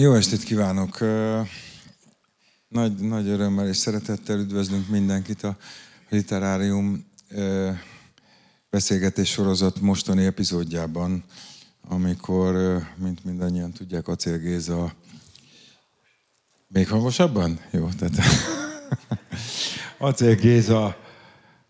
Jó 0.00 0.14
estét 0.14 0.42
kívánok! 0.42 0.98
Nagy, 2.68 2.94
nagy 2.94 3.28
örömmel 3.28 3.68
és 3.68 3.76
szeretettel 3.76 4.38
üdvözlünk 4.38 4.88
mindenkit 4.88 5.42
a 5.42 5.56
Literárium 6.08 7.06
beszélgetés 8.70 9.30
sorozat 9.30 9.80
mostani 9.80 10.24
epizódjában, 10.24 11.24
amikor, 11.88 12.82
mint 12.96 13.24
mindannyian 13.24 13.72
tudják, 13.72 14.08
Acél 14.08 14.38
Géza... 14.38 14.92
Még 16.68 16.88
hangosabban? 16.88 17.60
Jó, 17.70 17.88
tehát... 17.98 18.16
Acél 20.08 20.34
Géza, 20.34 20.96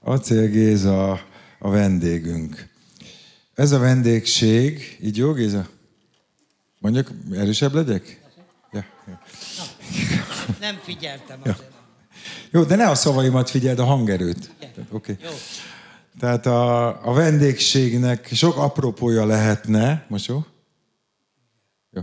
Acél 0.00 0.48
Géza 0.48 1.10
a 1.58 1.70
vendégünk. 1.70 2.68
Ez 3.54 3.72
a 3.72 3.78
vendégség, 3.78 4.98
így 5.02 5.16
jó 5.16 5.32
Géza? 5.32 5.68
Mondjuk, 6.80 7.10
erősebb 7.32 7.74
legyek? 7.74 8.19
Nem 10.70 10.80
figyeltem 10.82 11.40
Ja. 11.44 11.56
Jó, 12.50 12.62
de 12.62 12.76
ne 12.76 12.88
a 12.88 12.94
szavaimat 12.94 13.50
figyeld, 13.50 13.78
a 13.78 13.84
hangerőt. 13.84 14.50
Oké. 14.90 15.16
Jó. 15.22 15.30
Tehát 16.18 16.46
a, 16.46 16.86
a 17.08 17.12
vendégségnek 17.12 18.28
sok 18.32 18.56
apropója 18.56 19.26
lehetne. 19.26 20.06
Most 20.08 20.26
jó? 20.26 20.44
Jó. 21.90 22.02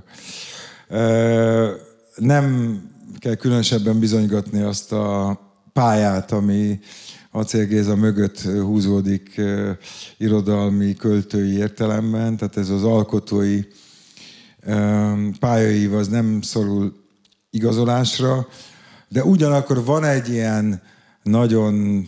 Ö, 0.88 1.72
nem 2.16 2.77
kell 3.19 3.35
különösebben 3.35 4.00
bizonygatni 4.00 4.61
azt 4.61 4.91
a 4.91 5.39
pályát, 5.73 6.31
ami 6.31 6.79
Acél 7.31 7.66
Géza 7.66 7.95
mögött 7.95 8.41
húzódik 8.41 9.38
ö, 9.38 9.72
irodalmi, 10.17 10.94
költői 10.94 11.57
értelemben. 11.57 12.38
Tehát 12.38 12.57
ez 12.57 12.69
az 12.69 12.83
alkotói 12.83 13.61
pályaív 15.39 15.94
az 15.94 16.07
nem 16.07 16.41
szorul 16.41 17.06
igazolásra, 17.57 18.47
de 19.07 19.23
ugyanakkor 19.23 19.84
van 19.84 20.03
egy 20.03 20.29
ilyen 20.29 20.81
nagyon, 21.23 22.07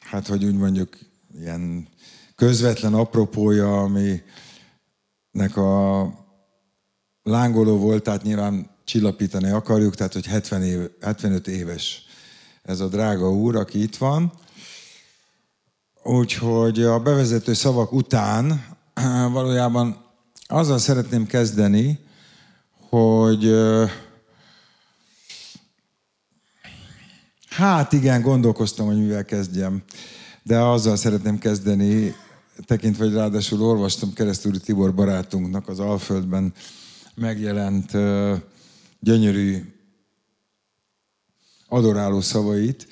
hát 0.00 0.26
hogy 0.26 0.44
úgy 0.44 0.56
mondjuk, 0.56 0.98
ilyen 1.40 1.88
közvetlen 2.36 2.94
apropója, 2.94 3.82
aminek 3.82 5.56
a 5.56 6.02
lángoló 7.22 7.78
volt, 7.78 8.02
tehát 8.02 8.22
nyilván 8.22 8.70
csillapítani 8.84 9.50
akarjuk, 9.50 9.94
tehát 9.94 10.12
hogy 10.12 10.26
70 10.26 10.62
év, 10.62 10.90
75 11.00 11.48
éves 11.48 12.02
ez 12.62 12.80
a 12.80 12.88
drága 12.88 13.32
úr, 13.32 13.56
aki 13.56 13.82
itt 13.82 13.96
van. 13.96 14.32
Úgyhogy 16.02 16.82
a 16.82 17.00
bevezető 17.00 17.52
szavak 17.52 17.92
után 17.92 18.64
valójában 19.32 20.04
azzal 20.46 20.78
szeretném 20.78 21.26
kezdeni, 21.26 21.98
hogy 22.88 23.54
hát 27.56 27.92
igen, 27.92 28.22
gondolkoztam, 28.22 28.86
hogy 28.86 28.98
mivel 28.98 29.24
kezdjem, 29.24 29.82
de 30.42 30.58
azzal 30.58 30.96
szeretném 30.96 31.38
kezdeni, 31.38 32.14
tekintve, 32.66 33.04
hogy 33.04 33.14
ráadásul 33.14 33.62
olvastam 33.62 34.12
Keresztúri 34.12 34.58
Tibor 34.58 34.94
barátunknak 34.94 35.68
az 35.68 35.78
Alföldben 35.78 36.52
megjelent 37.14 37.90
gyönyörű 39.00 39.74
adoráló 41.68 42.20
szavait, 42.20 42.88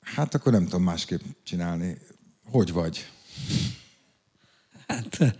hát 0.00 0.34
akkor 0.34 0.52
nem 0.52 0.64
tudom 0.64 0.82
másképp 0.82 1.20
csinálni. 1.44 1.98
Hogy 2.50 2.72
vagy? 2.72 3.06
Hát 4.86 5.36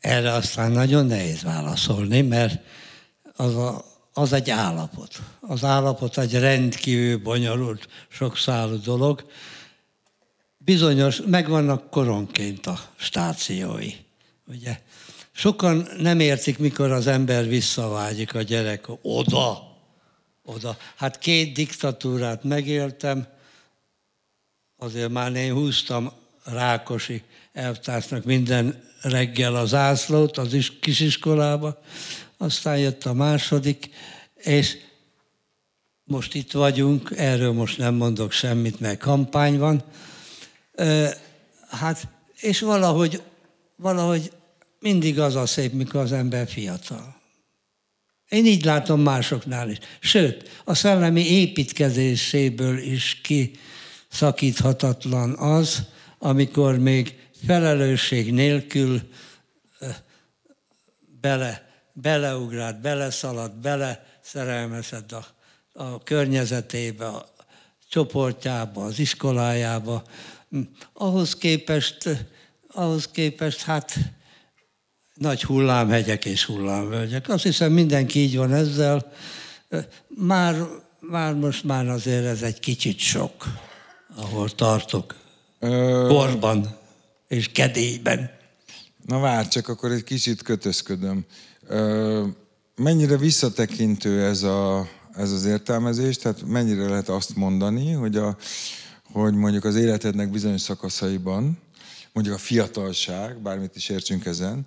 erre 0.00 0.32
aztán 0.32 0.72
nagyon 0.72 1.06
nehéz 1.06 1.42
válaszolni, 1.42 2.20
mert 2.20 2.62
az, 3.36 3.54
a, 3.54 3.84
az 4.18 4.32
egy 4.32 4.50
állapot. 4.50 5.20
Az 5.40 5.64
állapot 5.64 6.18
egy 6.18 6.38
rendkívül 6.38 7.18
bonyolult, 7.22 7.88
sokszálú 8.08 8.80
dolog. 8.80 9.30
Bizonyos, 10.56 11.20
megvannak 11.26 11.90
koronként 11.90 12.66
a 12.66 12.80
stációi. 12.96 13.92
Ugye? 14.46 14.80
Sokan 15.32 15.88
nem 15.98 16.20
értik, 16.20 16.58
mikor 16.58 16.90
az 16.90 17.06
ember 17.06 17.48
visszavágyik 17.48 18.34
a 18.34 18.42
gyerek 18.42 18.86
oda, 19.02 19.76
oda. 20.44 20.76
Hát 20.96 21.18
két 21.18 21.54
diktatúrát 21.54 22.44
megéltem, 22.44 23.26
azért 24.76 25.10
már 25.10 25.34
én 25.34 25.52
húztam 25.52 26.12
Rákosi 26.44 27.22
elvtársnak 27.52 28.24
minden 28.24 28.84
reggel 29.02 29.56
az 29.56 29.74
ászlót 29.74 30.38
az 30.38 30.54
is 30.54 30.78
kisiskolába, 30.78 31.78
aztán 32.38 32.78
jött 32.78 33.04
a 33.04 33.12
második, 33.12 33.90
és 34.36 34.76
most 36.04 36.34
itt 36.34 36.52
vagyunk, 36.52 37.12
erről 37.16 37.52
most 37.52 37.78
nem 37.78 37.94
mondok 37.94 38.32
semmit, 38.32 38.80
mert 38.80 38.98
kampány 38.98 39.58
van. 39.58 39.84
Hát, 41.68 42.08
és 42.40 42.60
valahogy, 42.60 43.22
valahogy 43.76 44.32
mindig 44.80 45.20
az 45.20 45.34
a 45.34 45.46
szép, 45.46 45.72
mikor 45.72 46.00
az 46.00 46.12
ember 46.12 46.48
fiatal. 46.48 47.16
Én 48.28 48.46
így 48.46 48.64
látom 48.64 49.00
másoknál 49.00 49.70
is. 49.70 49.78
Sőt, 50.00 50.60
a 50.64 50.74
szellemi 50.74 51.30
építkezéséből 51.30 52.78
is 52.78 53.20
kiszakíthatatlan 54.08 55.38
az, 55.38 55.82
amikor 56.18 56.78
még 56.78 57.18
felelősség 57.46 58.32
nélkül 58.32 59.00
bele, 61.20 61.67
beleugrált, 62.00 62.80
beleszaladt, 62.80 63.60
beleszerelmezett 63.60 65.12
a, 65.12 65.26
a 65.72 66.02
környezetébe, 66.02 67.06
a 67.06 67.28
csoportjába, 67.88 68.84
az 68.84 68.98
iskolájába. 68.98 70.02
Ahhoz 70.92 71.36
képest, 71.36 72.26
ahhoz 72.68 73.08
képest 73.08 73.62
hát 73.62 73.94
nagy 75.14 75.42
hullámhegyek 75.42 76.24
és 76.24 76.44
hullámvölgyek. 76.44 77.28
Azt 77.28 77.42
hiszem 77.42 77.72
mindenki 77.72 78.18
így 78.18 78.36
van 78.36 78.52
ezzel. 78.52 79.12
Már, 80.08 80.56
már 81.00 81.34
most 81.34 81.64
már 81.64 81.88
azért 81.88 82.24
ez 82.24 82.42
egy 82.42 82.60
kicsit 82.60 82.98
sok, 82.98 83.44
ahol 84.16 84.50
tartok. 84.50 85.14
Korban 86.08 86.76
és 87.28 87.48
kedélyben. 87.52 88.30
Na 89.06 89.18
várj, 89.18 89.48
csak 89.48 89.68
akkor 89.68 89.92
egy 89.92 90.04
kicsit 90.04 90.42
kötözködöm. 90.42 91.26
Mennyire 92.76 93.16
visszatekintő 93.16 94.24
ez, 94.24 94.42
a, 94.42 94.88
ez 95.14 95.30
az 95.30 95.44
értelmezés? 95.44 96.16
Tehát 96.16 96.42
mennyire 96.46 96.88
lehet 96.88 97.08
azt 97.08 97.36
mondani, 97.36 97.92
hogy, 97.92 98.16
a, 98.16 98.36
hogy 99.12 99.34
mondjuk 99.34 99.64
az 99.64 99.76
életednek 99.76 100.30
bizonyos 100.30 100.60
szakaszaiban, 100.60 101.58
mondjuk 102.12 102.36
a 102.36 102.38
fiatalság, 102.38 103.42
bármit 103.42 103.76
is 103.76 103.88
értsünk 103.88 104.26
ezen, 104.26 104.64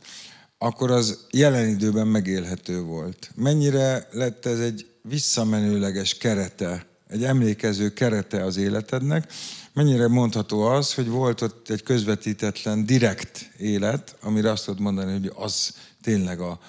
akkor 0.58 0.92
az 0.92 1.26
jelen 1.32 1.70
időben 1.70 2.08
megélhető 2.08 2.82
volt. 2.82 3.32
Mennyire 3.36 4.08
lett 4.12 4.46
ez 4.46 4.60
egy 4.60 4.86
visszamenőleges 5.02 6.18
kerete, 6.18 6.86
egy 7.08 7.24
emlékező 7.24 7.90
kerete 7.94 8.44
az 8.44 8.58
életednek, 8.58 9.34
mennyire 9.74 10.08
mondható 10.08 10.62
az, 10.62 10.94
hogy 10.94 11.08
volt 11.08 11.42
ott 11.42 11.70
egy 11.70 11.84
közvetítetlen, 11.84 12.86
direkt 12.86 13.50
élet, 13.58 14.16
amire 14.22 14.52
azt 14.52 14.66
tudod 14.66 14.80
mondani, 14.80 15.12
hogy 15.12 15.32
az 15.36 15.74
tényleg 16.02 16.40
a, 16.40 16.60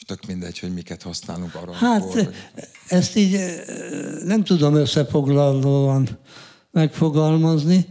most 0.00 0.20
tök 0.20 0.30
mindegy, 0.30 0.58
hogy 0.58 0.74
miket 0.74 1.02
használunk 1.02 1.54
arra. 1.54 1.72
Hát 1.72 2.14
vagy... 2.14 2.34
ezt 2.88 3.16
így 3.16 3.38
nem 4.24 4.44
tudom 4.44 4.74
összefoglalóan 4.74 6.18
megfogalmazni. 6.70 7.86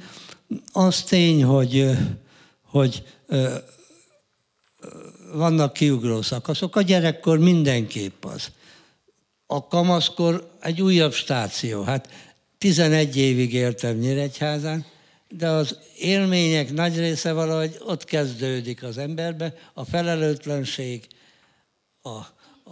Az 0.72 1.04
tény, 1.04 1.44
hogy, 1.44 1.92
hogy 2.64 3.04
vannak 5.34 5.74
kiugró 5.74 6.22
szakaszok. 6.22 6.76
A 6.76 6.82
gyerekkor 6.82 7.40
mindenképp 7.40 8.26
az. 8.26 8.52
A 9.46 9.68
kamaszkor 9.68 10.52
egy 10.62 10.82
újabb 10.82 11.14
stáció. 11.14 11.84
Hát 11.84 12.10
11 12.58 13.18
évig 13.18 13.54
éltem 13.54 13.98
Nyíregyházán, 13.98 14.86
de 15.30 15.48
az 15.48 15.78
élmények 15.98 16.74
nagy 16.74 16.98
része 16.98 17.32
valahogy 17.32 17.78
ott 17.86 18.04
kezdődik 18.04 18.84
az 18.84 18.98
emberbe, 18.98 19.54
a 19.74 19.86
felelőtlenség, 19.86 21.08
a, 22.02 22.18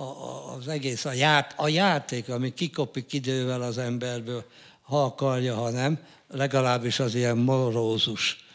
a, 0.02 0.54
az 0.58 0.68
egész, 0.68 1.06
a, 1.06 1.14
ját, 1.14 1.54
a 1.58 1.68
játék, 1.68 2.30
ami 2.30 2.54
kikopik 2.54 3.14
idővel 3.14 3.62
az 3.62 3.78
emberből, 3.78 4.46
ha 4.82 5.04
akarja, 5.04 5.56
ha 5.56 5.70
nem, 5.70 6.00
legalábbis 6.28 7.00
az 7.00 7.16
ilyen 7.16 7.38
morózus 7.38 8.46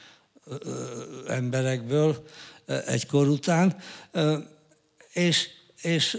emberekből 1.29 2.27
egy 2.87 3.07
kor 3.07 3.29
után, 3.29 3.77
és, 5.13 5.49
és 5.83 6.19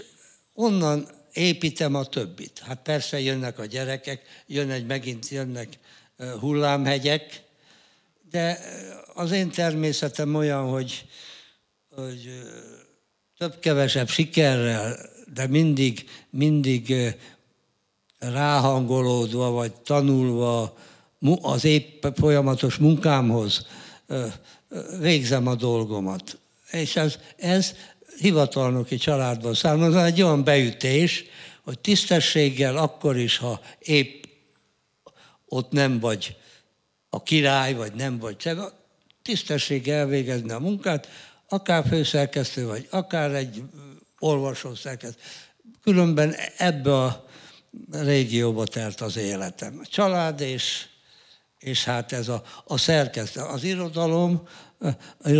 onnan 0.53 1.07
építem 1.33 1.95
a 1.95 2.05
többit. 2.05 2.59
Hát 2.59 2.81
persze 2.81 3.19
jönnek 3.19 3.59
a 3.59 3.65
gyerekek, 3.65 4.43
jön 4.47 4.69
egy, 4.69 4.85
megint 4.85 5.29
jönnek 5.29 5.77
hullámhegyek, 6.39 7.43
de 8.29 8.59
az 9.13 9.31
én 9.31 9.51
természetem 9.51 10.35
olyan, 10.35 10.69
hogy, 10.69 11.05
hogy 11.95 12.43
több-kevesebb 13.43 14.09
sikerrel, 14.09 14.97
de 15.33 15.47
mindig, 15.47 16.09
mindig 16.29 16.95
ráhangolódva, 18.19 19.49
vagy 19.49 19.71
tanulva 19.71 20.77
az 21.41 21.65
épp 21.65 22.05
folyamatos 22.15 22.75
munkámhoz 22.75 23.65
végzem 24.99 25.47
a 25.47 25.55
dolgomat. 25.55 26.37
És 26.71 26.95
ez, 26.95 27.17
ez 27.37 27.73
hivatalnoki 28.19 28.95
családban 28.95 29.53
származó, 29.53 29.97
egy 29.97 30.21
olyan 30.21 30.43
beütés, 30.43 31.23
hogy 31.63 31.79
tisztességgel 31.79 32.77
akkor 32.77 33.17
is, 33.17 33.37
ha 33.37 33.61
épp 33.79 34.23
ott 35.45 35.71
nem 35.71 35.99
vagy 35.99 36.35
a 37.09 37.23
király, 37.23 37.73
vagy 37.73 37.93
nem 37.93 38.19
vagy 38.19 38.37
te, 38.37 38.55
tisztességgel 39.21 39.99
elvégezni 39.99 40.51
a 40.51 40.59
munkát, 40.59 41.07
akár 41.53 41.87
főszerkesztő 41.87 42.65
vagy, 42.67 42.87
akár 42.89 43.31
egy 43.31 43.63
olvasó 44.19 44.75
szerkesztő. 44.75 45.19
Különben 45.83 46.35
ebbe 46.57 46.95
a 46.95 47.25
régióba 47.91 48.65
telt 48.65 49.01
az 49.01 49.17
életem. 49.17 49.79
A 49.83 49.87
család 49.87 50.41
és, 50.41 50.85
és 51.59 51.83
hát 51.83 52.11
ez 52.11 52.27
a, 52.27 52.43
a 52.65 52.77
szerkesztő. 52.77 53.41
Az 53.41 53.63
irodalom, 53.63 54.47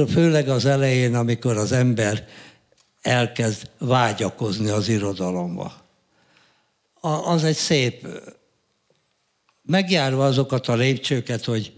főleg 0.10 0.50
az 0.50 0.66
elején, 0.66 1.16
amikor 1.16 1.58
az 1.58 1.72
ember 1.72 2.28
elkezd 3.02 3.70
vágyakozni 3.78 4.70
az 4.70 4.88
irodalomba. 4.90 5.74
A, 7.00 7.08
az 7.08 7.44
egy 7.44 7.56
szép, 7.56 8.08
megjárva 9.62 10.26
azokat 10.26 10.68
a 10.68 10.76
lépcsőket, 10.76 11.46
hogy 11.46 11.74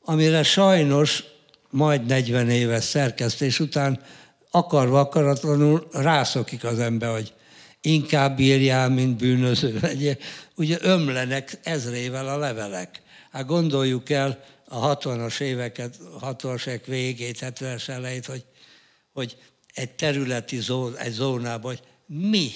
amire 0.00 0.42
sajnos 0.42 1.24
majd 1.70 2.06
40 2.06 2.50
éves 2.50 2.84
szerkesztés 2.84 3.60
után 3.60 4.02
akarva 4.50 5.00
akaratlanul 5.00 5.88
rászokik 5.92 6.64
az 6.64 6.78
ember, 6.78 7.12
hogy 7.12 7.32
inkább 7.80 8.38
írjál, 8.38 8.88
mint 8.88 9.16
bűnöző 9.16 9.78
legyen. 9.82 10.18
Ugye 10.56 10.78
ömlenek 10.80 11.58
ezrével 11.62 12.28
a 12.28 12.38
levelek. 12.38 13.02
Hát 13.30 13.46
gondoljuk 13.46 14.10
el 14.10 14.44
a 14.68 14.98
60-as 14.98 15.40
éveket, 15.40 15.98
60-as 16.20 16.66
évek 16.66 16.86
végét, 16.86 17.38
70-es 17.40 17.88
elejét, 17.88 18.26
hogy, 18.26 18.44
hogy 19.12 19.36
egy 19.74 19.90
területi 19.90 20.60
zón, 20.60 20.96
egy 20.96 21.12
zónában, 21.12 21.74
hogy 21.74 21.82
mi 22.06 22.50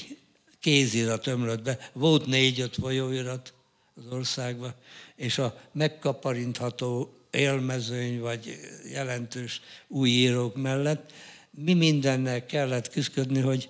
kézirat 0.61 1.27
ömlött 1.27 1.63
be. 1.63 1.79
Volt 1.93 2.27
négy-öt 2.27 2.75
folyóirat 2.75 3.55
az 3.95 4.13
országban, 4.13 4.75
és 5.17 5.39
a 5.39 5.61
megkaparintható 5.73 7.22
élmezőny 7.33 8.21
vagy 8.21 8.59
jelentős 8.93 9.61
új 9.89 10.09
írók 10.09 10.57
mellett 10.57 11.13
mi 11.57 11.75
mindennel 11.75 12.47
kellett 12.47 12.91
küzdködni, 12.91 13.41
hogy 13.41 13.69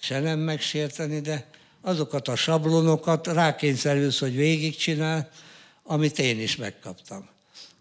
se 0.00 0.20
nem 0.20 0.38
megsérteni, 0.38 1.20
de 1.20 1.48
azokat 1.80 2.28
a 2.28 2.36
sablonokat 2.36 3.26
rákényszerülsz, 3.26 4.18
hogy 4.18 4.36
végigcsinál, 4.36 5.30
amit 5.82 6.18
én 6.18 6.40
is 6.40 6.56
megkaptam. 6.56 7.28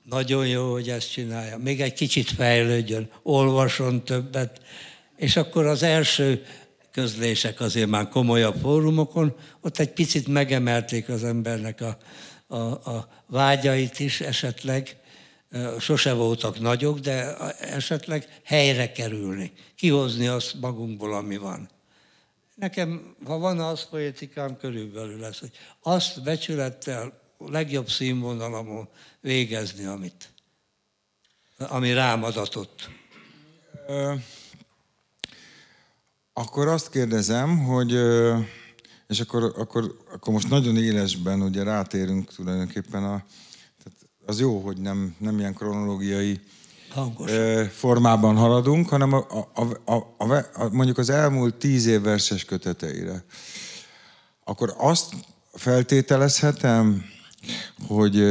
Nagyon 0.04 0.48
jó, 0.48 0.72
hogy 0.72 0.90
ezt 0.90 1.12
csinálja. 1.12 1.58
Még 1.58 1.82
egy 1.82 1.94
kicsit 1.94 2.32
fejlődjön, 2.32 3.10
olvason 3.24 4.04
többet, 4.04 4.62
és 5.18 5.36
akkor 5.36 5.66
az 5.66 5.84
első 5.84 6.46
közlések 6.92 7.60
azért 7.60 7.90
már 7.90 8.10
komolyabb 8.10 8.56
fórumokon, 8.62 9.36
ott 9.62 9.80
egy 9.80 9.92
picit 9.92 10.28
megemelték 10.28 11.10
az 11.10 11.24
embernek 11.24 11.82
a, 11.82 11.98
a, 12.48 12.58
a 12.58 13.10
vágyait 13.26 14.00
is 14.00 14.22
esetleg, 14.22 14.98
sose 15.80 16.14
voltak 16.14 16.60
nagyok, 16.60 17.00
de 17.00 17.38
esetleg 17.60 18.42
helyre 18.44 18.92
kerülni, 18.92 19.54
kihozni 19.76 20.28
azt 20.28 20.54
magunkból, 20.54 21.14
ami 21.14 21.38
van. 21.38 21.70
Nekem, 22.56 23.16
ha 23.26 23.38
van 23.38 23.60
az 23.60 23.90
poétikám, 23.90 24.58
körülbelül 24.58 25.20
lesz, 25.20 25.40
hogy 25.40 25.52
azt 25.82 26.24
becsülettel, 26.24 27.22
legjobb 27.38 27.90
színvonalamon 27.90 28.88
végezni, 29.22 29.86
amit, 29.86 30.30
ami 31.58 31.94
rám 31.94 32.24
adatott. 32.24 32.90
Akkor 36.34 36.68
azt 36.68 36.90
kérdezem, 36.90 37.58
hogy 37.58 37.92
és 39.08 39.20
akkor, 39.20 39.54
akkor, 39.58 39.98
akkor 40.14 40.34
most 40.34 40.50
nagyon 40.50 40.78
élesben 40.78 41.42
ugye 41.42 41.64
rátérünk 41.64 42.34
tulajdonképpen 42.34 43.04
a, 43.04 43.24
tehát 43.84 44.00
az 44.26 44.40
jó, 44.40 44.60
hogy 44.60 44.78
nem, 44.78 45.16
nem 45.18 45.40
ilyen 45.40 45.54
kronológiai 45.54 46.40
Hangos. 46.90 47.32
formában 47.72 48.36
haladunk, 48.36 48.90
hanem 48.90 49.14
a, 49.14 49.26
a, 49.54 49.92
a, 49.92 50.16
a, 50.18 50.36
a, 50.54 50.70
mondjuk 50.72 50.98
az 50.98 51.10
elmúlt 51.10 51.56
tíz 51.56 51.86
év 51.86 52.02
verses 52.02 52.46
köteteire. 52.46 53.24
Akkor 54.44 54.74
azt 54.78 55.14
feltételezhetem, 55.54 57.04
hogy 57.88 58.22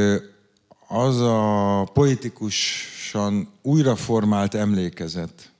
az 0.87 1.19
a 1.19 1.83
politikusan 1.93 3.49
újraformált 3.61 4.53
emlékezet, 4.53 5.51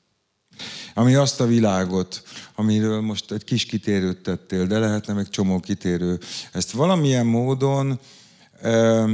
ami 0.98 1.16
azt 1.16 1.42
a 1.42 1.46
világot, 1.46 2.24
amiről 2.56 3.02
most 3.02 3.32
egy 3.32 3.44
kis 3.44 3.66
kitérőt 3.66 4.22
tettél, 4.22 4.66
de 4.66 4.80
lehetne 4.80 5.14
még 5.14 5.30
csomó 5.30 5.60
kitérő, 5.60 6.20
ezt 6.52 6.72
valamilyen 6.72 7.26
módon 7.26 8.00
uh, 8.64 9.12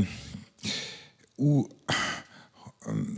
ú, 1.36 1.68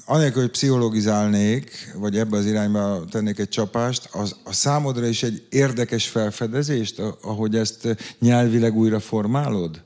anélkül, 0.06 0.42
hogy 0.42 0.52
pszichologizálnék, 0.52 1.94
vagy 1.96 2.18
ebbe 2.18 2.38
az 2.38 2.46
irányba 2.46 3.06
tennék 3.10 3.40
egy 3.40 3.50
csapást, 3.50 4.10
az, 4.12 4.36
a 4.44 4.54
számodra 4.54 5.08
is 5.08 5.24
egy 5.24 5.48
érdekes 5.50 6.08
felfedezést, 6.08 7.00
ahogy 7.22 7.56
ezt 7.56 7.88
nyelvileg 8.20 8.76
újra 8.76 9.00
formálod? 9.00 9.84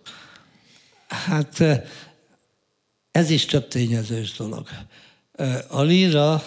Hát 1.07 1.63
ez 3.11 3.29
is 3.29 3.45
több 3.45 3.67
tényezős 3.67 4.33
dolog. 4.37 4.67
A 5.67 5.81
líra 5.81 6.43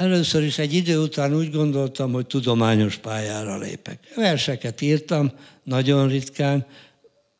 először 0.00 0.42
is 0.42 0.58
egy 0.58 0.74
idő 0.74 0.98
után 0.98 1.34
úgy 1.34 1.50
gondoltam, 1.50 2.12
hogy 2.12 2.26
tudományos 2.26 2.96
pályára 2.96 3.58
lépek. 3.58 3.98
Verseket 4.16 4.80
írtam, 4.80 5.32
nagyon 5.64 6.08
ritkán, 6.08 6.66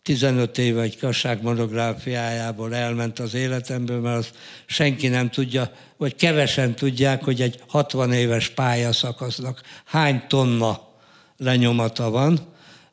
15 0.03 0.59
éve 0.59 0.83
egy 0.83 0.99
kasság 0.99 1.43
monográfiájából 1.43 2.75
elment 2.75 3.19
az 3.19 3.35
életemből, 3.35 4.01
mert 4.01 4.17
azt 4.17 4.35
senki 4.67 5.09
nem 5.09 5.31
tudja, 5.31 5.73
vagy 5.97 6.15
kevesen 6.15 6.75
tudják, 6.75 7.25
hogy 7.25 7.41
egy 7.41 7.61
60 7.69 8.13
éves 8.13 8.49
pályaszakasznak 8.49 9.61
hány 9.85 10.23
tonna 10.29 10.81
lenyomata 11.37 12.11
van. 12.11 12.39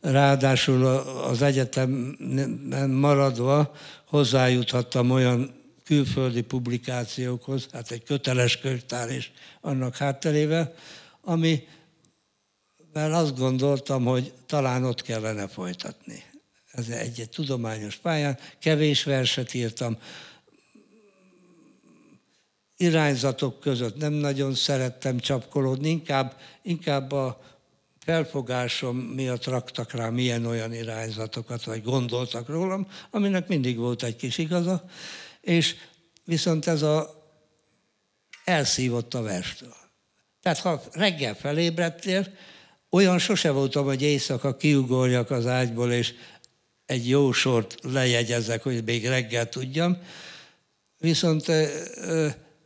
Ráadásul 0.01 0.85
az 1.29 1.41
egyetemen 1.41 2.89
maradva 2.89 3.73
hozzájuthattam 4.05 5.11
olyan 5.11 5.56
külföldi 5.87 6.41
publikációkhoz, 6.41 7.67
hát 7.71 7.91
egy 7.91 8.03
köteles 8.03 8.59
könyvtár 8.59 9.11
is 9.11 9.31
annak 9.61 9.95
hátterével, 9.95 10.73
ami 11.21 11.67
mert 12.93 13.13
azt 13.13 13.37
gondoltam, 13.37 14.05
hogy 14.05 14.33
talán 14.45 14.83
ott 14.83 15.01
kellene 15.01 15.47
folytatni. 15.47 16.23
Ez 16.71 16.89
egy, 16.89 17.19
egy 17.19 17.29
tudományos 17.29 17.95
pályán, 17.95 18.37
kevés 18.59 19.03
verset 19.03 19.53
írtam, 19.53 19.97
irányzatok 22.77 23.59
között 23.59 23.97
nem 23.97 24.13
nagyon 24.13 24.53
szerettem 24.53 25.19
csapkolódni, 25.19 25.89
inkább, 25.89 26.39
inkább 26.61 27.11
a 27.11 27.41
felfogásom 27.99 28.97
miatt 28.97 29.45
raktak 29.45 29.91
rá 29.91 30.09
milyen 30.09 30.45
olyan 30.45 30.73
irányzatokat, 30.73 31.63
vagy 31.63 31.83
gondoltak 31.83 32.47
rólam, 32.47 32.87
aminek 33.09 33.47
mindig 33.47 33.77
volt 33.77 34.03
egy 34.03 34.15
kis 34.15 34.37
igaza, 34.37 34.89
és 35.47 35.75
viszont 36.23 36.67
ez 36.67 36.81
a 36.81 37.23
elszívott 38.43 39.13
a 39.13 39.21
verstől. 39.21 39.75
Tehát 40.41 40.59
ha 40.59 40.83
reggel 40.91 41.35
felébredtél, 41.35 42.27
olyan 42.89 43.19
sose 43.19 43.51
voltam, 43.51 43.85
hogy 43.85 44.01
éjszaka 44.01 44.57
kiugorjak 44.57 45.31
az 45.31 45.45
ágyból, 45.45 45.91
és 45.91 46.13
egy 46.85 47.09
jó 47.09 47.31
sort 47.31 47.77
lejegyezek, 47.81 48.63
hogy 48.63 48.83
még 48.83 49.07
reggel 49.07 49.49
tudjam. 49.49 49.97
Viszont, 50.97 51.45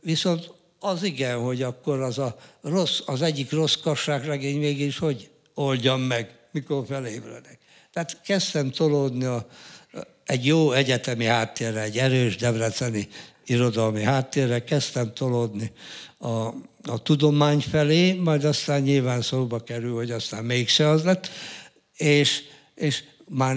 viszont 0.00 0.50
az 0.78 1.02
igen, 1.02 1.38
hogy 1.38 1.62
akkor 1.62 2.00
az 2.00 2.18
a 2.18 2.36
rossz, 2.60 3.00
az 3.06 3.22
egyik 3.22 3.50
rossz 3.50 3.74
kasságregény 3.74 4.58
mégis 4.58 4.98
hogy 4.98 5.30
oldjam 5.54 6.00
meg, 6.00 6.38
mikor 6.50 6.86
felébredek. 6.86 7.58
Tehát 7.92 8.22
kezdtem 8.22 8.70
tolódni 8.70 9.24
a, 9.24 9.46
egy 10.26 10.46
jó 10.46 10.72
egyetemi 10.72 11.24
háttérre, 11.24 11.80
egy 11.80 11.98
erős 11.98 12.36
debreceni 12.36 13.08
irodalmi 13.46 14.02
háttérre, 14.02 14.64
kezdtem 14.64 15.14
tolódni 15.14 15.72
a, 16.18 16.28
a 16.82 17.02
tudomány 17.02 17.60
felé, 17.60 18.12
majd 18.12 18.44
aztán 18.44 18.80
nyilván 18.80 19.22
szóba 19.22 19.60
kerül, 19.60 19.94
hogy 19.94 20.10
aztán 20.10 20.44
mégse 20.44 20.88
az 20.88 21.04
lett, 21.04 21.30
és, 21.96 22.42
és 22.74 23.02
már 23.28 23.56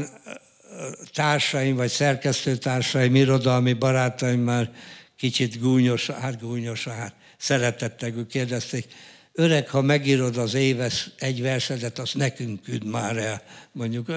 társaim, 1.13 1.75
vagy 1.75 1.89
szerkesztőtársaim, 1.89 3.15
irodalmi 3.15 3.74
barátaim 3.74 4.39
már 4.39 4.72
kicsit 5.17 5.60
gúnyos, 5.60 6.10
hát 6.10 6.41
gúnyos, 6.41 6.88
hát 6.88 7.13
szeretettek, 7.38 8.13
kérdezték, 8.29 8.86
öreg, 9.35 9.69
ha 9.69 9.81
megírod 9.81 10.37
az 10.37 10.53
éves 10.53 11.09
egy 11.17 11.41
versedet, 11.41 11.99
azt 11.99 12.15
nekünk 12.15 12.61
küld 12.61 12.83
már 12.83 13.17
el. 13.17 13.43
Mondjuk 13.71 14.11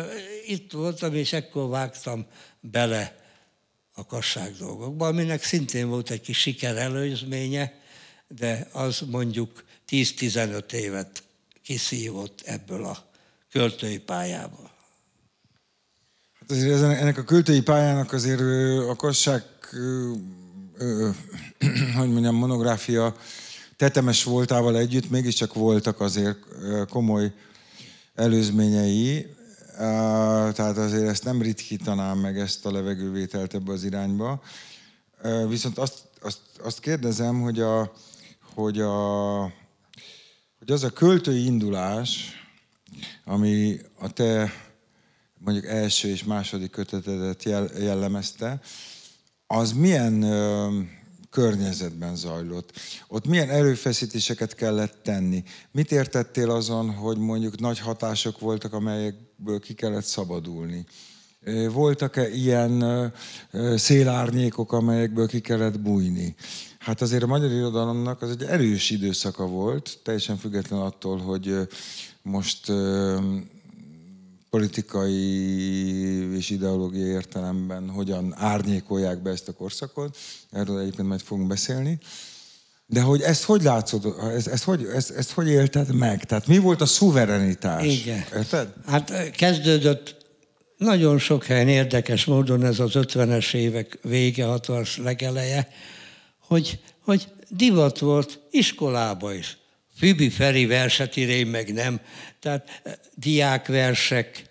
itt 0.47 0.73
voltam, 0.73 1.15
és 1.15 1.33
ekkor 1.33 1.69
vágtam 1.69 2.27
bele 2.61 3.17
a 3.95 4.07
kasság 4.07 4.57
dolgokba, 4.59 5.07
aminek 5.07 5.43
szintén 5.43 5.89
volt 5.89 6.11
egy 6.11 6.21
kis 6.21 6.39
siker 6.39 6.77
előzménye, 6.77 7.73
de 8.29 8.69
az 8.73 9.01
mondjuk 9.11 9.65
10-15 9.89 10.73
évet 10.73 11.23
kiszívott 11.63 12.43
ebből 12.45 12.85
a 12.85 13.07
költői 13.51 13.99
pályából. 13.99 14.71
Hát 16.41 16.51
azért 16.51 16.83
ennek 16.83 17.19
a 17.19 17.25
költői 17.25 17.63
pályának 17.63 18.13
azért 18.13 18.41
a 18.89 18.97
kasság, 18.97 19.43
hogy 21.99 22.09
mondjam, 22.09 22.35
monográfia 22.35 23.17
tetemes 23.79 24.25
voltával 24.25 24.77
együtt 24.77 25.11
mégiscsak 25.11 25.55
voltak 25.55 26.01
azért 26.01 26.39
komoly 26.89 27.33
előzményei, 28.15 29.27
tehát 29.77 30.77
azért 30.77 31.09
ezt 31.09 31.25
nem 31.25 31.43
ritkítanám 31.43 32.19
meg 32.19 32.39
ezt 32.39 32.67
a 32.67 32.73
levegővételt 32.73 33.55
ebbe 33.55 33.73
az 33.73 33.85
irányba. 33.85 34.43
Viszont 35.49 35.79
azt, 35.79 35.99
azt, 36.21 36.39
azt 36.63 36.81
kérdezem, 36.81 37.41
hogy, 37.41 37.61
a, 37.61 37.93
hogy, 38.55 38.81
a, 38.81 39.41
hogy 40.59 40.71
az 40.71 40.85
a 40.85 40.91
költői 40.91 41.45
indulás, 41.45 42.33
ami 43.25 43.81
a 43.99 44.13
te 44.13 44.53
mondjuk 45.39 45.67
első 45.67 46.09
és 46.09 46.25
második 46.25 46.71
kötetedet 46.71 47.43
jellemezte, 47.79 48.61
az 49.47 49.73
milyen 49.73 50.25
környezetben 51.31 52.17
zajlott. 52.17 52.73
Ott 53.09 53.27
milyen 53.27 53.51
erőfeszítéseket 53.51 54.55
kellett 54.55 54.99
tenni? 55.03 55.43
Mit 55.71 55.93
értettél 55.93 56.51
azon, 56.51 56.91
hogy 56.91 57.19
mondjuk 57.19 57.61
nagy 57.61 57.79
hatások 57.79 58.39
voltak, 58.39 58.73
amelyekből 58.73 59.61
ki 59.61 59.75
kellett 59.75 60.05
szabadulni? 60.05 60.85
Voltak-e 61.73 62.31
ilyen 62.31 63.13
szélárnyékok, 63.77 64.73
amelyekből 64.73 65.29
ki 65.29 65.41
kellett 65.41 65.81
bújni? 65.81 66.35
Hát 66.79 67.01
azért 67.01 67.23
a 67.23 67.27
magyar 67.27 67.51
irodalomnak 67.51 68.23
az 68.23 68.31
egy 68.31 68.43
erős 68.43 68.91
időszaka 68.91 69.47
volt, 69.47 69.99
teljesen 70.05 70.37
független 70.37 70.81
attól, 70.81 71.19
hogy 71.19 71.69
most 72.23 72.73
politikai 74.51 76.37
és 76.37 76.51
ideológiai 76.51 77.09
értelemben 77.09 77.91
hogyan 77.91 78.35
árnyékolják 78.37 79.23
be 79.23 79.31
ezt 79.31 79.49
a 79.49 79.53
korszakot. 79.53 80.17
Erről 80.51 80.79
egyébként 80.79 81.09
majd 81.09 81.21
fogunk 81.21 81.49
beszélni. 81.49 81.99
De 82.87 83.01
hogy 83.01 83.21
ezt 83.21 83.43
hogy 83.43 83.63
látszod, 83.63 84.15
ezt, 84.35 84.47
ezt, 84.47 84.65
hogy, 84.65 84.85
ezt, 84.95 85.11
ezt 85.11 85.31
hogy 85.31 85.49
élted 85.49 85.95
meg? 85.95 86.25
Tehát 86.25 86.47
mi 86.47 86.59
volt 86.59 86.81
a 86.81 86.87
szuverenitás? 86.87 87.85
Igen. 87.85 88.25
Érted? 88.35 88.73
Hát 88.87 89.31
kezdődött 89.31 90.17
nagyon 90.77 91.19
sok 91.19 91.45
helyen 91.45 91.69
érdekes 91.69 92.25
módon 92.25 92.65
ez 92.65 92.79
az 92.79 92.91
50-es 92.95 93.55
évek 93.55 93.99
vége, 94.03 94.45
60-as 94.49 95.03
legeleje, 95.03 95.69
hogy, 96.39 96.81
hogy 97.05 97.29
divat 97.49 97.99
volt 97.99 98.41
iskolába 98.51 99.35
is. 99.35 99.59
Fübi 99.99 100.29
Feri 100.29 100.67
verset 100.67 101.17
ír, 101.17 101.29
én 101.29 101.47
meg 101.47 101.73
nem. 101.73 102.01
Tehát 102.41 102.81
eh, 102.83 102.93
diákversek. 103.15 104.47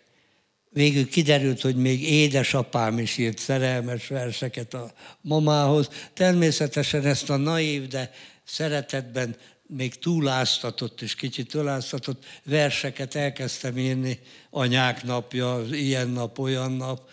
Végül 0.70 1.10
kiderült, 1.10 1.62
hogy 1.62 1.75
még 1.75 2.03
édesapám 2.03 3.00
is 3.00 3.17
írt 3.17 3.38
szerelmes 3.38 4.08
verseket 4.08 4.74
a 4.74 4.91
mamához. 5.22 5.89
Természetesen 6.13 7.06
ezt 7.06 7.29
a 7.29 7.36
naív, 7.36 7.88
de 7.88 8.12
szeretetben 8.44 9.36
még 9.67 9.96
túláztatott 9.96 11.01
és 11.01 11.15
kicsit 11.15 11.51
túláztatott 11.51 12.25
verseket 12.44 13.15
elkezdtem 13.15 13.77
írni, 13.77 14.20
anyák 14.50 15.03
napja, 15.03 15.63
ilyen 15.72 16.10
nap, 16.10 16.39
olyan 16.39 16.72
nap, 16.72 17.10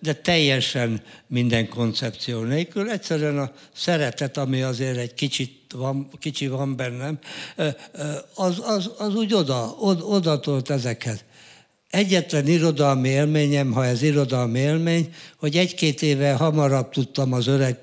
de 0.00 0.14
teljesen 0.14 1.02
minden 1.26 1.68
koncepció 1.68 2.42
nélkül. 2.42 2.90
Egyszerűen 2.90 3.38
a 3.38 3.52
szeretet, 3.74 4.36
ami 4.36 4.62
azért 4.62 4.96
egy 4.96 5.14
kicsit 5.14 5.60
van, 5.74 6.08
kicsi 6.18 6.46
van 6.46 6.76
bennem, 6.76 7.18
az, 8.34 8.60
az, 8.64 8.90
az 8.98 9.14
úgy 9.14 9.34
oda, 9.34 9.76
oda, 9.80 10.04
oda 10.04 10.40
tolt 10.40 10.70
ezeket. 10.70 11.24
Egyetlen 11.90 12.46
irodalmi 12.46 13.08
élményem, 13.08 13.72
ha 13.72 13.84
ez 13.84 14.02
irodalmi 14.02 14.58
élmény, 14.58 15.14
hogy 15.36 15.56
egy-két 15.56 16.02
éve 16.02 16.32
hamarabb 16.32 16.90
tudtam 16.90 17.32
az 17.32 17.46
öreg 17.46 17.78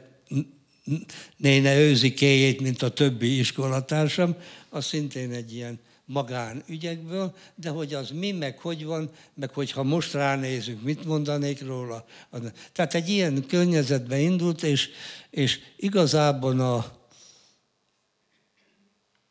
néne 1.38 1.80
őzikéjét, 1.80 2.62
mint 2.62 2.82
a 2.82 2.90
többi 2.90 3.40
iskolatársam, 3.40 4.36
az 4.70 4.86
szintén 4.86 5.32
egy 5.32 5.54
ilyen 5.54 5.80
magánügyekből, 6.10 7.36
de 7.56 7.70
hogy 7.70 7.94
az 7.94 8.10
mi, 8.10 8.32
meg 8.32 8.60
hogy 8.60 8.86
van, 8.86 9.10
meg 9.34 9.54
hogyha 9.54 9.84
most 9.84 10.14
ránézünk, 10.14 10.84
mit 10.84 11.06
mondanék 11.06 11.66
róla. 11.66 12.06
Tehát 12.72 12.94
egy 12.94 13.10
ilyen 13.10 13.46
környezetbe 13.48 14.20
indult, 14.20 14.64
és, 14.64 14.90
és 15.30 15.60
igazából 15.78 16.60
a 16.60 16.98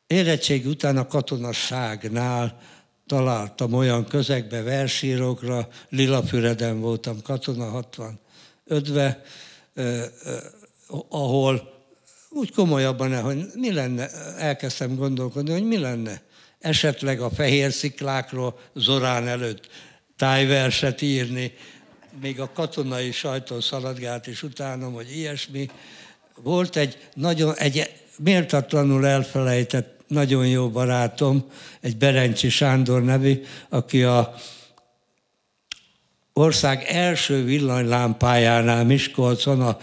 érettség 0.06 0.66
után 0.66 0.96
a 0.96 1.06
katonasságnál 1.06 2.60
találtam 3.06 3.72
olyan 3.72 4.06
közegbe, 4.06 4.62
versírókra, 4.62 5.68
Lilafüreden 5.88 6.80
voltam 6.80 7.22
katona 7.22 7.86
65-be, 7.92 9.22
ahol 11.08 11.76
úgy 12.30 12.52
komolyabban, 12.52 13.22
hogy 13.22 13.46
mi 13.54 13.72
lenne, 13.72 14.10
elkezdtem 14.36 14.96
gondolkodni, 14.96 15.50
hogy 15.50 15.66
mi 15.66 15.78
lenne 15.78 16.26
esetleg 16.60 17.20
a 17.20 17.30
fehér 17.30 17.72
sziklákról 17.72 18.58
Zorán 18.74 19.28
előtt 19.28 19.68
tájverset 20.16 21.02
írni, 21.02 21.52
még 22.20 22.40
a 22.40 22.50
katonai 22.52 23.12
sajtó 23.12 23.60
szaladgált 23.60 24.26
is 24.26 24.42
utánom, 24.42 24.92
hogy 24.92 25.16
ilyesmi. 25.16 25.70
Volt 26.42 26.76
egy 26.76 26.98
nagyon, 27.14 27.56
egy 27.56 27.90
méltatlanul 28.18 29.06
elfelejtett 29.06 29.98
nagyon 30.06 30.46
jó 30.46 30.70
barátom, 30.70 31.50
egy 31.80 31.96
Berencsi 31.96 32.48
Sándor 32.48 33.02
nevű, 33.04 33.42
aki 33.68 34.02
a 34.02 34.34
ország 36.32 36.84
első 36.88 37.44
villanylámpájánál 37.44 38.84
Miskolcon 38.84 39.60
a, 39.60 39.78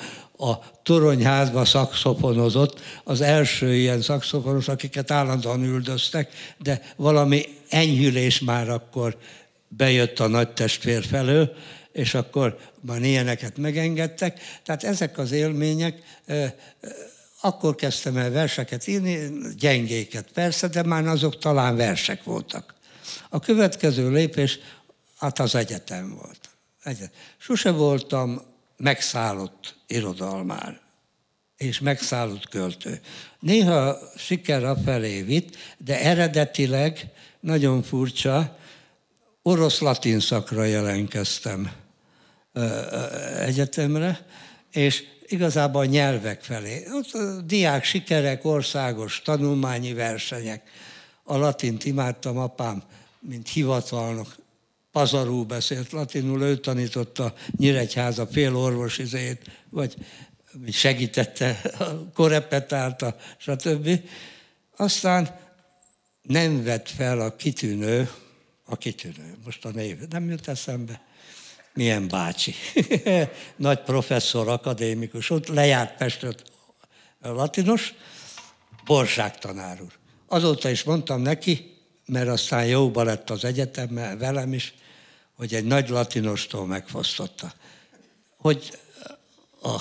a 0.45 0.74
toronyházba 0.85 1.65
szakszofonozott, 1.65 2.81
az 3.03 3.21
első 3.21 3.75
ilyen 3.75 4.01
szakszofonos, 4.01 4.67
akiket 4.67 5.11
állandóan 5.11 5.63
üldöztek, 5.63 6.31
de 6.57 6.81
valami 6.95 7.45
enyhülés 7.69 8.39
már 8.39 8.69
akkor 8.69 9.17
bejött 9.67 10.19
a 10.19 10.27
nagy 10.27 10.49
testvér 10.53 11.05
felől, 11.05 11.53
és 11.91 12.13
akkor 12.13 12.57
már 12.81 13.01
ilyeneket 13.01 13.57
megengedtek. 13.57 14.39
Tehát 14.63 14.83
ezek 14.83 15.17
az 15.17 15.31
élmények, 15.31 16.01
akkor 17.41 17.75
kezdtem 17.75 18.17
el 18.17 18.31
verseket 18.31 18.87
írni, 18.87 19.31
gyengéket 19.57 20.31
persze, 20.33 20.67
de 20.67 20.83
már 20.83 21.07
azok 21.07 21.37
talán 21.37 21.75
versek 21.75 22.23
voltak. 22.23 22.73
A 23.29 23.39
következő 23.39 24.11
lépés, 24.11 24.59
hát 25.17 25.39
az 25.39 25.55
egyetem 25.55 26.15
volt. 26.21 26.39
Egyetem. 26.83 27.11
Sose 27.37 27.71
voltam 27.71 28.41
megszállott 28.77 29.75
irodalmár 29.87 30.83
és 31.57 31.79
megszállott 31.79 32.49
költő. 32.49 32.99
Néha 33.39 33.97
siker 34.17 34.77
felé 34.83 35.21
vitt, 35.21 35.57
de 35.77 36.01
eredetileg 36.01 37.09
nagyon 37.39 37.83
furcsa, 37.83 38.57
orosz-latin 39.41 40.19
szakra 40.19 40.63
jelentkeztem 40.63 41.71
egyetemre, 43.39 44.25
és 44.71 45.03
igazából 45.27 45.81
a 45.81 45.85
nyelvek 45.85 46.43
felé. 46.43 46.85
Ott 46.91 47.11
a 47.11 47.41
diák 47.41 47.83
sikerek, 47.83 48.45
országos 48.45 49.21
tanulmányi 49.21 49.93
versenyek. 49.93 50.69
A 51.23 51.37
latint 51.37 51.85
imádtam, 51.85 52.37
apám, 52.37 52.83
mint 53.19 53.49
hivatalnok, 53.49 54.35
pazarul 54.95 55.43
beszélt 55.43 55.91
latinul, 55.91 56.41
ő 56.41 56.57
tanította 56.57 57.33
Nyíregyháza 57.57 58.27
fél 58.27 58.55
orvos 58.55 58.97
izét, 58.97 59.41
vagy 59.69 59.95
segítette, 60.71 61.61
korepetálta, 62.13 63.15
stb. 63.37 63.99
Aztán 64.77 65.39
nem 66.21 66.63
vett 66.63 66.89
fel 66.89 67.19
a 67.19 67.35
kitűnő, 67.35 68.09
a 68.65 68.77
kitűnő, 68.77 69.37
most 69.45 69.65
a 69.65 69.69
név 69.69 69.97
nem 70.09 70.29
jut 70.29 70.47
eszembe, 70.47 71.01
milyen 71.73 72.07
bácsi, 72.07 72.53
nagy 73.55 73.79
professzor, 73.79 74.47
akadémikus, 74.47 75.29
ott 75.29 75.47
lejárt 75.47 75.97
Pestet 75.97 76.43
latinos, 77.21 77.93
Borzsák 78.85 79.37
tanár 79.37 79.81
úr. 79.81 79.93
Azóta 80.27 80.69
is 80.69 80.83
mondtam 80.83 81.21
neki, 81.21 81.73
mert 82.05 82.27
aztán 82.27 82.65
jóba 82.65 83.03
lett 83.03 83.29
az 83.29 83.43
egyetemmel 83.43 84.17
velem 84.17 84.53
is, 84.53 84.73
hogy 85.35 85.53
egy 85.53 85.65
nagy 85.65 85.89
latinostól 85.89 86.65
megfosztotta. 86.65 87.53
Hogy 88.37 88.77
a, 89.61 89.75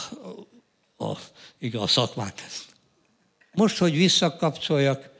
a, 1.04 1.18
igen, 1.58 1.80
a 1.80 1.86
szakmát. 1.86 2.42
Most, 3.52 3.78
hogy 3.78 3.96
visszakapcsoljak, 3.96 5.10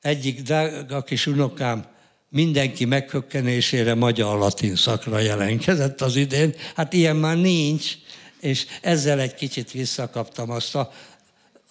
egyik 0.00 0.42
drága 0.42 1.02
kis 1.02 1.26
unokám 1.26 1.86
mindenki 2.28 2.84
meghökkenésére 2.84 3.94
magyar-latin 3.94 4.76
szakra 4.76 5.18
jelentkezett 5.18 6.00
az 6.00 6.16
idén. 6.16 6.54
Hát 6.74 6.92
ilyen 6.92 7.16
már 7.16 7.36
nincs, 7.36 7.96
és 8.40 8.66
ezzel 8.80 9.20
egy 9.20 9.34
kicsit 9.34 9.70
visszakaptam 9.70 10.50
azt 10.50 10.74
a, 10.74 10.92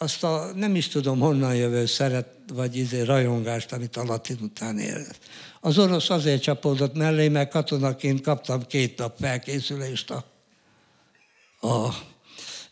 azt 0.02 0.24
a 0.24 0.52
nem 0.56 0.76
is 0.76 0.88
tudom 0.88 1.20
honnan 1.20 1.56
jövő 1.56 1.86
szeret, 1.86 2.28
vagy 2.54 2.76
izé 2.76 3.02
rajongást, 3.02 3.72
amit 3.72 3.98
a 3.98 4.04
latin 4.04 4.38
után 4.42 4.80
érez. 4.80 5.16
Az 5.60 5.78
orosz 5.78 6.10
azért 6.10 6.42
csapódott 6.42 6.96
mellé, 6.96 7.28
mert 7.28 7.52
katonaként 7.52 8.22
kaptam 8.22 8.66
két 8.68 8.98
nap 8.98 9.16
felkészülést 9.20 10.12
a, 10.12 10.24
a, 11.60 11.94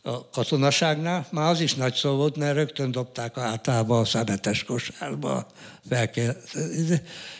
a 0.01 0.29
katonaságnál. 0.29 1.27
Már 1.31 1.49
az 1.49 1.59
is 1.59 1.75
nagy 1.75 1.93
szó 1.93 2.15
volt, 2.15 2.37
mert 2.37 2.55
rögtön 2.55 2.91
dobták 2.91 3.37
általában 3.37 3.99
a 3.99 4.05
szemetes 4.05 4.63
kosárba. 4.63 5.47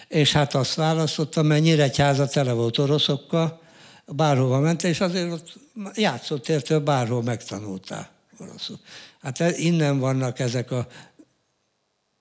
És 0.08 0.32
hát 0.32 0.56
azt 0.56 0.76
választottam, 0.76 1.46
mert 1.46 1.62
Nyíregyháza 1.62 2.28
tele 2.28 2.52
volt 2.52 2.78
oroszokkal, 2.78 3.62
bárhova 4.06 4.60
ment, 4.60 4.84
és 4.84 5.00
azért 5.00 5.32
ott 5.32 5.54
játszott 5.94 6.50
értő, 6.50 6.80
bárhol 6.80 7.24
megtanultál 7.24 8.10
oroszul. 8.40 8.80
Hát 9.22 9.40
innen 9.40 10.00
vannak 10.00 10.40
ezek 10.40 10.72
a 10.72 10.88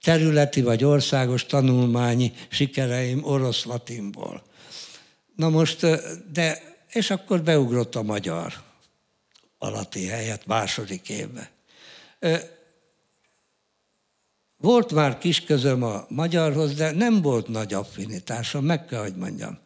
területi 0.03 0.63
vagy 0.63 0.85
országos 0.85 1.47
tanulmányi 1.47 2.33
sikereim 2.49 3.25
orosz-latinból. 3.25 4.43
Na 5.37 5.49
most, 5.49 5.87
de, 6.33 6.63
és 6.89 7.11
akkor 7.11 7.43
beugrott 7.43 7.95
a 7.95 8.03
magyar 8.03 8.53
alatti 9.59 10.07
helyet 10.07 10.47
második 10.47 11.09
évben. 11.09 11.49
Volt 14.57 14.93
már 14.93 15.19
kis 15.19 15.45
közöm 15.45 15.83
a 15.83 16.05
magyarhoz, 16.09 16.75
de 16.75 16.91
nem 16.91 17.23
volt 17.23 17.49
nagy 17.49 17.75
affinitásom, 17.75 18.65
meg 18.65 18.87
kell, 18.87 19.01
hogy 19.01 19.17
mondjam. 19.17 19.59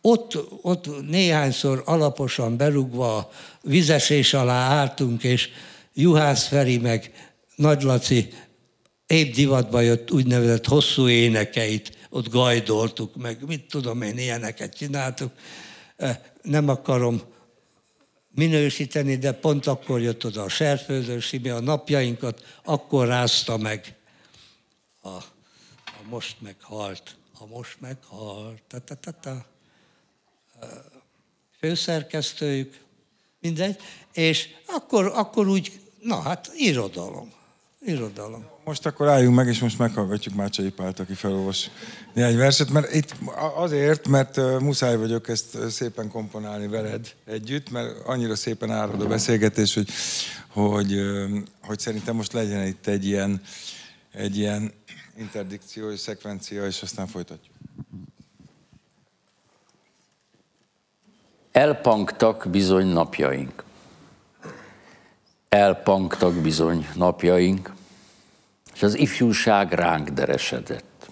Ott, 0.00 0.38
ott 0.62 1.08
néhányszor 1.08 1.82
alaposan 1.86 2.56
berugva 2.56 3.16
a 3.16 3.30
vizesés 3.60 4.34
alá 4.34 4.70
álltunk, 4.70 5.24
és 5.24 5.48
Juhász 5.98 6.46
Feri 6.46 6.78
meg 6.78 7.30
Nagy 7.54 7.82
Laci 7.82 8.32
épp 9.06 9.34
divatba 9.34 9.80
jött 9.80 10.10
úgynevezett 10.10 10.66
hosszú 10.66 11.08
énekeit, 11.08 12.06
ott 12.10 12.28
gajdoltuk, 12.28 13.16
meg 13.16 13.46
mit 13.46 13.68
tudom 13.68 14.02
én, 14.02 14.18
ilyeneket 14.18 14.76
csináltuk. 14.76 15.32
Nem 16.42 16.68
akarom 16.68 17.22
minősíteni, 18.34 19.16
de 19.16 19.32
pont 19.32 19.66
akkor 19.66 20.00
jött 20.00 20.24
oda 20.24 20.42
a 20.42 20.48
serfőzős 20.48 21.32
a 21.32 21.60
napjainkat 21.60 22.44
akkor 22.64 23.06
rázta 23.06 23.56
meg 23.56 23.94
a, 25.00 25.08
a 25.08 25.22
most 26.08 26.36
meghalt, 26.40 27.16
a 27.38 27.46
most 27.46 27.80
meghalt, 27.80 28.62
ta, 28.68 28.78
ta, 28.78 28.94
ta, 28.94 29.12
ta. 29.20 29.46
főszerkesztőjük, 31.58 32.80
mindegy, 33.40 33.76
és 34.12 34.48
akkor, 34.66 35.06
akkor 35.14 35.48
úgy, 35.48 35.84
na 36.00 36.20
hát 36.20 36.50
irodalom, 36.56 37.32
irodalom. 37.80 38.44
Most 38.64 38.86
akkor 38.86 39.08
álljunk 39.08 39.34
meg, 39.34 39.46
és 39.46 39.58
most 39.58 39.78
meghallgatjuk 39.78 40.34
Mácsai 40.34 40.70
Pált, 40.70 41.00
aki 41.00 41.14
felolvas 41.14 41.70
néhány 42.12 42.36
verset, 42.36 42.70
mert 42.70 42.94
itt 42.94 43.14
azért, 43.56 44.08
mert 44.08 44.60
muszáj 44.60 44.96
vagyok 44.96 45.28
ezt 45.28 45.70
szépen 45.70 46.08
komponálni 46.08 46.66
veled 46.66 47.14
együtt, 47.24 47.70
mert 47.70 48.06
annyira 48.06 48.36
szépen 48.36 48.70
árad 48.70 49.02
a 49.02 49.06
beszélgetés, 49.06 49.74
hogy, 49.74 49.88
hogy, 50.48 51.00
hogy 51.62 51.78
szerintem 51.78 52.16
most 52.16 52.32
legyen 52.32 52.66
itt 52.66 52.86
egy 52.86 53.06
ilyen, 53.06 53.42
egy 54.12 54.36
ilyen 54.36 54.72
interdikció 55.18 55.90
és 55.90 56.00
szekvencia, 56.00 56.66
és 56.66 56.82
aztán 56.82 57.06
folytatjuk. 57.06 57.54
Elpanktak 61.52 62.46
bizony 62.50 62.86
napjaink. 62.86 63.65
Elpanktak 65.56 66.34
bizony 66.34 66.86
napjaink, 66.94 67.72
és 68.74 68.82
az 68.82 68.98
ifjúság 68.98 69.72
ránk 69.72 70.08
deresedett. 70.08 71.10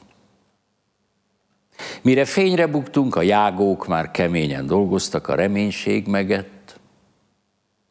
Mire 2.02 2.24
fényre 2.24 2.66
buktunk, 2.66 3.16
a 3.16 3.22
jágók 3.22 3.87
már 3.87 4.11
keményen 4.11 4.66
dolgoztak, 4.66 5.28
a 5.28 5.35
reménység 5.35 6.07
megett, 6.07 6.78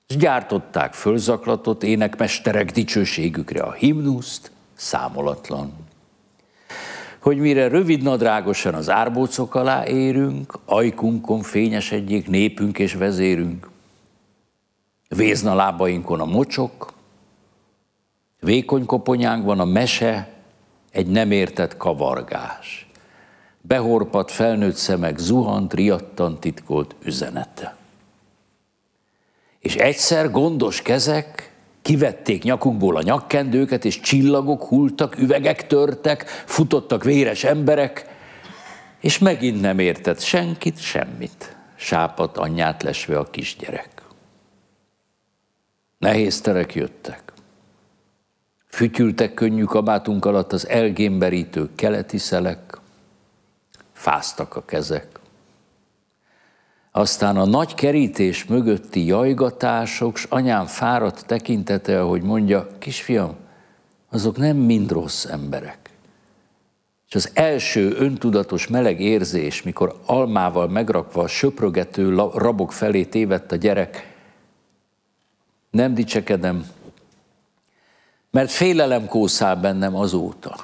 és 0.08 0.18
gyártották 0.18 0.94
fölzaklatott 0.94 1.84
énekmesterek 1.84 2.72
dicsőségükre 2.72 3.62
a 3.62 3.72
himnuszt, 3.72 4.52
számolatlan 4.76 5.74
hogy 7.20 7.38
mire 7.38 7.68
rövid 7.68 8.02
nadrágosan 8.02 8.74
az 8.74 8.90
árbócok 8.90 9.56
alá 9.56 9.86
érünk, 9.86 10.54
ajkunkon 10.66 11.42
fényesedjék 11.42 12.28
népünk 12.28 12.80
és 12.80 12.94
vezérünk. 12.94 13.72
Vézna 15.16 15.56
lábainkon 15.56 16.20
a 16.20 16.26
mocsok, 16.26 16.94
vékony 18.40 18.86
koponyánkban 18.86 19.60
a 19.60 19.66
mese, 19.66 20.34
egy 20.92 21.08
nem 21.08 21.32
értett 21.32 21.78
kavargás. 21.78 22.88
Behorpat 23.62 24.32
felnőtt 24.32 24.76
szemek 24.76 25.18
zuhant, 25.18 25.74
riadtan 25.74 26.40
titkolt 26.40 26.96
üzenete. 27.04 27.76
És 29.60 29.76
egyszer 29.76 30.32
gondos 30.32 30.82
kezek 30.82 31.54
Kivették 31.84 32.44
nyakunkból 32.44 32.98
a 32.98 33.02
nyakkendőket, 33.02 33.86
és 33.86 34.00
csillagok 34.00 34.64
hultak, 34.64 35.18
üvegek 35.18 35.68
törtek, 35.68 36.26
futottak 36.46 37.04
véres 37.04 37.44
emberek, 37.44 38.06
és 39.00 39.20
megint 39.20 39.62
nem 39.62 39.80
értett 39.80 40.20
senkit, 40.20 40.82
semmit. 40.82 41.56
Sápat 41.76 42.38
anyját 42.38 42.84
lesve 42.84 43.18
a 43.18 43.30
kisgyerek. 43.30 44.03
Nehéz 46.04 46.42
terek 46.42 46.76
jöttek. 46.76 47.34
Fütyültek 48.68 49.34
könnyű 49.34 49.64
kabátunk 49.64 50.26
alatt 50.26 50.54
az 50.54 50.68
elgémberítő 50.68 51.70
keleti 51.76 52.18
szelek, 52.18 52.78
fáztak 53.94 54.56
a 54.56 54.66
kezek. 54.66 55.08
Aztán 56.92 57.38
a 57.38 57.46
nagy 57.46 57.76
kerítés 57.76 58.46
mögötti 58.46 59.06
jajgatások, 59.06 60.18
s 60.18 60.26
anyám 60.30 60.66
fáradt 60.66 61.26
tekintete, 61.26 62.02
ahogy 62.02 62.22
mondja, 62.22 62.70
kisfiam, 62.80 63.36
azok 64.10 64.38
nem 64.38 64.58
mind 64.58 64.92
rossz 64.92 65.26
emberek. 65.26 65.90
És 67.08 67.16
az 67.16 67.32
első 67.34 67.96
öntudatos 67.98 68.68
meleg 68.68 69.02
érzés, 69.02 69.64
mikor 69.64 70.00
almával 70.06 70.68
megrakva 70.68 71.22
a 71.22 71.28
söprögető 71.28 72.16
rabok 72.16 72.72
felé 72.72 73.04
tévedt 73.04 73.52
a 73.52 73.56
gyerek, 73.56 74.13
nem 75.74 75.94
dicsekedem, 75.94 76.66
mert 78.32 78.52
félelem 78.52 79.06
kószál 79.06 79.56
bennem 79.56 79.96
azóta. 79.96 80.56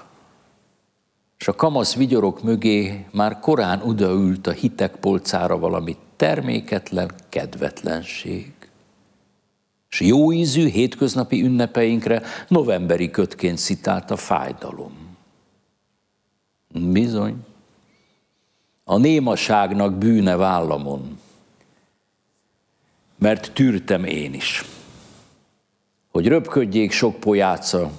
És 1.40 1.48
a 1.48 1.54
kamasz 1.54 1.96
vigyorok 1.96 2.44
mögé 2.44 3.06
már 3.12 3.40
korán 3.40 3.82
odaült 3.82 4.48
a 4.48 4.52
hitek 4.52 4.96
polcára 4.96 5.58
valamit 5.58 5.98
terméketlen 6.16 7.12
kedvetlenség. 7.30 8.54
És 9.90 10.00
jó 10.02 10.32
ízű 10.32 10.70
hétköznapi 10.70 11.44
ünnepeinkre 11.44 12.22
novemberi 12.48 13.10
kötként 13.10 13.58
szitált 13.58 14.12
a 14.12 14.16
fájdalom. 14.16 15.18
Bizony, 16.68 17.46
a 18.84 18.98
némaságnak 18.98 19.94
bűne 19.94 20.36
vállamon, 20.36 21.20
mert 23.18 23.52
tűrtem 23.54 24.04
én 24.04 24.34
is, 24.34 24.64
hogy 26.12 26.28
röpködjék 26.28 26.92
sok 26.92 27.20
pojáca, 27.20 27.92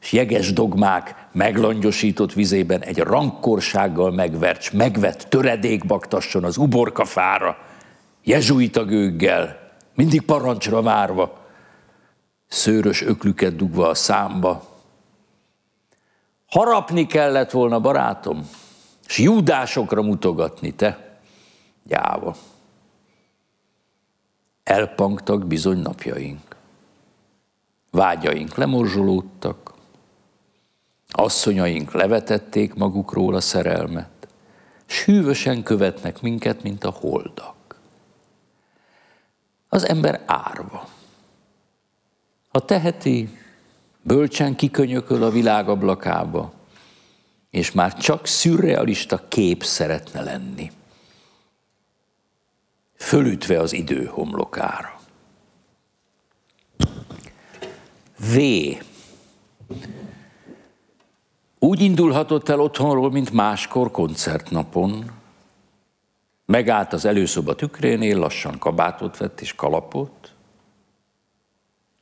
és 0.00 0.12
jeges 0.12 0.52
dogmák 0.52 1.28
meglangyosított 1.32 2.32
vizében 2.32 2.82
egy 2.82 2.98
rankorsággal 2.98 4.10
megvert, 4.10 4.72
megvett 4.72 5.20
töredék 5.20 5.86
baktasson 5.86 6.44
az 6.44 6.56
uborkafára, 6.56 7.58
jezsuita 8.24 8.84
gőggel, 8.84 9.70
mindig 9.94 10.22
parancsra 10.22 10.82
várva, 10.82 11.40
szőrös 12.48 13.02
öklüket 13.02 13.56
dugva 13.56 13.88
a 13.88 13.94
számba. 13.94 14.70
Harapni 16.46 17.06
kellett 17.06 17.50
volna, 17.50 17.80
barátom, 17.80 18.48
és 19.06 19.18
júdásokra 19.18 20.02
mutogatni, 20.02 20.74
te, 20.74 21.18
gyáva. 21.82 22.36
Elpangtak 24.64 25.46
bizony 25.46 25.78
napjaink. 25.78 26.51
Vágyaink 27.94 28.54
lemorzsolódtak, 28.54 29.72
asszonyaink 31.08 31.92
levetették 31.92 32.74
magukról 32.74 33.34
a 33.34 33.40
szerelmet, 33.40 34.28
s 34.86 35.04
hűvösen 35.04 35.62
követnek 35.62 36.20
minket, 36.20 36.62
mint 36.62 36.84
a 36.84 36.90
holdak. 36.90 37.54
Az 39.68 39.88
ember 39.88 40.22
árva. 40.26 40.88
Ha 42.48 42.60
teheti, 42.60 43.38
bölcsen 44.02 44.56
kikönyököl 44.56 45.22
a 45.22 45.30
világ 45.30 45.68
ablakába, 45.68 46.52
és 47.50 47.72
már 47.72 47.94
csak 47.94 48.26
szürrealista 48.26 49.28
kép 49.28 49.64
szeretne 49.64 50.22
lenni, 50.22 50.70
fölütve 52.96 53.60
az 53.60 53.72
idő 53.72 54.04
homlokára. 54.04 55.01
V. 58.22 58.38
Úgy 61.58 61.80
indulhatott 61.80 62.48
el 62.48 62.60
otthonról, 62.60 63.10
mint 63.10 63.32
máskor 63.32 63.90
koncertnapon. 63.90 65.10
Megállt 66.46 66.92
az 66.92 67.04
előszoba 67.04 67.54
tükrénél, 67.54 68.18
lassan 68.18 68.58
kabátot 68.58 69.16
vett 69.16 69.40
és 69.40 69.54
kalapot. 69.54 70.34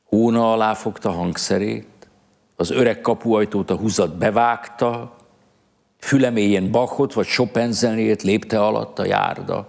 Hóna 0.03 0.51
alá 0.51 0.73
fogta 0.73 1.11
hangszerét, 1.11 2.09
az 2.55 2.71
öreg 2.71 3.01
kapuajtót 3.01 3.69
a 3.69 3.75
húzat 3.75 4.17
bevágta, 4.17 5.15
füleméjén 5.99 6.71
Bachot 6.71 7.13
vagy 7.13 7.27
Chopin 7.27 7.71
zenét 7.71 8.21
lépte 8.21 8.65
alatt 8.65 8.99
a 8.99 9.05
járda. 9.05 9.67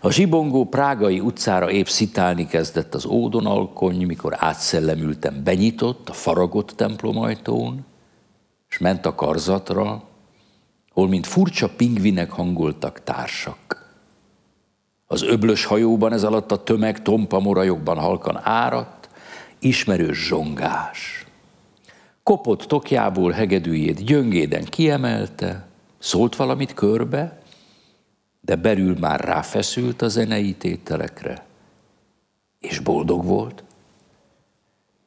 A 0.00 0.10
zsibongó 0.10 0.64
prágai 0.64 1.20
utcára 1.20 1.70
épp 1.70 1.86
szitálni 1.86 2.46
kezdett 2.46 2.94
az 2.94 3.06
ódonalkony, 3.06 4.06
mikor 4.06 4.34
átszellemültem, 4.36 5.42
benyitott 5.44 6.08
a 6.08 6.12
faragott 6.12 6.70
templomajtón, 6.70 7.84
és 8.68 8.78
ment 8.78 9.06
a 9.06 9.14
karzatra, 9.14 10.02
hol 10.90 11.08
mint 11.08 11.26
furcsa 11.26 11.68
pingvinek 11.76 12.30
hangoltak 12.30 13.02
társak. 13.02 13.86
Az 15.06 15.22
öblös 15.22 15.64
hajóban 15.64 16.12
ez 16.12 16.22
alatt 16.22 16.52
a 16.52 16.62
tömeg 16.62 17.02
tompa 17.02 17.40
morajokban 17.40 17.98
halkan 17.98 18.40
áradt, 18.42 19.08
ismerős 19.58 20.26
zsongás. 20.26 21.26
Kopott 22.22 22.62
tokjából 22.62 23.30
hegedűjét 23.30 24.04
gyöngéden 24.04 24.64
kiemelte, 24.64 25.66
szólt 25.98 26.36
valamit 26.36 26.74
körbe, 26.74 27.37
de 28.48 28.56
belül 28.56 28.96
már 28.98 29.20
ráfeszült 29.20 30.02
a 30.02 30.08
zenei 30.08 30.54
tételekre, 30.54 31.46
és 32.58 32.78
boldog 32.78 33.24
volt. 33.24 33.64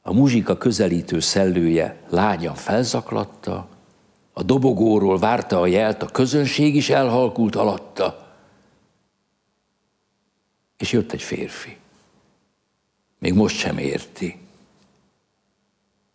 A 0.02 0.12
muzsika 0.12 0.58
közelítő 0.58 1.20
szellője 1.20 2.02
lányan 2.08 2.54
felzaklatta, 2.54 3.68
a 4.32 4.42
dobogóról 4.42 5.18
várta 5.18 5.60
a 5.60 5.66
jelt, 5.66 6.02
a 6.02 6.06
közönség 6.06 6.74
is 6.74 6.90
elhalkult 6.90 7.56
alatta. 7.56 8.36
És 10.76 10.92
jött 10.92 11.12
egy 11.12 11.22
férfi. 11.22 11.76
Még 13.18 13.34
most 13.34 13.56
sem 13.56 13.78
érti. 13.78 14.38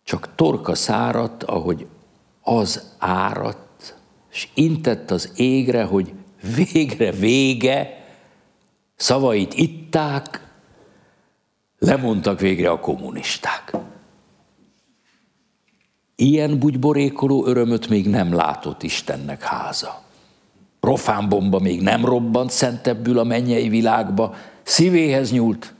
Csak 0.04 0.34
torka 0.34 0.74
száradt, 0.74 1.42
ahogy 1.42 1.86
az 2.42 2.94
áradt, 2.98 3.96
és 4.30 4.48
intett 4.54 5.10
az 5.10 5.32
égre, 5.36 5.84
hogy 5.84 6.12
végre 6.56 7.10
vége, 7.10 8.04
szavait 8.96 9.54
itták, 9.54 10.46
lemondtak 11.78 12.40
végre 12.40 12.70
a 12.70 12.80
kommunisták. 12.80 13.72
Ilyen 16.16 16.58
bugyborékoló 16.58 17.46
örömöt 17.46 17.88
még 17.88 18.08
nem 18.08 18.34
látott 18.34 18.82
Istennek 18.82 19.42
háza. 19.42 20.02
Profán 20.80 21.28
bomba 21.28 21.58
még 21.58 21.82
nem 21.82 22.04
robbant 22.04 22.50
szentebbül 22.50 23.18
a 23.18 23.24
mennyei 23.24 23.68
világba, 23.68 24.34
szívéhez 24.62 25.32
nyúlt, 25.32 25.74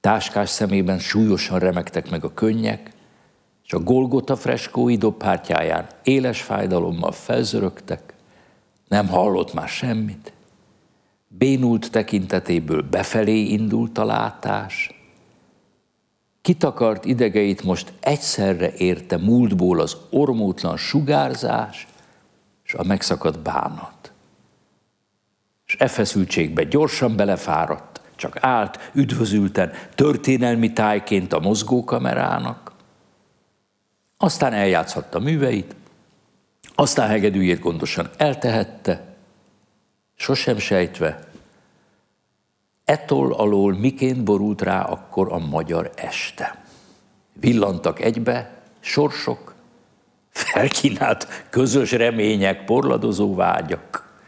táskás 0.00 0.48
szemében 0.48 0.98
súlyosan 0.98 1.58
remektek 1.58 2.10
meg 2.10 2.24
a 2.24 2.34
könnyek, 2.34 2.90
és 3.64 3.72
a 3.72 3.78
Golgota 3.78 4.36
freskói 4.36 4.96
dobhártyáján 4.96 5.86
éles 6.02 6.42
fájdalommal 6.42 7.12
felzörögtek, 7.12 8.09
nem 8.90 9.08
hallott 9.08 9.54
már 9.54 9.68
semmit. 9.68 10.32
Bénult 11.28 11.90
tekintetéből 11.90 12.82
befelé 12.82 13.38
indult 13.38 13.98
a 13.98 14.04
látás. 14.04 14.94
Kitakart 16.40 17.04
idegeit 17.04 17.62
most 17.62 17.92
egyszerre 18.00 18.72
érte 18.72 19.16
múltból 19.16 19.80
az 19.80 19.96
ormótlan 20.10 20.76
sugárzás 20.76 21.86
és 22.64 22.74
a 22.74 22.82
megszakadt 22.82 23.38
bánat. 23.38 24.12
És 25.66 25.76
e 25.78 25.88
feszültségbe 25.88 26.64
gyorsan 26.64 27.16
belefáradt, 27.16 28.00
csak 28.16 28.36
állt 28.40 28.90
üdvözülten, 28.94 29.72
történelmi 29.94 30.72
tájként 30.72 31.32
a 31.32 31.40
mozgókamerának. 31.40 32.72
Aztán 34.16 34.52
eljátszhatta 34.52 35.18
műveit, 35.18 35.74
aztán 36.80 37.08
hegedűjét 37.08 37.60
gondosan 37.60 38.10
eltehette, 38.16 39.14
sosem 40.16 40.58
sejtve, 40.58 41.28
ettől 42.84 43.32
alól 43.32 43.72
miként 43.74 44.24
borult 44.24 44.62
rá 44.62 44.82
akkor 44.82 45.32
a 45.32 45.38
magyar 45.38 45.90
este. 45.94 46.62
Villantak 47.32 48.00
egybe 48.00 48.62
sorsok, 48.80 49.54
felkínált 50.28 51.46
közös 51.50 51.92
remények, 51.92 52.64
porladozó 52.64 53.34
vágyak, 53.34 54.18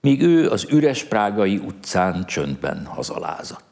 míg 0.00 0.22
ő 0.22 0.50
az 0.50 0.66
üres 0.70 1.04
prágai 1.04 1.56
utcán 1.56 2.24
csöndben 2.24 2.86
hazalázott. 2.86 3.71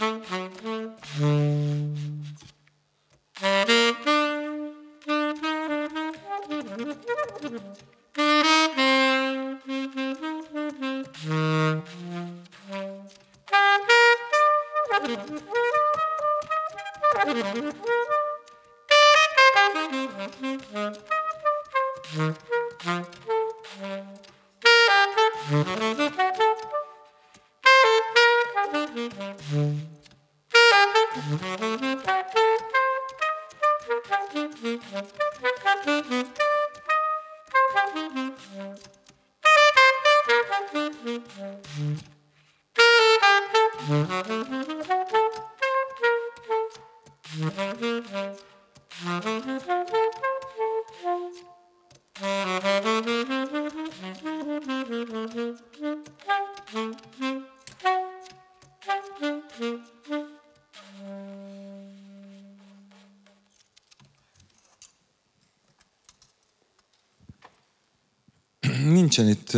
nincsen 69.15 69.29
itt 69.29 69.53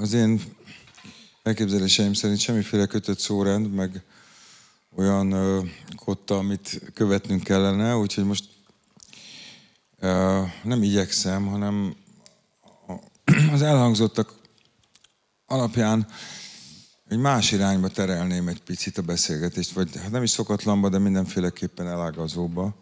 az 0.00 0.12
én 0.12 0.40
elképzeléseim 1.42 2.12
szerint 2.12 2.38
semmiféle 2.38 2.86
kötött 2.86 3.18
szórend, 3.18 3.74
meg 3.74 4.02
olyan 4.96 5.34
kotta, 5.96 6.36
amit 6.36 6.80
követnünk 6.94 7.42
kellene, 7.42 7.96
úgyhogy 7.96 8.24
most 8.24 8.48
nem 10.62 10.82
igyekszem, 10.82 11.46
hanem 11.46 11.96
az 13.52 13.62
elhangzottak 13.62 14.34
alapján 15.46 16.06
egy 17.08 17.18
más 17.18 17.52
irányba 17.52 17.88
terelném 17.88 18.48
egy 18.48 18.62
picit 18.62 18.98
a 18.98 19.02
beszélgetést, 19.02 19.72
vagy 19.72 19.96
hát 19.96 20.10
nem 20.10 20.22
is 20.22 20.30
szokatlanba, 20.30 20.88
de 20.88 20.98
mindenféleképpen 20.98 21.88
elágazóba. 21.88 22.74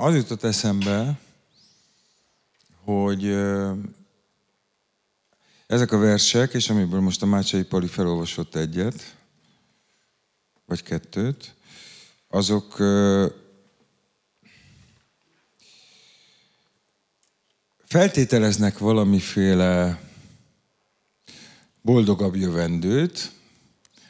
Az 0.00 0.14
jutott 0.14 0.42
eszembe, 0.42 1.18
hogy 2.84 3.36
ezek 5.68 5.92
a 5.92 5.98
versek, 5.98 6.54
és 6.54 6.70
amiből 6.70 7.00
most 7.00 7.22
a 7.22 7.26
Mácsai 7.26 7.62
Pali 7.62 7.86
felolvasott 7.86 8.54
egyet, 8.54 9.16
vagy 10.66 10.82
kettőt, 10.82 11.54
azok 12.28 12.76
feltételeznek 17.84 18.78
valamiféle 18.78 20.00
boldogabb 21.82 22.36
jövendőt, 22.36 23.32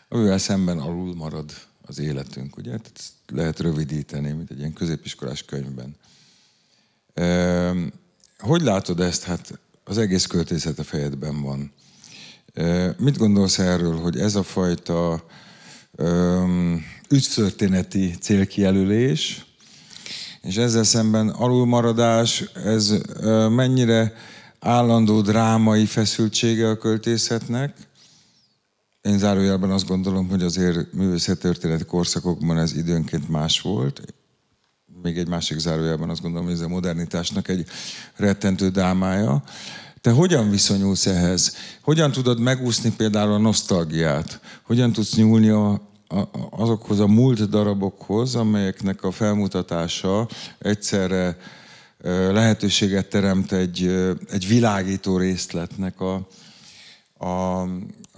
amivel 0.08 0.38
szemben 0.38 0.78
alul 0.78 1.14
marad 1.14 1.52
az 1.82 1.98
életünk, 1.98 2.56
ugye? 2.56 2.70
Tehát 2.70 2.92
ezt 2.96 3.12
lehet 3.26 3.60
rövidíteni, 3.60 4.32
mint 4.32 4.50
egy 4.50 4.58
ilyen 4.58 4.72
középiskolás 4.72 5.44
könyvben. 5.44 5.96
Hogy 8.38 8.60
látod 8.62 9.00
ezt? 9.00 9.22
Hát 9.22 9.58
az 9.88 9.98
egész 9.98 10.26
költészet 10.26 10.78
a 10.78 10.84
fejedben 10.84 11.42
van. 11.42 11.72
Mit 12.98 13.16
gondolsz 13.16 13.58
erről, 13.58 13.96
hogy 13.98 14.18
ez 14.18 14.34
a 14.34 14.42
fajta 14.42 15.24
ügytörténeti 17.10 18.14
célkijelölés, 18.20 19.46
és 20.42 20.56
ezzel 20.56 20.84
szemben 20.84 21.28
alulmaradás, 21.28 22.40
ez 22.54 22.94
mennyire 23.50 24.12
állandó 24.60 25.20
drámai 25.20 25.86
feszültsége 25.86 26.68
a 26.68 26.78
költészetnek. 26.78 27.76
Én 29.00 29.18
zárójelben 29.18 29.70
azt 29.70 29.86
gondolom, 29.86 30.28
hogy 30.28 30.42
azért 30.42 30.92
művészettörténeti 30.92 31.84
korszakokban 31.84 32.58
ez 32.58 32.76
időnként 32.76 33.28
más 33.28 33.60
volt. 33.60 34.00
Még 35.02 35.18
egy 35.18 35.28
másik 35.28 35.58
zárójelben 35.58 36.08
azt 36.08 36.22
gondolom, 36.22 36.46
hogy 36.46 36.54
ez 36.54 36.60
a 36.60 36.68
modernitásnak 36.68 37.48
egy 37.48 37.66
rettentő 38.16 38.68
dámája. 38.68 39.42
Te 40.00 40.10
hogyan 40.10 40.50
viszonyulsz 40.50 41.06
ehhez? 41.06 41.56
Hogyan 41.82 42.12
tudod 42.12 42.40
megúszni 42.40 42.92
például 42.96 43.32
a 43.32 43.38
nosztalgiát? 43.38 44.40
Hogyan 44.62 44.92
tudsz 44.92 45.14
nyúlni 45.14 45.48
a, 45.48 45.80
azokhoz 46.50 47.00
a 47.00 47.06
múlt 47.06 47.48
darabokhoz, 47.48 48.34
amelyeknek 48.34 49.02
a 49.02 49.10
felmutatása 49.10 50.28
egyszerre 50.58 51.36
lehetőséget 52.30 53.08
teremt 53.08 53.52
egy, 53.52 53.86
egy 54.30 54.48
világító 54.48 55.16
részletnek 55.16 56.00
a, 56.00 56.26
a, 57.18 57.26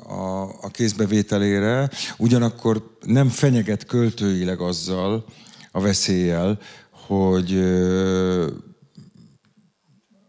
a, 0.09 0.43
a 0.43 0.69
kézbevételére, 0.71 1.91
ugyanakkor 2.17 2.97
nem 3.05 3.29
fenyeget 3.29 3.87
költőileg 3.87 4.61
azzal 4.61 5.25
a 5.71 5.81
veszéllyel, 5.81 6.59
hogy, 6.91 7.63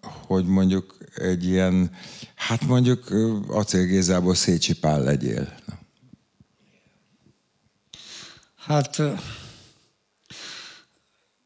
hogy 0.01 0.45
mondjuk 0.45 0.97
egy 1.15 1.45
ilyen, 1.45 1.91
hát 2.35 2.67
mondjuk 2.67 3.09
acélgézából 3.47 4.35
szétsipál 4.35 5.03
legyél. 5.03 5.53
Hát 8.55 9.01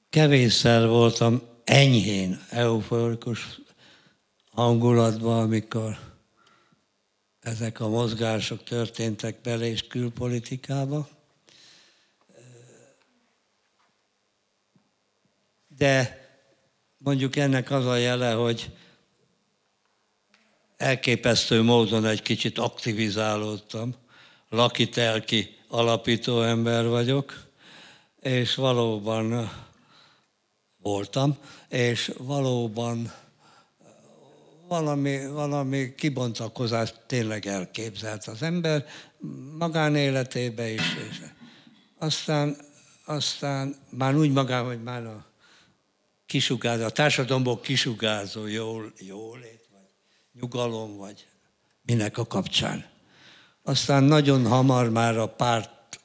kevésszer 0.10 0.88
voltam 0.88 1.42
enyhén 1.64 2.40
euforikus 2.50 3.62
hangulatban, 4.52 5.42
amikor 5.42 5.98
ezek 7.40 7.80
a 7.80 7.90
mozgások 7.90 8.64
történtek 8.64 9.42
bele 9.42 9.66
és 9.66 9.88
külpolitikába. 9.88 11.08
De 15.78 16.24
mondjuk 16.98 17.36
ennek 17.36 17.72
az 17.72 17.86
a 17.86 17.96
jele, 17.96 18.32
hogy 18.32 18.72
elképesztő 20.78 21.62
módon 21.62 22.06
egy 22.06 22.22
kicsit 22.22 22.58
aktivizálódtam. 22.58 23.96
Lakitelki 24.50 25.58
alapító 25.68 26.42
ember 26.42 26.88
vagyok, 26.88 27.44
és 28.22 28.56
valóban 28.56 29.52
voltam, 30.78 31.38
és 31.70 32.12
valóban 32.18 33.14
valami, 34.68 35.28
valami 35.28 35.96
kibontakozást 35.96 37.02
tényleg 37.08 37.46
elképzelt 37.46 38.26
az 38.26 38.42
ember 38.42 38.86
magánéletébe 39.58 40.70
is. 40.70 40.96
És 41.10 41.18
aztán, 41.98 42.58
aztán 43.06 43.76
már 43.90 44.16
úgy 44.16 44.32
magán, 44.32 44.66
hogy 44.66 44.84
már 44.84 45.06
a 45.06 45.26
kisugárzó, 46.26 46.84
a 46.84 46.90
társadalomból 46.90 47.60
kisugárzó 47.60 48.48
jól, 48.48 48.94
jólét, 48.98 49.68
vagy 49.72 49.90
nyugalom, 50.42 50.98
vagy 50.98 51.28
minek 51.82 52.18
a 52.18 52.28
kapcsán. 52.28 52.86
Aztán 53.64 54.04
nagyon 54.04 54.48
hamar 54.48 54.90
már 54.90 55.18
a 55.18 55.28
párt 55.28 56.00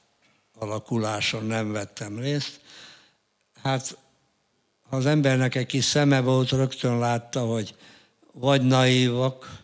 alakuláson 0.59 1.45
nem 1.45 1.73
vettem 1.73 2.19
részt. 2.19 2.61
Hát 3.63 3.99
ha 4.89 4.97
az 4.97 5.07
embernek 5.07 5.55
egy 5.55 5.67
kis 5.67 5.85
szeme 5.85 6.21
volt, 6.21 6.51
rögtön 6.51 6.99
látta, 6.99 7.41
hogy 7.41 7.75
vagy 8.33 8.63
naívak, 8.63 9.63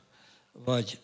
vagy 0.53 0.99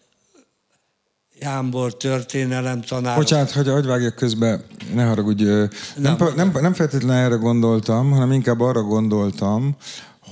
Jámbor 1.42 1.96
történelem 1.96 2.80
tanár. 2.80 3.16
Bocsánat, 3.16 3.50
hogy 3.50 3.68
hogy 3.68 3.86
vágjak 3.86 4.14
közbe, 4.14 4.60
ne 4.94 5.04
haragudj. 5.04 5.44
Nem, 5.44 5.68
nem, 5.96 6.32
nem, 6.36 6.52
nem 6.60 6.72
feltétlenül 6.72 7.24
erre 7.24 7.34
gondoltam, 7.34 8.10
hanem 8.10 8.32
inkább 8.32 8.60
arra 8.60 8.82
gondoltam, 8.82 9.76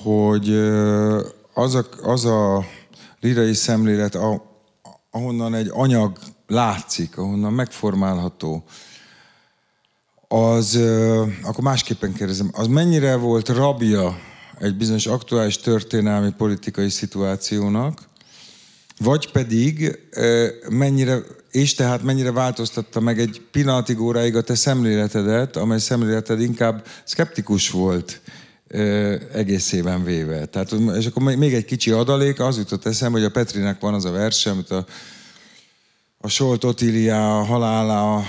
hogy 0.02 0.54
az 1.54 1.74
a, 1.74 1.86
az 2.02 2.24
a 2.24 2.64
lirai 3.20 3.54
szemlélet, 3.54 4.18
ahonnan 5.10 5.54
egy 5.54 5.70
anyag 5.72 6.18
látszik, 6.46 7.18
ahonnan 7.18 7.52
megformálható, 7.52 8.64
az, 10.28 10.78
akkor 11.42 11.64
másképpen 11.64 12.12
kérdezem, 12.12 12.50
az 12.52 12.66
mennyire 12.66 13.16
volt 13.16 13.48
rabja 13.48 14.18
egy 14.58 14.76
bizonyos 14.76 15.06
aktuális 15.06 15.58
történelmi 15.58 16.30
politikai 16.36 16.88
szituációnak, 16.88 18.09
vagy 19.02 19.32
pedig 19.32 19.98
mennyire, 20.68 21.18
és 21.50 21.74
tehát 21.74 22.02
mennyire 22.02 22.32
változtatta 22.32 23.00
meg 23.00 23.18
egy 23.18 23.42
pillanatig 23.50 24.00
óráig 24.00 24.36
a 24.36 24.42
te 24.42 24.54
szemléletedet, 24.54 25.56
amely 25.56 25.78
szemléleted 25.78 26.40
inkább 26.40 26.86
szkeptikus 27.04 27.70
volt 27.70 28.20
egészében 29.32 30.04
véve. 30.04 30.44
Tehát, 30.44 30.72
és 30.96 31.06
akkor 31.06 31.22
még 31.22 31.54
egy 31.54 31.64
kicsi 31.64 31.90
adalék, 31.90 32.40
az 32.40 32.56
jutott 32.56 32.86
eszembe, 32.86 33.18
hogy 33.18 33.26
a 33.26 33.30
Petrinek 33.30 33.80
van 33.80 33.94
az 33.94 34.04
a 34.04 34.10
verse, 34.10 34.50
amit 34.50 34.70
a, 34.70 34.86
a 36.18 36.28
Solt 36.28 36.64
Otília 36.64 37.18
halála 37.44 38.16
a, 38.16 38.24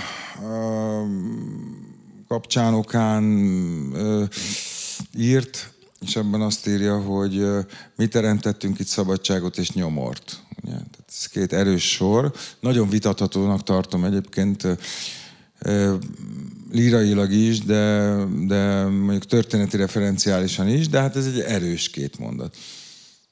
kapcsán 2.28 2.74
okán 2.74 3.24
ö, 3.94 4.24
írt, 5.16 5.70
és 6.00 6.16
ebben 6.16 6.40
azt 6.40 6.66
írja, 6.66 7.00
hogy 7.00 7.38
ö, 7.38 7.60
mi 7.96 8.06
teremtettünk 8.06 8.78
itt 8.78 8.86
szabadságot 8.86 9.58
és 9.58 9.72
nyomort. 9.72 10.42
Ugye? 10.62 10.72
Tehát 10.72 11.04
ez 11.08 11.26
két 11.26 11.52
erős 11.52 11.90
sor. 11.90 12.32
Nagyon 12.60 12.88
vitathatónak 12.88 13.62
tartom 13.62 14.04
egyébként 14.04 14.66
lírailag 16.70 17.32
is, 17.32 17.58
de, 17.58 18.14
de 18.46 18.84
mondjuk 18.84 19.26
történeti 19.26 19.76
referenciálisan 19.76 20.68
is, 20.68 20.88
de 20.88 21.00
hát 21.00 21.16
ez 21.16 21.26
egy 21.26 21.40
erős 21.40 21.90
két 21.90 22.18
mondat. 22.18 22.56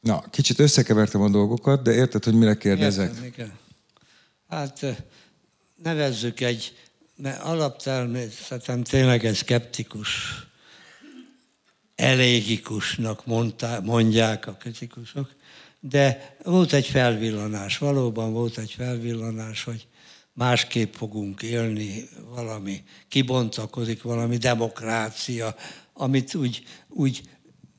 Na, 0.00 0.24
kicsit 0.30 0.58
összekevertem 0.58 1.20
a 1.20 1.28
dolgokat, 1.28 1.82
de 1.82 1.92
érted, 1.92 2.24
hogy 2.24 2.34
mire 2.34 2.56
kérdezek? 2.56 3.12
Értem, 3.22 3.52
Hát 4.48 4.86
nevezzük 5.82 6.40
egy 6.40 6.72
mert 7.22 7.42
alaptermészetem 7.42 8.82
tényleg 8.82 9.24
egy 9.24 9.34
szkeptikus, 9.34 10.08
elégikusnak 11.94 13.26
mondták, 13.26 13.82
mondják 13.82 14.46
a 14.46 14.52
kritikusok, 14.52 15.30
de 15.80 16.36
volt 16.44 16.72
egy 16.72 16.86
felvillanás, 16.86 17.78
valóban 17.78 18.32
volt 18.32 18.58
egy 18.58 18.70
felvillanás, 18.70 19.64
hogy 19.64 19.86
másképp 20.32 20.94
fogunk 20.94 21.42
élni, 21.42 22.08
valami 22.28 22.82
kibontakozik, 23.08 24.02
valami 24.02 24.36
demokrácia, 24.36 25.54
amit 25.92 26.34
úgy, 26.34 26.62
úgy 26.88 27.22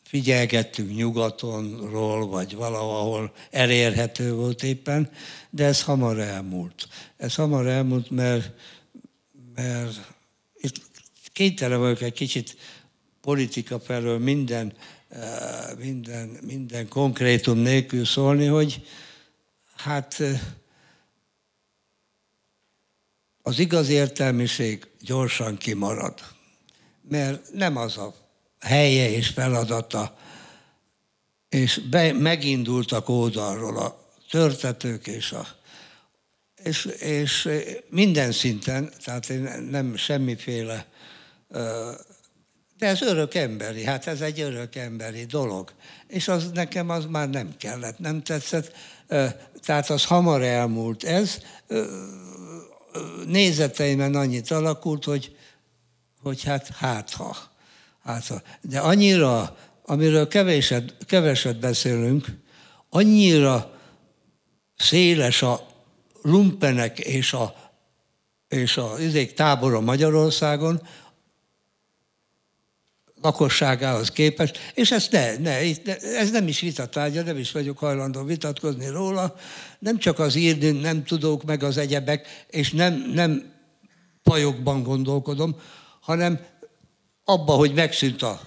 figyelgettünk 0.03 0.95
nyugatonról, 0.95 2.27
vagy 2.27 2.55
valahol 2.55 3.33
elérhető 3.51 4.33
volt 4.33 4.63
éppen, 4.63 5.09
de 5.49 5.65
ez 5.65 5.83
hamar 5.83 6.19
elmúlt. 6.19 6.87
Ez 7.17 7.35
hamar 7.35 7.67
elmúlt, 7.67 8.09
mert, 8.09 8.51
mert 9.55 10.13
itt 10.55 10.81
kénytelen 11.33 11.79
vagyok 11.79 12.01
egy 12.01 12.13
kicsit 12.13 12.57
politika 13.21 13.79
felől 13.79 14.19
minden, 14.19 14.73
minden, 15.77 16.37
minden 16.41 16.87
konkrétum 16.87 17.57
nélkül 17.57 18.05
szólni, 18.05 18.45
hogy 18.45 18.87
hát 19.75 20.19
eh, 20.19 20.41
az 23.41 23.59
igaz 23.59 23.89
értelmiség 23.89 24.87
gyorsan 24.99 25.57
kimarad. 25.57 26.19
Mert 27.09 27.53
nem 27.53 27.77
az 27.77 27.97
a 27.97 28.15
helye 28.59 29.09
és 29.09 29.27
feladata, 29.27 30.17
és 31.49 31.81
be, 31.89 32.13
megindultak 32.13 33.09
oldalról 33.09 33.77
a 33.77 34.09
törtetők 34.29 35.07
és 35.07 35.31
a 35.31 35.59
és, 36.63 36.85
és 36.99 37.49
minden 37.89 38.31
szinten, 38.31 38.93
tehát 39.03 39.31
nem 39.69 39.95
semmiféle, 39.95 40.85
de 42.81 42.87
ez 42.87 43.01
örök 43.01 43.33
emberi, 43.33 43.83
hát 43.83 44.07
ez 44.07 44.21
egy 44.21 44.39
örök 44.39 44.75
emberi 44.75 45.25
dolog. 45.25 45.71
És 46.07 46.27
az 46.27 46.51
nekem 46.53 46.89
az 46.89 47.05
már 47.05 47.29
nem 47.29 47.53
kellett, 47.57 47.99
nem 47.99 48.23
tetszett, 48.23 48.71
tehát 49.65 49.89
az 49.89 50.05
hamar 50.05 50.41
elmúlt. 50.41 51.03
Ez 51.03 51.37
nézeteimen 53.25 54.15
annyit 54.15 54.51
alakult, 54.51 55.03
hogy, 55.03 55.35
hogy 56.21 56.43
hát 56.43 56.67
hát 56.67 57.11
ha, 57.11 57.37
hát 58.03 58.27
ha. 58.27 58.41
De 58.61 58.79
annyira, 58.79 59.57
amiről 59.85 60.27
keveset, 60.27 60.95
keveset 61.05 61.59
beszélünk, 61.59 62.25
annyira 62.89 63.79
széles 64.77 65.41
a 65.41 65.67
lumpenek 66.21 66.99
és 66.99 67.33
a, 67.33 67.55
és 68.47 68.77
a 68.77 68.95
izék 68.99 69.33
tábora 69.33 69.79
Magyarországon, 69.79 70.81
lakosságához 73.21 74.11
képest, 74.11 74.71
és 74.73 74.91
ezt 74.91 75.11
ne, 75.11 75.37
ne, 75.37 75.57
ez 76.17 76.31
nem 76.31 76.47
is 76.47 76.59
vitatárgya, 76.59 77.21
nem 77.21 77.37
is 77.37 77.51
vagyok 77.51 77.77
hajlandó 77.77 78.23
vitatkozni 78.23 78.87
róla, 78.87 79.35
nem 79.79 79.97
csak 79.97 80.19
az 80.19 80.35
írni 80.35 80.71
nem 80.71 81.03
tudók 81.03 81.43
meg 81.43 81.63
az 81.63 81.77
egyebek, 81.77 82.45
és 82.49 82.71
nem, 82.71 83.11
nem 83.13 83.53
pajokban 84.23 84.83
gondolkodom, 84.83 85.55
hanem 86.01 86.39
abba, 87.23 87.53
hogy 87.53 87.73
megszűnt 87.73 88.21
a 88.21 88.41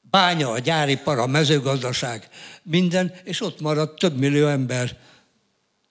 bánya, 0.00 0.50
a 0.50 0.58
gyáripar, 0.58 1.18
a 1.18 1.26
mezőgazdaság, 1.26 2.28
minden, 2.62 3.12
és 3.24 3.40
ott 3.40 3.60
maradt 3.60 3.98
több 3.98 4.18
millió 4.18 4.46
ember 4.46 4.96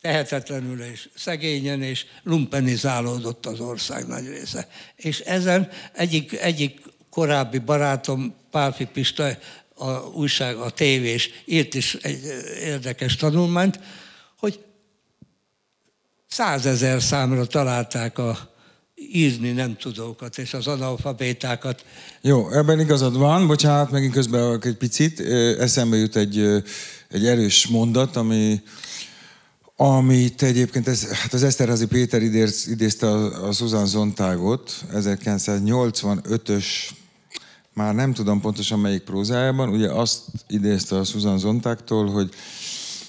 tehetetlenül 0.02 0.82
és 0.82 1.10
szegényen 1.15 1.82
és 1.82 2.06
lumpenizálódott 2.24 3.46
az 3.46 3.60
ország 3.60 4.08
nagy 4.08 4.28
része. 4.28 4.68
És 4.96 5.20
ezen 5.20 5.70
egyik, 5.94 6.34
egyik 6.34 6.80
korábbi 7.15 7.58
barátom, 7.58 8.34
Pálfi 8.51 8.86
Pista, 8.86 9.28
a 9.75 9.89
újság, 9.91 10.56
a 10.56 10.69
tévés 10.69 11.30
írt 11.45 11.73
is 11.73 11.93
egy 11.93 12.23
érdekes 12.63 13.15
tanulmányt, 13.15 13.80
hogy 14.39 14.60
százezer 16.28 17.01
számra 17.01 17.45
találták 17.45 18.17
a 18.17 18.54
írni 18.95 19.51
nem 19.51 19.78
tudókat 19.78 20.38
és 20.38 20.54
az 20.54 20.67
analfabétákat. 20.67 21.86
Jó, 22.21 22.51
ebben 22.51 22.80
igazad 22.80 23.17
van, 23.17 23.47
bocsánat, 23.47 23.91
megint 23.91 24.13
közben 24.13 24.62
egy 24.62 24.78
picit, 24.78 25.19
eszembe 25.60 25.97
jut 25.97 26.15
egy, 26.15 26.39
egy 27.10 27.25
erős 27.25 27.67
mondat, 27.67 28.15
ami 28.15 28.62
amit 29.75 30.41
egyébként 30.41 30.88
ez, 30.88 31.08
hát 31.08 31.34
az 31.34 31.43
Eszterházi 31.43 31.88
Péter 31.88 32.21
idéz, 32.21 32.67
idézte 32.67 33.08
a, 33.08 33.47
a 33.47 33.51
Susan 33.51 33.86
Zontágot 33.86 34.86
1985-ös, 34.93 36.65
már 37.76 37.96
nem 37.96 38.14
tudom 38.14 38.42
pontosan 38.42 38.80
melyik 38.80 39.02
prózájában, 39.02 39.70
ugye 39.70 39.92
azt 39.92 40.22
idézte 40.48 40.96
a 40.96 41.04
Susan 41.04 41.38
Zontáktól, 41.38 42.10
hogy 42.10 42.30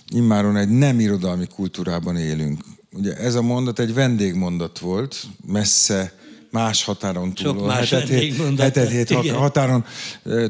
immáron 0.08 0.56
egy 0.56 0.68
nem 0.68 1.00
irodalmi 1.00 1.46
kultúrában 1.54 2.16
élünk. 2.16 2.60
Ugye 2.92 3.16
ez 3.16 3.34
a 3.34 3.42
mondat 3.42 3.78
egy 3.78 3.94
vendégmondat 3.94 4.78
volt, 4.78 5.26
messze 5.46 6.12
más 6.50 6.84
határon 6.84 7.34
túlról. 7.34 7.54
Sok 7.56 7.66
más 7.66 7.90
hetet, 7.90 8.88
hét, 8.88 9.30
határon 9.30 9.84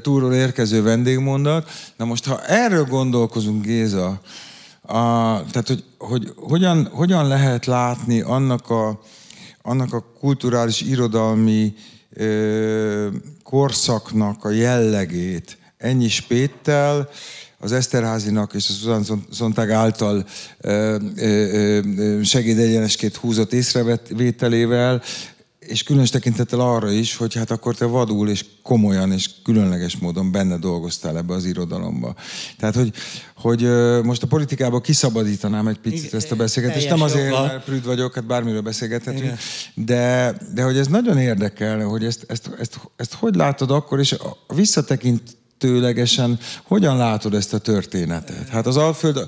túlról 0.03 0.35
érkező 0.35 0.83
vendégmondat. 0.83 1.71
Na 1.97 2.05
most, 2.05 2.27
ha 2.27 2.45
erről 2.45 2.85
gondolkozunk, 2.85 3.65
Géza, 3.65 4.21
a, 4.83 5.01
tehát, 5.51 5.67
hogy, 5.67 5.85
hogy 5.99 6.33
hogyan, 6.37 6.89
hogyan 6.93 7.29
lehet 7.29 7.67
látni 7.67 8.21
annak 8.21 8.71
a, 8.71 9.01
annak 9.63 9.93
a 9.93 10.05
kulturális, 10.21 10.81
irodalmi 10.81 11.75
ö, 12.13 13.09
korszaknak 13.43 14.45
a 14.45 14.51
jellegét. 14.51 15.59
Ennyi 15.79 16.09
spéttel, 16.09 17.09
az 17.59 17.73
Eszterházinak 17.73 18.55
és 18.55 18.69
a 18.69 18.73
Susan 18.73 19.27
Zontag 19.31 19.71
által 19.71 20.27
segédegyenesként 22.23 23.17
húzott 23.17 23.53
észrevételével, 23.53 25.03
és 25.67 25.83
különös 25.83 26.11
tekintettel 26.11 26.61
arra 26.61 26.91
is, 26.91 27.17
hogy 27.17 27.35
hát 27.35 27.51
akkor 27.51 27.75
te 27.75 27.85
vadul 27.85 28.29
és 28.29 28.45
komolyan 28.63 29.13
és 29.13 29.31
különleges 29.45 29.97
módon 29.97 30.33
benne 30.33 30.57
dolgoztál 30.57 31.17
ebbe 31.17 31.35
az 31.35 31.45
irodalomba. 31.45 32.15
Tehát, 32.59 32.75
hogy, 32.75 32.93
hogy 33.37 33.69
most 34.03 34.23
a 34.23 34.27
politikába 34.27 34.81
kiszabadítanám 34.81 35.67
egy 35.67 35.79
picit 35.79 36.05
Igen, 36.05 36.17
ezt 36.17 36.33
a 36.33 36.37
beszélgetést. 36.37 36.89
Nem 36.89 37.03
azért, 37.03 37.25
joggal. 37.25 37.47
mert 37.47 37.65
prűd 37.65 37.85
vagyok, 37.85 38.15
hát 38.15 38.27
bármiről 38.27 38.61
beszélgethetünk, 38.61 39.33
de, 39.75 40.37
de 40.55 40.63
hogy 40.63 40.79
ez 40.79 40.87
nagyon 40.87 41.19
érdekel, 41.19 41.81
hogy 41.81 42.05
ezt, 42.05 42.25
ezt, 42.29 42.51
ezt, 42.59 42.81
ezt 42.97 43.15
hogy 43.15 43.35
látod 43.35 43.71
akkor, 43.71 43.99
és 43.99 44.17
visszatekintőlegesen 44.55 46.39
hogyan 46.63 46.97
látod 46.97 47.35
ezt 47.35 47.55
a 47.55 47.59
történetet? 47.59 48.49
Hát 48.49 48.67
az 48.67 48.77
Alföld, 48.77 49.27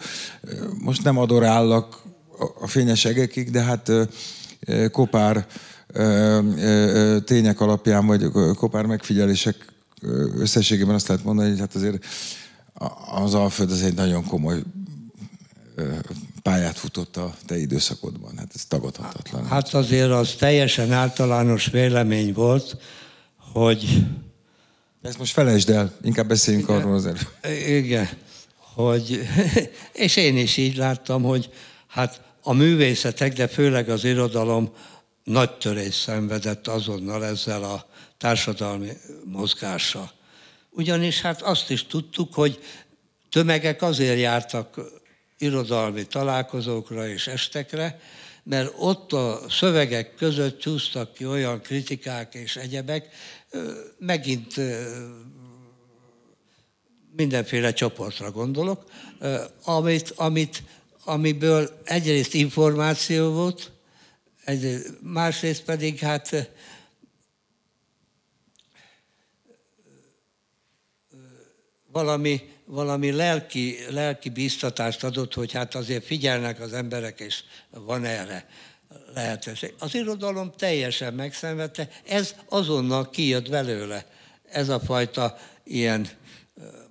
most 0.78 1.04
nem 1.04 1.18
adorállak 1.18 2.06
a 2.60 2.66
fényes 2.66 3.04
egekig, 3.04 3.50
de 3.50 3.62
hát 3.62 3.90
Kopár 4.90 5.46
tények 7.24 7.60
alapján, 7.60 8.06
vagy 8.06 8.24
kopár 8.54 8.86
megfigyelések 8.86 9.72
összességében 10.36 10.94
azt 10.94 11.08
lehet 11.08 11.24
mondani, 11.24 11.48
hogy 11.48 11.58
hát 11.58 11.74
azért 11.74 12.04
az 13.10 13.34
Alföld 13.34 13.70
az 13.70 13.82
egy 13.82 13.94
nagyon 13.94 14.24
komoly 14.24 14.62
pályát 16.42 16.78
futott 16.78 17.16
a 17.16 17.34
te 17.46 17.58
időszakodban. 17.58 18.32
Hát 18.36 18.50
ez 18.54 18.64
tagadhatatlan. 18.64 19.46
Hát 19.46 19.74
azért 19.74 20.10
az 20.10 20.34
teljesen 20.38 20.92
általános 20.92 21.66
vélemény 21.66 22.32
volt, 22.32 22.76
hogy... 23.52 24.06
Ezt 25.02 25.18
most 25.18 25.32
felejtsd 25.32 25.70
el, 25.70 25.92
inkább 26.02 26.28
beszéljünk 26.28 26.68
igen, 26.68 26.80
arról 26.80 26.94
az 26.94 27.06
elő. 27.06 27.18
Igen, 27.76 28.08
hogy, 28.74 29.20
és 29.92 30.16
én 30.16 30.36
is 30.36 30.56
így 30.56 30.76
láttam, 30.76 31.22
hogy 31.22 31.50
hát 31.86 32.20
a 32.42 32.52
művészetek, 32.52 33.32
de 33.32 33.46
főleg 33.46 33.88
az 33.88 34.04
irodalom 34.04 34.70
nagy 35.28 35.50
törés 35.50 35.94
szenvedett 35.94 36.66
azonnal 36.66 37.24
ezzel 37.24 37.62
a 37.62 37.86
társadalmi 38.18 38.90
mozgással. 39.24 40.12
Ugyanis 40.70 41.20
hát 41.20 41.42
azt 41.42 41.70
is 41.70 41.86
tudtuk, 41.86 42.34
hogy 42.34 42.58
tömegek 43.30 43.82
azért 43.82 44.18
jártak 44.18 44.80
irodalmi 45.38 46.06
találkozókra 46.06 47.08
és 47.08 47.26
estekre, 47.26 48.00
mert 48.42 48.72
ott 48.78 49.12
a 49.12 49.40
szövegek 49.48 50.14
között 50.14 50.58
csúsztak 50.58 51.12
ki 51.12 51.26
olyan 51.26 51.60
kritikák 51.60 52.34
és 52.34 52.56
egyebek, 52.56 53.08
megint 53.98 54.54
mindenféle 57.16 57.72
csoportra 57.72 58.30
gondolok, 58.30 58.84
amit, 59.64 60.12
amit, 60.16 60.62
amiből 61.04 61.80
egyrészt 61.84 62.34
információ 62.34 63.32
volt, 63.32 63.70
egy, 64.48 64.82
másrészt 65.02 65.64
pedig 65.64 65.98
hát 65.98 66.50
valami, 71.92 72.40
valami 72.64 73.10
lelki, 73.10 73.76
lelki 73.90 74.28
biztatást 74.28 75.04
adott, 75.04 75.34
hogy 75.34 75.52
hát 75.52 75.74
azért 75.74 76.04
figyelnek 76.04 76.60
az 76.60 76.72
emberek, 76.72 77.20
és 77.20 77.42
van 77.70 78.04
erre 78.04 78.48
lehetőség. 79.14 79.74
Az 79.78 79.94
irodalom 79.94 80.52
teljesen 80.56 81.14
megszenvedte, 81.14 81.88
ez 82.06 82.34
azonnal 82.48 83.10
kijött 83.10 83.50
belőle. 83.50 84.06
Ez 84.50 84.68
a 84.68 84.80
fajta 84.80 85.38
ilyen 85.64 86.08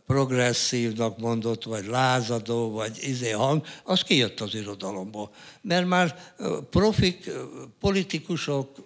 progresszívnak 0.07 1.17
mondott, 1.17 1.63
vagy 1.63 1.85
lázadó, 1.85 2.71
vagy 2.71 2.97
izé 3.01 3.31
hang, 3.31 3.65
az 3.83 4.01
kijött 4.01 4.39
az 4.39 4.55
irodalomból. 4.55 5.33
Mert 5.61 5.87
már 5.87 6.35
profik, 6.69 7.29
politikusok, 7.79 8.77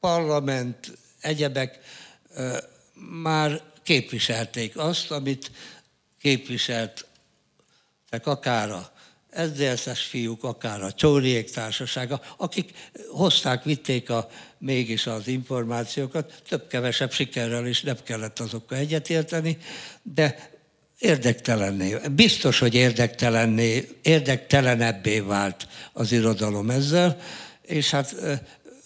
parlament, 0.00 0.98
egyebek 1.20 1.78
már 3.22 3.62
képviselték 3.82 4.76
azt, 4.76 5.10
amit 5.10 5.50
képviselt 6.20 7.06
akár 8.22 8.70
a 8.70 8.92
SZDSZ-es 9.36 10.02
fiúk, 10.02 10.44
akár 10.44 10.82
a 10.82 10.92
Csóriék 10.92 11.50
társasága, 11.50 12.20
akik 12.36 12.70
hozták, 13.08 13.64
vitték 13.64 14.10
a, 14.10 14.28
mégis 14.58 15.06
az 15.06 15.28
információkat, 15.28 16.42
több-kevesebb 16.48 17.12
sikerrel 17.12 17.66
is 17.66 17.82
nem 17.82 17.96
kellett 18.04 18.38
azokkal 18.38 18.78
egyetérteni, 18.78 19.58
de 20.02 20.50
érdektelenné, 20.98 21.96
biztos, 22.10 22.58
hogy 22.58 22.74
érdektelenné, 22.74 23.88
érdektelenebbé 24.02 25.20
vált 25.20 25.66
az 25.92 26.12
irodalom 26.12 26.70
ezzel, 26.70 27.20
és 27.62 27.90
hát 27.90 28.14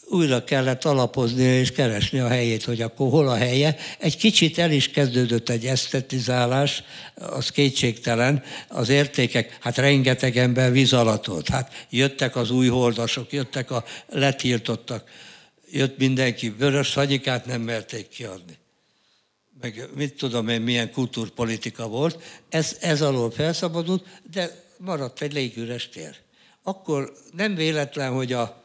újra 0.08 0.44
kellett 0.44 0.84
alapozni 0.84 1.42
és 1.42 1.72
keresni 1.72 2.18
a 2.18 2.28
helyét, 2.28 2.64
hogy 2.64 2.80
akkor 2.80 3.10
hol 3.10 3.28
a 3.28 3.36
helye. 3.36 3.76
Egy 3.98 4.16
kicsit 4.16 4.58
el 4.58 4.70
is 4.70 4.90
kezdődött 4.90 5.48
egy 5.48 5.66
esztetizálás, 5.66 6.82
az 7.14 7.50
kétségtelen, 7.50 8.42
az 8.68 8.88
értékek, 8.88 9.58
hát 9.60 9.76
rengeteg 9.76 10.36
ember 10.36 10.72
vizalatolt. 10.72 11.48
Hát 11.48 11.86
jöttek 11.90 12.36
az 12.36 12.50
új 12.50 12.68
holdasok, 12.68 13.32
jöttek 13.32 13.70
a 13.70 13.84
letiltottak, 14.08 15.08
jött 15.70 15.98
mindenki, 15.98 16.50
vörös 16.50 16.94
hagyikát 16.94 17.46
nem 17.46 17.60
merték 17.60 18.08
kiadni. 18.08 18.58
Meg 19.60 19.88
mit 19.94 20.14
tudom 20.14 20.48
én, 20.48 20.60
milyen 20.60 20.92
kultúrpolitika 20.92 21.88
volt. 21.88 22.22
Ez, 22.48 22.76
ez 22.80 23.02
alól 23.02 23.30
felszabadult, 23.30 24.04
de 24.32 24.64
maradt 24.78 25.22
egy 25.22 25.32
légüres 25.32 25.88
tér. 25.88 26.16
Akkor 26.62 27.12
nem 27.32 27.54
véletlen, 27.54 28.12
hogy 28.12 28.32
a 28.32 28.64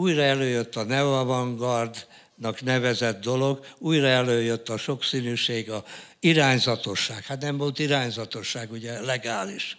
újra 0.00 0.22
előjött 0.22 0.76
a 0.76 0.82
neoavantgardnak 0.82 2.60
nevezett 2.62 3.20
dolog, 3.20 3.66
újra 3.78 4.06
előjött 4.06 4.68
a 4.68 4.76
sokszínűség, 4.76 5.70
a 5.70 5.84
irányzatosság. 6.20 7.24
Hát 7.24 7.40
nem 7.40 7.56
volt 7.56 7.78
irányzatosság, 7.78 8.72
ugye 8.72 9.00
legális. 9.00 9.78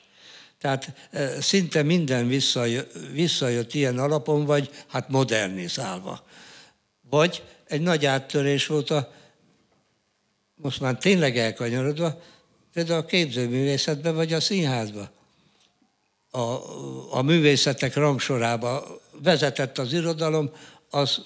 Tehát 0.60 0.94
e, 1.12 1.42
szinte 1.42 1.84
minden 1.84 2.28
visszajött, 2.28 2.94
visszajött 3.12 3.74
ilyen 3.74 4.00
alapon, 4.00 4.46
vagy 4.46 4.70
hát 4.88 5.10
modernizálva. 5.10 6.26
Vagy 7.10 7.44
egy 7.68 7.82
nagy 7.82 8.06
áttörés 8.06 8.68
volt 8.68 8.90
a, 8.90 9.14
most 10.56 10.80
már 10.80 10.98
tényleg 10.98 11.38
elkanyarodva, 11.38 12.22
például 12.74 13.00
a 13.00 13.06
képzőművészetben, 13.06 14.16
vagy 14.16 14.34
a 14.34 14.40
színházban. 14.40 15.10
A, 16.32 16.58
a 17.18 17.22
művészetek 17.22 17.96
rangsorába 17.96 19.01
vezetett 19.24 19.78
az 19.78 19.94
irodalom, 19.94 20.52
az 20.90 21.22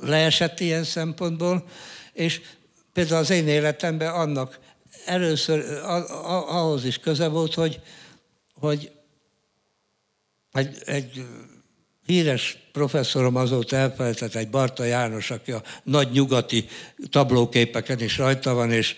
leesett 0.00 0.60
ilyen 0.60 0.84
szempontból, 0.84 1.64
és 2.12 2.40
például 2.92 3.20
az 3.20 3.30
én 3.30 3.48
életemben 3.48 4.14
annak 4.14 4.58
először 5.04 5.64
ahhoz 6.46 6.84
is 6.84 6.98
köze 6.98 7.28
volt, 7.28 7.54
hogy, 7.54 7.80
hogy 8.54 8.90
egy, 10.52 10.76
egy 10.84 11.26
híres 12.06 12.58
professzorom 12.72 13.36
azóta 13.36 13.76
elfelejtett, 13.76 14.34
egy 14.34 14.50
Barta 14.50 14.84
János, 14.84 15.30
aki 15.30 15.52
a 15.52 15.62
nagy 15.82 16.10
nyugati 16.10 16.66
tablóképeken 17.10 18.00
is 18.00 18.18
rajta 18.18 18.54
van, 18.54 18.70
és 18.72 18.96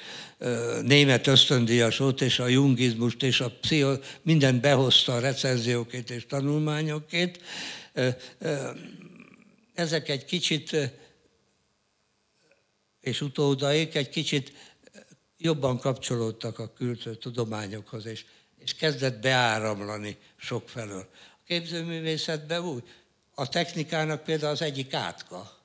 német 0.83 1.27
ösztöndíjas 1.27 1.97
volt, 1.97 2.21
és 2.21 2.39
a 2.39 2.47
jungizmust, 2.47 3.23
és 3.23 3.41
a 3.41 3.51
pszicho, 3.61 3.97
mindent 4.23 4.61
behozta 4.61 5.15
a 5.15 5.21
recenziókét 5.21 6.11
és 6.11 6.27
tanulmányokét, 6.27 7.41
ezek 9.75 10.09
egy 10.09 10.25
kicsit, 10.25 10.77
és 13.01 13.21
utódaik 13.21 13.95
egy 13.95 14.09
kicsit 14.09 14.53
jobban 15.39 15.79
kapcsolódtak 15.79 16.59
a 16.59 16.73
külső 16.73 17.15
tudományokhoz, 17.15 18.07
és, 18.07 18.25
és 18.59 18.75
kezdett 18.75 19.21
beáramlani 19.21 20.17
sokfelől. 20.37 21.09
A 21.13 21.43
képzőművészetben 21.47 22.65
úgy, 22.65 22.83
a 23.35 23.49
technikának 23.49 24.23
például 24.23 24.53
az 24.53 24.63
egyik 24.63 24.95
átka, 24.95 25.63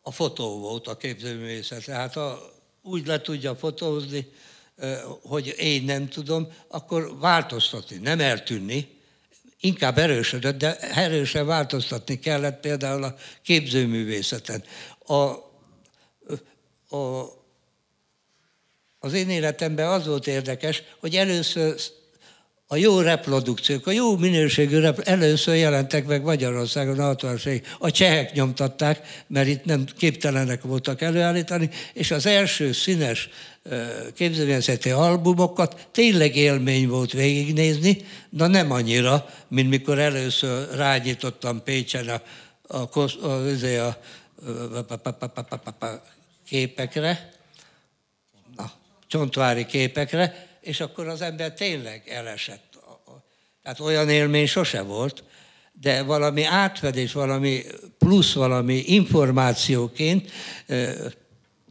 a 0.00 0.10
fotó 0.10 0.58
volt 0.58 0.86
a 0.86 0.96
képzőművészet. 0.96 1.84
Tehát 1.84 2.12
ha 2.14 2.52
úgy 2.82 3.06
le 3.06 3.20
tudja 3.20 3.56
fotózni, 3.56 4.32
hogy 5.22 5.54
én 5.58 5.82
nem 5.82 6.08
tudom, 6.08 6.52
akkor 6.68 7.18
változtatni, 7.18 7.96
nem 7.96 8.20
eltűnni, 8.20 8.99
inkább 9.60 9.98
erősödött, 9.98 10.58
de 10.58 10.78
erősen 10.78 11.46
változtatni 11.46 12.18
kellett 12.18 12.60
például 12.60 13.04
a 13.04 13.14
képzőművészeten. 13.42 14.64
A, 15.06 15.14
a, 16.96 17.28
az 18.98 19.12
én 19.12 19.30
életemben 19.30 19.88
az 19.88 20.06
volt 20.06 20.26
érdekes, 20.26 20.82
hogy 20.98 21.16
először 21.16 21.80
a 22.72 22.76
jó 22.76 23.00
reprodukciók, 23.00 23.86
a 23.86 23.90
jó 23.90 24.16
minőségű 24.16 24.78
rep, 24.78 24.98
először 24.98 25.54
jelentek 25.56 26.06
meg 26.06 26.22
Magyarországon 26.22 26.98
a 26.98 27.02
60 27.02 27.38
A 27.78 27.90
csehek 27.90 28.32
nyomtatták, 28.32 29.22
mert 29.26 29.48
itt 29.48 29.64
nem 29.64 29.84
képtelenek 29.96 30.62
voltak 30.62 31.00
előállítani, 31.00 31.70
és 31.92 32.10
az 32.10 32.26
első 32.26 32.72
színes 32.72 33.28
képzőművészeti 34.14 34.90
albumokat 34.90 35.88
tényleg 35.92 36.36
élmény 36.36 36.88
volt 36.88 37.12
végignézni, 37.12 37.96
de 38.28 38.46
nem 38.46 38.70
annyira, 38.70 39.26
mint 39.48 39.68
mikor 39.68 39.98
először 39.98 40.68
rányítottam 40.74 41.62
Pécsen 41.62 42.08
a, 42.08 42.22
a, 42.76 42.98
a, 42.98 43.28
a, 43.28 43.96
a, 45.48 45.86
a 45.86 46.02
képekre, 46.46 47.30
a 48.56 48.64
csontvári 49.06 49.66
képekre, 49.66 50.49
és 50.60 50.80
akkor 50.80 51.08
az 51.08 51.20
ember 51.20 51.52
tényleg 51.52 52.02
elesett. 52.08 52.78
Tehát 53.62 53.80
olyan 53.80 54.08
élmény 54.08 54.46
sose 54.46 54.82
volt, 54.82 55.24
de 55.72 56.02
valami 56.02 56.44
átfedés, 56.44 57.12
valami 57.12 57.62
plusz, 57.98 58.32
valami 58.32 58.82
információként 58.86 60.30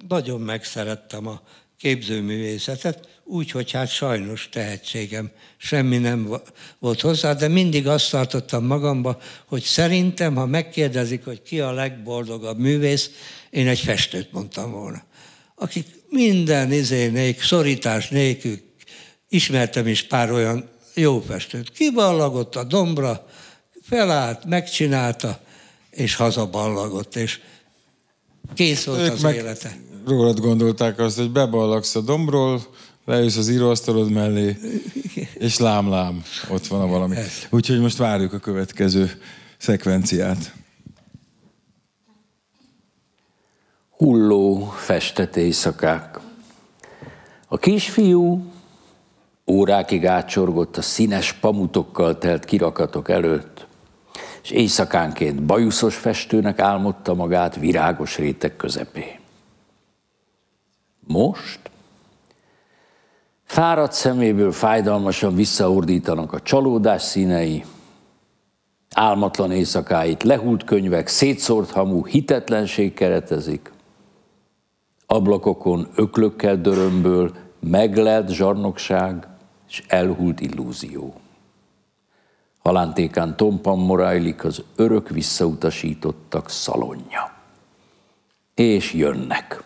nagyon 0.08 0.42
megszerettem 0.42 1.28
a 1.28 1.42
képzőművészetet, 1.78 3.08
úgy, 3.24 3.52
hogy 3.52 3.72
hát 3.72 3.90
sajnos 3.90 4.50
tehetségem 4.52 5.32
semmi 5.58 5.98
nem 5.98 6.40
volt 6.80 7.02
hozzá, 7.02 7.34
de 7.34 7.48
mindig 7.48 7.88
azt 7.88 8.12
tartottam 8.12 8.66
magamba, 8.66 9.22
hogy 9.46 9.62
szerintem, 9.62 10.36
ha 10.36 10.46
megkérdezik, 10.46 11.26
hogy 11.26 11.42
ki 11.42 11.60
a 11.60 11.72
legboldogabb 11.72 12.58
művész, 12.58 13.12
én 13.50 13.68
egy 13.68 13.80
festőt 13.80 14.32
mondtam 14.32 14.72
volna. 14.72 15.04
Akik 15.56 15.86
minden 16.10 16.72
izénék, 16.72 17.42
szorítás 17.42 18.10
nélkül 18.10 18.69
ismertem 19.30 19.88
is 19.88 20.04
pár 20.04 20.32
olyan 20.32 20.70
jó 20.94 21.20
festőt. 21.20 21.72
Kiballagott 21.72 22.56
a 22.56 22.64
dombra, 22.64 23.28
felállt, 23.82 24.46
megcsinálta, 24.46 25.40
és 25.90 26.16
hazaballagott, 26.16 27.16
és 27.16 27.40
kész 28.54 28.84
volt 28.84 29.00
ők 29.00 29.12
az 29.12 29.22
meg 29.22 29.36
élete. 29.36 29.78
Rólad 30.06 30.40
gondolták 30.40 31.00
azt, 31.00 31.18
hogy 31.18 31.32
beballagsz 31.32 31.96
a 31.96 32.02
dombról, 32.02 32.62
leülsz 33.06 33.38
az 33.38 33.50
íróasztalod 33.50 34.12
mellé, 34.12 34.58
és 35.34 35.58
lám-lám, 35.58 36.24
ott 36.50 36.68
van 36.68 36.82
a 36.82 36.88
valami. 36.88 37.16
Úgyhogy 37.50 37.80
most 37.80 37.98
várjuk 37.98 38.34
a 38.34 38.40
következő 38.40 39.22
szekvenciát. 39.58 40.54
Hulló 43.90 44.74
festett 44.78 45.36
éjszakák. 45.36 46.20
A 47.48 47.58
kisfiú 47.58 48.49
Órákig 49.50 50.06
átsorgott 50.06 50.78
a 50.78 50.82
színes 50.82 51.34
pamutokkal 51.34 52.18
telt 52.18 52.46
kirakatok 52.46 53.10
előtt, 53.10 53.68
és 54.44 54.52
éjszakánként 54.52 55.44
bajuszos 55.44 55.96
festőnek 55.96 56.60
álmodta 56.60 57.14
magát 57.14 57.56
virágos 57.56 58.18
réteg 58.18 58.56
közepé. 58.56 59.20
Most 61.08 61.60
fáradt 63.44 63.94
szeméből 63.94 64.52
fájdalmasan 64.52 65.36
visszaordítanak 65.36 66.34
a 66.34 66.42
csalódás 66.42 67.02
színei, 67.02 67.66
álmatlan 68.94 69.52
éjszakáit 69.52 70.24
lehult 70.24 70.64
könyvek, 70.64 71.08
szétszórt 71.08 71.72
hamu, 71.72 72.06
hitetlenség 72.06 72.94
keretezik, 72.94 73.72
ablakokon 75.06 75.88
öklökkel 75.96 76.56
dörömből 76.56 77.32
meglelt 77.60 78.30
zsarnokság, 78.30 79.28
és 79.70 79.84
elhult 79.88 80.40
illúzió. 80.40 81.14
Halántékán 82.60 83.38
tompan 83.38 83.80
morajlik 83.80 84.44
az 84.44 84.64
örök 84.76 85.10
visszautasítottak 85.10 86.50
szalonja. 86.50 87.34
És 88.56 88.94
jönnek. 88.94 89.64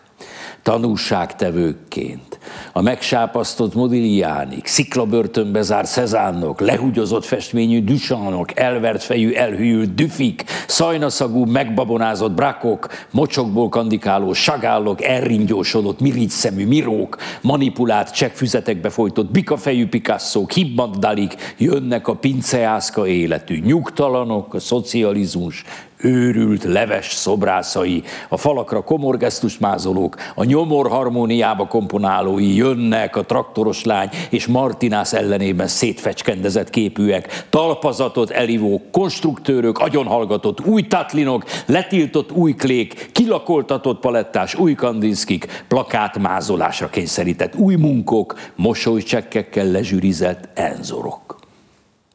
Tanúságtevőkként, 0.64 2.38
a 2.72 2.82
megsápasztott 2.82 3.74
Modigliánik, 3.74 4.66
sziklabörtönbe 4.66 5.62
zárt 5.62 5.86
Szezánok, 5.86 6.60
lehugyozott 6.60 7.24
festményű 7.24 7.84
Duchanok, 7.84 8.58
elvert 8.58 9.02
fejű 9.02 9.32
elhűült 9.32 9.94
Düfik, 9.94 10.44
szajnaszagú 10.66 11.44
megbabonázott 11.44 12.32
Brakok, 12.32 12.88
mocsokból 13.10 13.68
kandikáló 13.68 14.32
Sagállok, 14.32 15.02
elringyósodott 15.02 15.98
szemű 16.28 16.66
Mirók, 16.66 17.16
manipulált 17.40 18.14
csekkfüzetekbe 18.14 18.88
folytott 18.88 19.30
bikafejű 19.30 19.86
Picasso, 19.86 20.46
hibbant 20.54 20.98
Dalik, 20.98 21.54
jönnek 21.58 22.08
a 22.08 22.14
pinceászka 22.14 23.06
életű 23.06 23.60
nyugtalanok, 23.64 24.54
a 24.54 24.60
szocializmus, 24.60 25.64
őrült, 25.96 26.64
leves 26.64 27.12
szobrászai, 27.12 28.02
a 28.28 28.36
falakra 28.36 28.82
komorgesztus 28.82 29.58
mázolók, 29.58 30.16
a 30.34 30.44
nyomor 30.44 30.88
harmóniába 30.88 31.66
komponálói 31.66 32.56
jönnek, 32.56 33.16
a 33.16 33.22
traktoros 33.22 33.84
lány 33.84 34.08
és 34.30 34.46
Martinász 34.46 35.12
ellenében 35.12 35.66
szétfecskendezett 35.66 36.70
képűek, 36.70 37.46
talpazatot 37.50 38.30
elivó 38.30 38.82
konstruktőrök, 38.90 39.78
agyonhallgatott 39.78 40.66
új 40.66 40.82
tatlinok, 40.82 41.44
letiltott 41.66 42.32
új 42.32 42.54
klék, 42.54 43.08
kilakoltatott 43.12 44.00
palettás 44.00 44.54
új 44.54 44.74
kandinszkik, 44.74 45.64
plakátmázolásra 45.68 46.88
kényszerített 46.88 47.54
új 47.54 47.74
munkok, 47.74 48.34
mosolycsekkekkel 48.56 49.66
lezsűrizett 49.66 50.48
enzorok. 50.54 51.38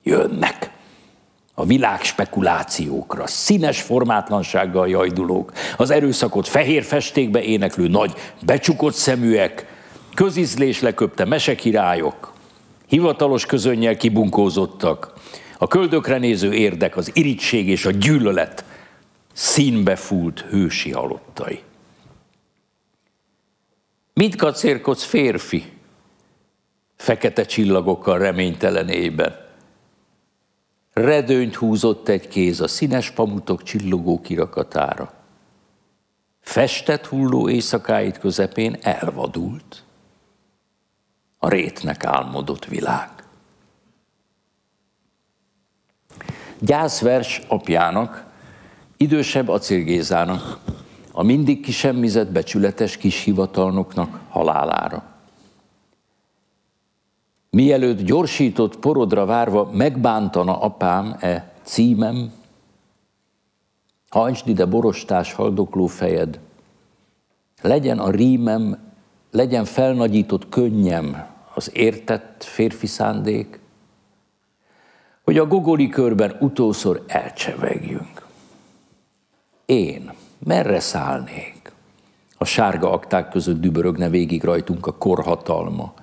Jönnek 0.04 0.78
a 1.60 1.66
világ 1.66 2.04
spekulációkra, 2.04 3.28
színes 3.28 3.82
formátlansággal 3.82 4.90
jajdulók, 4.90 5.52
az 5.78 5.90
erőszakot 5.90 6.48
fehér 6.48 6.84
festékbe 6.84 7.42
éneklő 7.42 7.88
nagy 7.88 8.14
becsukott 8.46 8.94
szeműek, 8.94 9.66
közizlés 10.14 10.82
leköpte 10.82 11.26
mesekirályok, 11.26 12.34
hivatalos 12.88 13.46
közönnyel 13.46 13.98
kibunkózottak, 13.98 15.14
a 15.58 15.68
köldökre 15.68 16.18
néző 16.18 16.54
érdek, 16.54 16.98
az 16.98 17.12
irigység 17.14 17.68
és 17.68 17.86
a 17.86 17.92
gyűlölet 17.92 18.66
színbe 19.34 19.96
fúlt 19.96 20.46
hősi 20.50 20.92
halottai. 20.92 21.60
Mit 24.14 24.36
kacérkodsz 24.36 25.04
férfi? 25.04 25.64
Fekete 26.96 27.46
csillagokkal 27.46 28.18
reménytelenében 28.18 29.48
redőnyt 31.00 31.56
húzott 31.56 32.08
egy 32.08 32.28
kéz 32.28 32.62
a 32.62 32.68
színes 32.68 33.12
pamutok 33.12 33.64
csillogó 33.64 34.22
kirakatára. 34.22 35.14
Festett 36.40 37.06
hulló 37.06 37.50
éjszakáit 37.50 38.18
közepén 38.18 38.78
elvadult. 38.82 39.84
A 41.38 41.50
rétnek 41.50 42.04
álmodott 42.04 42.66
világ. 42.66 43.10
Gyászvers 46.60 47.42
apjának, 47.48 48.26
idősebb 48.98 49.48
acélgézának, 49.48 50.58
a 51.12 51.24
mindig 51.24 51.62
kisemmizett 51.62 52.32
becsületes 52.32 52.98
kis 52.98 53.24
hivatalnoknak 53.24 54.20
halálára. 54.30 55.04
Mielőtt 57.50 58.02
gyorsított 58.02 58.80
porodra 58.80 59.26
várva 59.26 59.70
megbántana 59.74 60.60
apám 60.60 61.16
e 61.20 61.52
címem, 61.64 62.32
hajtsd 64.10 64.48
ide 64.48 64.66
borostás 64.66 65.34
haldokló 65.34 65.86
fejed, 65.86 66.40
legyen 67.62 68.00
a 68.00 68.10
rímem, 68.10 68.78
legyen 69.32 69.66
felnagyított 69.66 70.50
könnyem 70.50 71.26
az 71.54 71.72
értett 71.74 72.44
férfi 72.44 72.88
szándék, 72.88 73.60
hogy 75.24 75.38
a 75.38 75.48
gogoli 75.48 75.90
körben 75.90 76.38
utószor 76.40 77.04
elcsevegjünk. 77.08 78.28
Én 79.66 80.12
merre 80.40 80.80
szállnék? 80.80 81.72
A 82.38 82.46
sárga 82.46 82.92
akták 82.92 83.30
között 83.30 83.60
dübörögne 83.60 84.10
végig 84.10 84.44
rajtunk 84.44 84.88
a 84.88 84.94
korhatalma, 84.94 85.94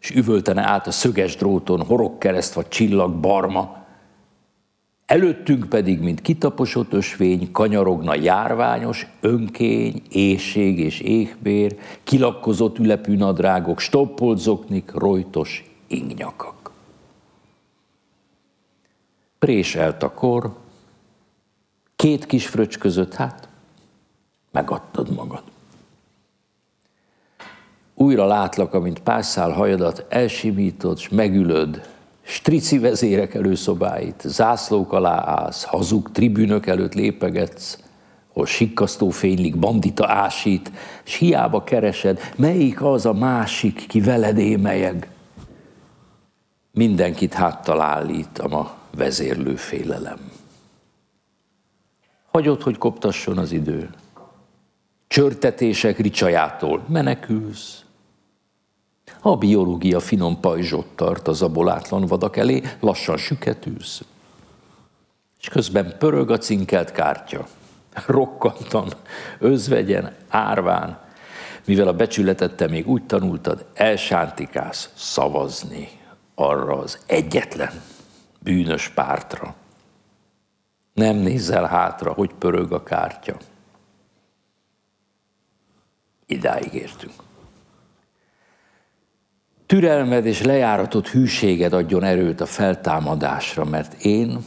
és 0.00 0.10
üvöltene 0.10 0.62
át 0.62 0.86
a 0.86 0.90
szöges 0.90 1.36
dróton, 1.36 1.82
horogkereszt 1.82 2.54
vagy 2.54 2.68
csillag 2.68 3.14
barma. 3.14 3.84
Előttünk 5.06 5.68
pedig, 5.68 6.00
mint 6.00 6.20
kitaposott 6.22 6.92
ösvény, 6.92 7.50
kanyarogna 7.52 8.14
járványos, 8.14 9.06
önkény, 9.20 10.02
éjség 10.10 10.78
és 10.78 11.00
éhbér, 11.00 11.78
kilakkozott 12.02 12.78
ülepű 12.78 13.16
nadrágok, 13.16 13.80
stoppolt 13.80 14.38
zoknik, 14.38 14.90
rojtos 14.94 15.64
ingnyakak. 15.86 16.70
Préselt 19.38 20.02
a 20.02 20.12
kor, 20.12 20.56
két 21.96 22.26
kis 22.26 22.46
fröccs 22.46 22.78
között, 22.78 23.14
hát 23.14 23.48
megadtad 24.50 25.14
magad. 25.14 25.42
Újra 27.98 28.26
látlak, 28.26 28.74
amint 28.74 28.98
pászál 28.98 29.50
hajadat 29.50 30.06
elsimítod, 30.08 30.98
s 30.98 31.08
megülöd, 31.08 31.88
strici 32.22 32.78
vezérek 32.78 33.34
előszobáit, 33.34 34.22
zászlók 34.24 34.92
alá 34.92 35.22
állsz, 35.26 35.64
hazug 35.64 36.10
tribünök 36.12 36.66
előtt 36.66 36.94
lépegetsz, 36.94 37.78
hol 38.32 38.46
sikkasztó 38.46 39.10
fénylik, 39.10 39.58
bandita 39.58 40.08
ásít, 40.08 40.70
s 41.04 41.14
hiába 41.14 41.64
keresed, 41.64 42.20
melyik 42.36 42.82
az 42.82 43.06
a 43.06 43.12
másik, 43.12 43.86
ki 43.86 44.00
veled 44.00 44.38
émelyeg. 44.38 45.10
Mindenkit 46.72 47.34
háttal 47.34 47.80
állítam 47.80 48.54
a 48.54 48.74
vezérlő 48.96 49.54
félelem. 49.54 50.18
Hagyod, 52.30 52.62
hogy 52.62 52.78
koptasson 52.78 53.38
az 53.38 53.52
idő. 53.52 53.90
Csörtetések 55.06 55.98
ricsajától 55.98 56.84
menekülsz, 56.88 57.85
a 59.20 59.36
biológia 59.36 60.00
finom 60.00 60.40
pajzsot 60.40 60.86
tart 60.94 61.28
az 61.28 61.42
abolátlan 61.42 62.06
vadak 62.06 62.36
elé, 62.36 62.62
lassan 62.80 63.16
süketűz. 63.16 64.00
És 65.40 65.48
közben 65.48 65.96
pörög 65.98 66.30
a 66.30 66.38
cinkelt 66.38 66.92
kártya. 66.92 67.46
Rokkantan, 68.06 68.92
özvegyen, 69.38 70.14
árván, 70.28 71.00
mivel 71.64 71.88
a 71.88 71.92
becsületet 71.92 72.56
te 72.56 72.66
még 72.66 72.88
úgy 72.88 73.06
tanultad, 73.06 73.66
elsántikálsz 73.74 74.90
szavazni 74.94 75.88
arra 76.34 76.78
az 76.78 76.98
egyetlen 77.06 77.82
bűnös 78.38 78.88
pártra. 78.88 79.54
Nem 80.94 81.16
nézel 81.16 81.64
hátra, 81.64 82.12
hogy 82.12 82.34
pörög 82.34 82.72
a 82.72 82.82
kártya. 82.82 83.36
Idáig 86.26 86.74
értünk 86.74 87.25
türelmed 89.66 90.26
és 90.26 90.42
lejáratott 90.42 91.08
hűséged 91.08 91.72
adjon 91.72 92.04
erőt 92.04 92.40
a 92.40 92.46
feltámadásra, 92.46 93.64
mert 93.64 94.02
én 94.02 94.44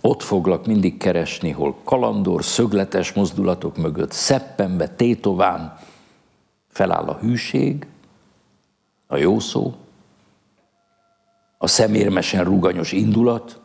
ott 0.00 0.22
foglak 0.22 0.66
mindig 0.66 0.96
keresni, 0.96 1.50
hol 1.50 1.76
kalandor, 1.84 2.44
szögletes 2.44 3.12
mozdulatok 3.12 3.76
mögött, 3.76 4.12
szeppenbe, 4.12 4.88
tétován 4.88 5.78
feláll 6.68 7.08
a 7.08 7.18
hűség, 7.20 7.86
a 9.06 9.16
jó 9.16 9.38
szó, 9.38 9.74
a 11.58 11.66
szemérmesen 11.66 12.44
ruganyos 12.44 12.92
indulat, 12.92 13.60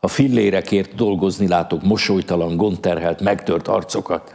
a 0.00 0.08
fillérekért 0.08 0.94
dolgozni 0.94 1.48
látok 1.48 1.82
mosolytalan, 1.82 2.56
gondterhelt, 2.56 3.20
megtört 3.20 3.68
arcokat, 3.68 4.34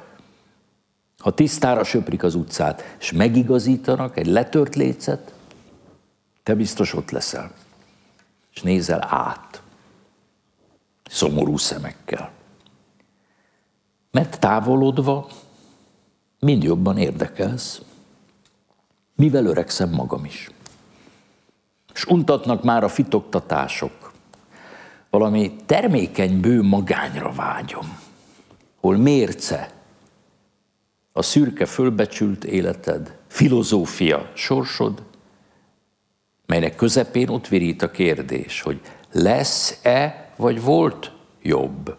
ha 1.26 1.32
tisztára 1.32 1.84
söprik 1.84 2.24
az 2.24 2.36
utcát, 2.36 2.96
és 3.00 3.12
megigazítanak 3.12 4.18
egy 4.18 4.26
letört 4.26 4.76
lécet, 4.76 5.34
te 6.44 6.56
biztos 6.56 6.94
ott 6.94 7.12
leszel, 7.12 7.52
és 8.54 8.62
nézel 8.62 9.08
át, 9.10 9.62
szomorú 11.10 11.58
szemekkel. 11.58 12.32
Mert 14.12 14.40
távolodva 14.40 15.28
mind 16.40 16.64
jobban 16.64 16.98
érdekelsz, 16.98 17.82
mivel 19.16 19.46
öregszem 19.46 19.90
magam 19.90 20.26
is. 20.26 20.52
És 21.94 22.06
untatnak 22.06 22.64
már 22.64 22.84
a 22.84 22.90
fitoktatások. 22.90 24.12
Valami 25.10 25.56
termékeny 25.66 26.40
bő 26.40 26.62
magányra 26.62 27.32
vágyom, 27.32 28.00
hol 28.80 28.98
mérce, 28.98 29.75
a 31.18 31.22
szürke 31.22 31.66
fölbecsült 31.66 32.44
életed, 32.44 33.18
filozófia 33.28 34.32
sorsod, 34.34 35.04
melynek 36.46 36.76
közepén 36.76 37.30
ott 37.30 37.48
virít 37.48 37.82
a 37.82 37.92
kérdés, 37.92 38.62
hogy 38.62 38.82
lesz-e, 39.12 40.34
vagy 40.36 40.62
volt 40.62 41.12
jobb, 41.42 41.98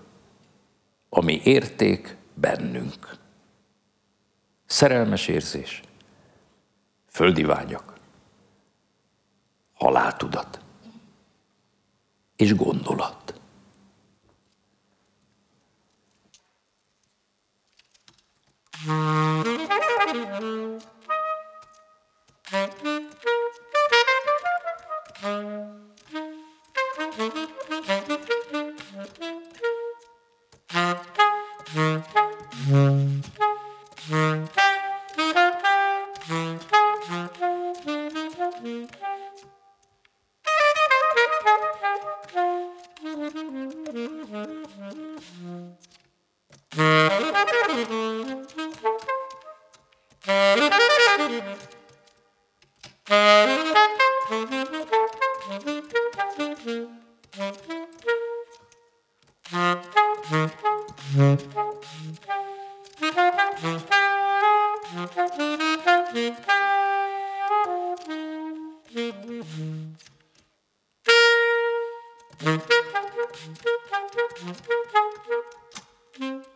ami 1.08 1.40
érték 1.44 2.16
bennünk. 2.34 3.16
Szerelmes 4.66 5.28
érzés, 5.28 5.82
földi 7.10 7.42
vágyak, 7.42 7.94
haláltudat 9.74 10.60
és 12.36 12.54
gondolat. 12.54 13.25
Mm-hmm. 18.86 19.26
Mm-hmm. 76.18 76.55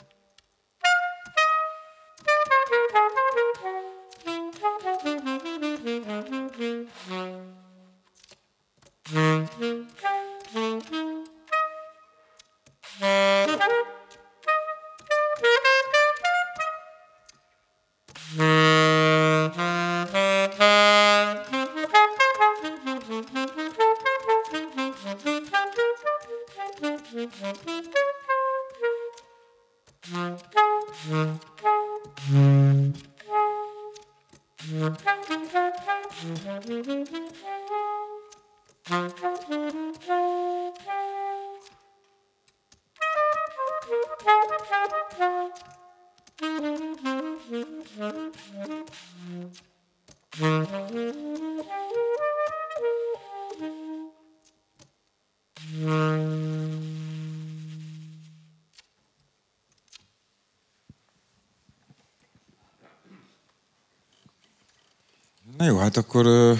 Na 65.61 65.67
jó, 65.67 65.77
hát 65.77 65.97
akkor 65.97 66.25
ö, 66.25 66.53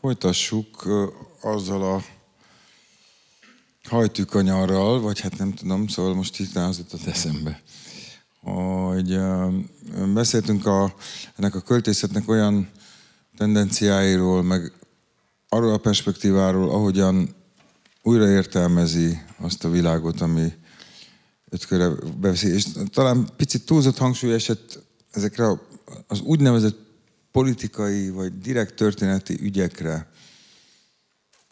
folytassuk 0.00 0.84
ö, 0.84 1.06
azzal 1.40 1.82
a 1.82 2.02
hajtűkanyarral, 3.88 5.00
vagy 5.00 5.20
hát 5.20 5.38
nem 5.38 5.54
tudom, 5.54 5.86
szóval 5.86 6.14
most 6.14 6.40
itt 6.40 6.56
az 6.56 6.78
jutott 6.78 7.06
eszembe, 7.06 7.62
hogy 8.40 9.12
ö, 9.12 9.48
beszéltünk 10.12 10.66
a, 10.66 10.94
ennek 11.36 11.54
a 11.54 11.60
költészetnek 11.60 12.28
olyan 12.28 12.70
tendenciáiról, 13.36 14.42
meg 14.42 14.72
arról 15.48 15.72
a 15.72 15.78
perspektíváról, 15.78 16.70
ahogyan 16.70 17.34
újra 18.02 18.28
értelmezi 18.28 19.18
azt 19.38 19.64
a 19.64 19.70
világot, 19.70 20.20
ami 20.20 20.52
öt 21.48 21.66
körre 21.66 21.88
beveszi. 22.20 22.48
És 22.48 22.66
talán 22.90 23.28
picit 23.36 23.66
túlzott 23.66 23.98
hangsúly 23.98 24.32
esett 24.32 24.82
ezekre 25.10 25.46
az 26.06 26.20
úgynevezett 26.20 26.83
politikai 27.34 28.10
vagy 28.10 28.38
direkt 28.38 28.74
történeti 28.74 29.38
ügyekre. 29.40 30.08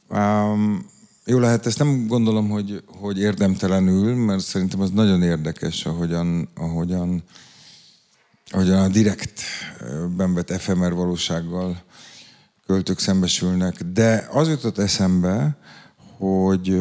Um, 0.08 0.86
jó 1.24 1.38
lehet, 1.38 1.66
ezt 1.66 1.78
nem 1.78 2.06
gondolom, 2.06 2.48
hogy, 2.48 2.82
hogy 2.86 3.18
érdemtelenül, 3.18 4.14
mert 4.14 4.44
szerintem 4.44 4.80
az 4.80 4.90
nagyon 4.90 5.22
érdekes, 5.22 5.86
ahogyan, 5.86 6.48
ahogyan, 6.54 7.22
ahogyan 8.50 8.78
a 8.78 8.88
direktben 8.88 10.34
vett 10.34 10.50
efemer 10.50 10.94
valósággal 10.94 11.82
költők 12.66 12.98
szembesülnek. 12.98 13.82
De 13.82 14.28
az 14.30 14.48
jutott 14.48 14.78
eszembe, 14.78 15.56
hogy, 16.18 16.80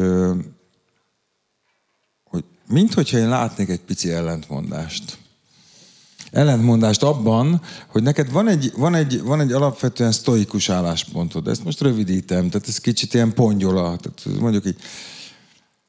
hogy 2.24 2.44
minthogyha 2.68 3.18
én 3.18 3.28
látnék 3.28 3.68
egy 3.68 3.80
pici 3.80 4.10
ellentmondást 4.10 5.01
ellentmondást 6.32 7.02
abban, 7.02 7.60
hogy 7.86 8.02
neked 8.02 8.32
van 8.32 8.48
egy, 8.48 8.72
van 8.76 8.94
egy, 8.94 9.22
van 9.22 9.40
egy 9.40 9.52
alapvetően 9.52 10.12
sztoikus 10.12 10.68
álláspontod. 10.68 11.48
Ezt 11.48 11.64
most 11.64 11.80
rövidítem, 11.80 12.50
tehát 12.50 12.68
ez 12.68 12.78
kicsit 12.78 13.14
ilyen 13.14 13.34
pongyola, 13.34 13.96
tehát 13.96 14.40
mondjuk 14.40 14.66
így. 14.66 14.76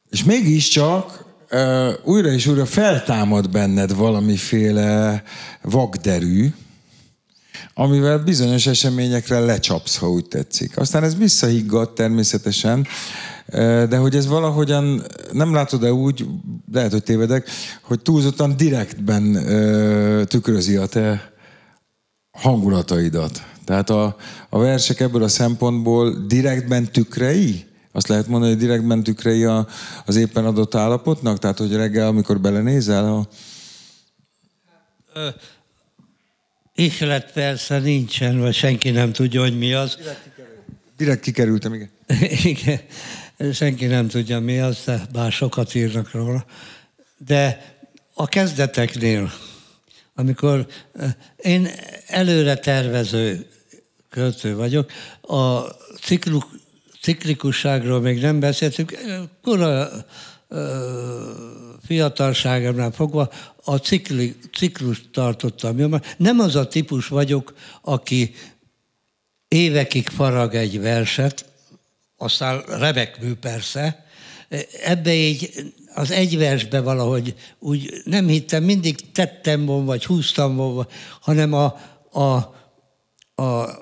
És 0.09 0.23
mégiscsak 0.23 1.25
uh, 1.51 1.89
újra 2.03 2.31
és 2.31 2.47
újra 2.47 2.65
feltámad 2.65 3.49
benned 3.49 3.95
valamiféle 3.95 5.23
vagderű, 5.61 6.53
amivel 7.73 8.17
bizonyos 8.17 8.67
eseményekre 8.67 9.39
lecsapsz, 9.39 9.97
ha 9.97 10.09
úgy 10.09 10.25
tetszik. 10.25 10.77
Aztán 10.77 11.03
ez 11.03 11.17
visszahiggad 11.17 11.93
természetesen, 11.93 12.87
de 13.89 13.97
hogy 13.97 14.15
ez 14.15 14.27
valahogyan, 14.27 15.01
nem 15.31 15.53
látod-e 15.53 15.93
úgy, 15.93 16.25
lehet, 16.71 16.91
hogy 16.91 17.03
tévedek, 17.03 17.49
hogy 17.81 18.01
túlzottan 18.01 18.57
direktben 18.57 19.33
tükrözi 20.27 20.75
a 20.75 20.85
te 20.85 21.33
hangulataidat. 22.31 23.43
Tehát 23.65 23.89
a, 23.89 24.15
a 24.49 24.59
versek 24.59 24.99
ebből 24.99 25.23
a 25.23 25.27
szempontból 25.27 26.25
direktben 26.27 26.91
tükrei? 26.91 27.65
Azt 27.91 28.07
lehet 28.07 28.27
mondani, 28.27 28.51
hogy 28.51 28.61
direktben 28.61 29.03
tükrei 29.03 29.43
a, 29.43 29.67
az 30.05 30.15
éppen 30.15 30.45
adott 30.45 30.75
állapotnak? 30.75 31.39
Tehát, 31.39 31.57
hogy 31.57 31.75
reggel, 31.75 32.07
amikor 32.07 32.39
belenézel? 32.39 33.05
A... 33.13 33.27
Ihlet 36.75 37.31
persze 37.31 37.79
nincsen, 37.79 38.39
vagy 38.39 38.53
senki 38.53 38.89
nem 38.89 39.11
tudja, 39.11 39.41
hogy 39.41 39.57
mi 39.57 39.73
az. 39.73 39.97
Direkt 40.97 41.21
kikerültem, 41.21 41.73
igen. 41.73 41.89
igen 42.53 42.79
senki 43.53 43.85
nem 43.85 44.07
tudja 44.07 44.39
mi 44.39 44.59
az, 44.59 44.83
de 44.85 45.05
bár 45.11 45.31
sokat 45.31 45.75
írnak 45.75 46.11
róla. 46.11 46.45
De 47.17 47.73
a 48.13 48.27
kezdeteknél, 48.27 49.31
amikor 50.15 50.67
eh, 50.93 51.13
én 51.37 51.67
előre 52.07 52.55
tervező 52.55 53.47
költő 54.09 54.55
vagyok, 54.55 54.91
a 55.21 55.59
cikluk, 56.01 56.49
ciklikusságról 57.01 58.01
még 58.01 58.21
nem 58.21 58.39
beszéltünk, 58.39 58.97
kora 59.41 59.89
eh, 59.89 60.59
fiatalságemnál 61.85 62.91
fogva 62.91 63.29
a 63.63 63.75
cikli, 63.75 64.35
ciklust 64.57 65.09
tartottam. 65.11 66.01
Nem 66.17 66.39
az 66.39 66.55
a 66.55 66.67
típus 66.67 67.07
vagyok, 67.07 67.53
aki 67.81 68.33
évekig 69.47 70.09
farag 70.09 70.55
egy 70.55 70.81
verset, 70.81 71.45
aztán 72.17 72.61
remekmű 72.67 73.33
persze, 73.33 74.05
ebbe 74.83 75.13
így 75.13 75.49
az 75.93 76.11
egy 76.11 76.37
versbe 76.37 76.81
valahogy 76.81 77.35
úgy 77.59 78.01
nem 78.05 78.27
hittem, 78.27 78.63
mindig 78.63 79.11
tettem 79.11 79.65
volna, 79.65 79.85
vagy 79.85 80.05
húztam 80.05 80.55
volna, 80.55 80.87
hanem 81.19 81.53
a, 81.53 81.79
a, 82.11 82.21
a 83.43 83.81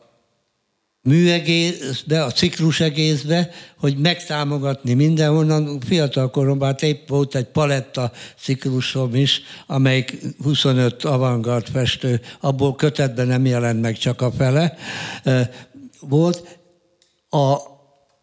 műegészbe, 1.03 2.23
a 2.23 2.32
ciklus 2.32 2.79
egészbe, 2.79 3.49
hogy 3.77 3.97
megtámogatni 3.97 4.93
mindenhonnan. 4.93 5.79
Fiatal 5.79 6.29
koromban 6.29 6.67
hát 6.67 6.84
épp 6.84 7.07
volt 7.07 7.36
egy 7.36 7.47
paletta 7.47 8.11
ciklusom 8.38 9.15
is, 9.15 9.41
amelyik 9.67 10.17
25 10.43 11.03
avantgard 11.03 11.67
festő, 11.67 12.21
abból 12.39 12.75
kötetben 12.75 13.27
nem 13.27 13.45
jelent 13.45 13.82
meg 13.82 13.97
csak 13.97 14.21
a 14.21 14.32
fele 14.32 14.77
volt. 15.99 16.59
A, 17.29 17.57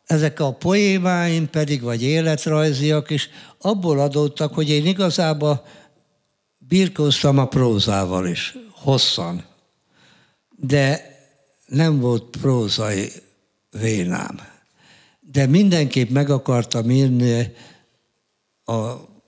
ezek 0.09 0.40
a 0.40 0.52
poémáim 0.52 1.50
pedig, 1.50 1.82
vagy 1.82 2.02
életrajziak 2.02 3.11
is 3.11 3.30
abból 3.59 4.00
adódtak, 4.00 4.54
hogy 4.54 4.70
én 4.70 4.86
igazából 4.86 5.64
birkóztam 6.59 7.38
a 7.38 7.46
prózával 7.46 8.26
is, 8.26 8.56
hosszan. 8.70 9.44
De 10.56 11.16
nem 11.66 12.00
volt 12.00 12.36
prózai 12.40 13.12
vénám. 13.70 14.40
De 15.20 15.46
mindenképp 15.46 16.11
meg 16.11 16.30
akartam 16.30 16.90
írni 16.90 17.52
a, 18.64 18.72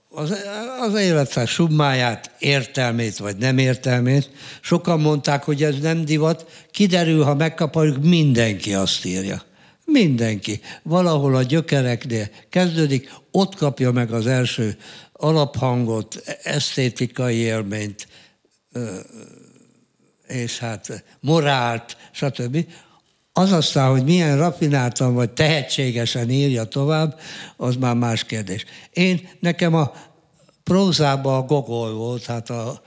az, 0.09 0.33
az 0.81 0.99
életek 0.99 1.47
summáját, 1.47 2.31
értelmét 2.39 3.17
vagy 3.17 3.37
nem 3.37 3.57
értelmét. 3.57 4.29
Sokan 4.61 4.99
mondták, 4.99 5.43
hogy 5.43 5.63
ez 5.63 5.79
nem 5.79 6.05
divat. 6.05 6.65
Kiderül, 6.71 7.23
ha 7.23 7.35
megkaparjuk, 7.35 8.03
mindenki 8.03 8.73
azt 8.73 9.05
írja. 9.05 9.49
Mindenki. 9.91 10.59
Valahol 10.83 11.35
a 11.35 11.43
gyökereknél 11.43 12.29
kezdődik, 12.49 13.13
ott 13.31 13.55
kapja 13.55 13.91
meg 13.91 14.11
az 14.11 14.27
első 14.27 14.77
alaphangot, 15.13 16.23
esztétikai 16.43 17.35
élményt, 17.35 18.07
és 20.27 20.59
hát 20.59 21.03
morált, 21.19 21.97
stb. 22.11 22.65
Az 23.33 23.51
aztán, 23.51 23.89
hogy 23.89 24.03
milyen 24.03 24.37
rafináltan 24.37 25.13
vagy 25.13 25.31
tehetségesen 25.31 26.29
írja 26.29 26.63
tovább, 26.63 27.19
az 27.57 27.75
már 27.75 27.95
más 27.95 28.23
kérdés. 28.23 28.65
Én, 28.93 29.29
nekem 29.39 29.75
a 29.75 29.91
prózában 30.63 31.35
a 31.35 31.45
gogol 31.45 31.93
volt, 31.93 32.25
hát 32.25 32.49
a, 32.49 32.81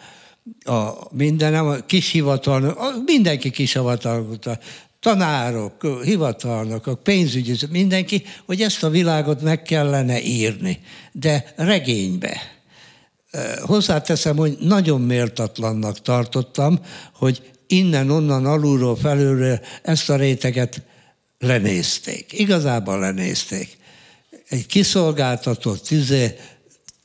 a 0.65 1.09
mindenem, 1.11 1.67
a 1.67 1.75
kis 1.75 2.11
hivatal, 2.11 2.77
mindenki 3.05 3.51
kis 3.51 3.73
hivatal, 3.73 4.39
tanárok, 5.05 6.03
hivatalnokok, 6.03 7.03
pénzügyi, 7.03 7.57
mindenki, 7.71 8.23
hogy 8.47 8.63
ezt 8.63 8.83
a 8.83 8.91
világot 8.91 9.43
meg 9.43 9.63
kellene 9.63 10.23
írni, 10.23 10.81
de 11.13 11.53
regénybe. 11.57 12.41
Hozzáteszem, 13.61 14.37
hogy 14.37 14.57
nagyon 14.61 15.01
méltatlannak 15.01 16.03
tartottam, 16.03 16.81
hogy 17.15 17.43
innen, 17.67 18.11
onnan, 18.11 18.47
alulról, 18.47 18.97
felülről 18.97 19.61
ezt 19.83 20.11
a 20.11 20.17
réteget 20.17 20.83
lenézték. 21.39 22.33
Igazából 22.33 22.99
lenézték. 22.99 23.77
Egy 24.49 24.67
kiszolgáltatott 24.67 25.91
izé 25.91 26.37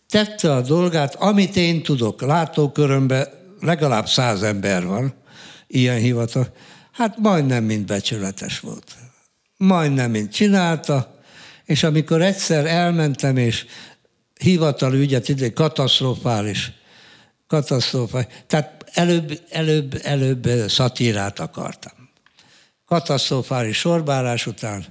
tette 0.10 0.54
a 0.54 0.62
dolgát, 0.62 1.16
amit 1.16 1.56
én 1.56 1.84
tudok. 1.84 2.22
Látókörömben 2.22 3.28
legalább 3.62 4.08
száz 4.08 4.42
ember 4.44 4.86
van, 4.86 5.14
ilyen 5.68 5.98
hivatal. 5.98 6.54
Hát 7.00 7.18
majdnem 7.18 7.64
mind 7.64 7.86
becsületes 7.86 8.60
volt. 8.60 8.96
Majdnem 9.58 10.12
mind 10.12 10.30
csinálta, 10.30 11.20
és 11.66 11.84
amikor 11.84 12.22
egyszer 12.22 12.66
elmentem, 12.66 13.38
és 13.38 13.66
hivatalügyet, 14.40 15.30
ide 15.30 15.54
katasztrofális, 15.54 16.72
katasztrofális, 17.48 18.28
tehát 18.48 18.86
előbb, 18.94 19.42
előbb, 19.50 20.00
előbb 20.04 20.48
szatírát 20.68 21.40
akartam. 21.40 22.10
Katasztrofális 22.86 23.78
sorbálás 23.78 24.48
után, 24.48 24.86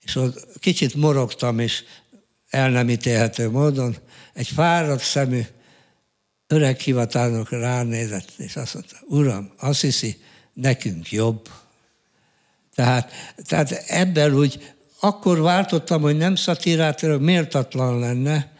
és 0.00 0.16
ott 0.16 0.58
kicsit 0.58 0.94
morogtam, 0.94 1.58
és 1.58 1.84
el 2.50 2.70
nem 2.70 2.90
ítélhető 2.90 3.50
módon, 3.50 3.96
egy 4.32 4.48
fáradt 4.48 5.02
szemű 5.02 5.40
öreg 6.46 6.78
hivatalnok 6.78 7.50
ránézett, 7.50 8.32
és 8.36 8.56
azt 8.56 8.74
mondta, 8.74 8.96
uram, 9.06 9.52
azt 9.58 9.80
hiszi, 9.80 10.24
nekünk 10.56 11.10
jobb. 11.10 11.48
Tehát, 12.74 13.12
tehát 13.46 13.70
ebben 13.86 14.34
úgy, 14.34 14.74
akkor 15.00 15.40
váltottam, 15.40 16.02
hogy 16.02 16.16
nem 16.16 16.34
szatírát, 16.34 17.18
méltatlan 17.18 17.98
lenne, 17.98 18.54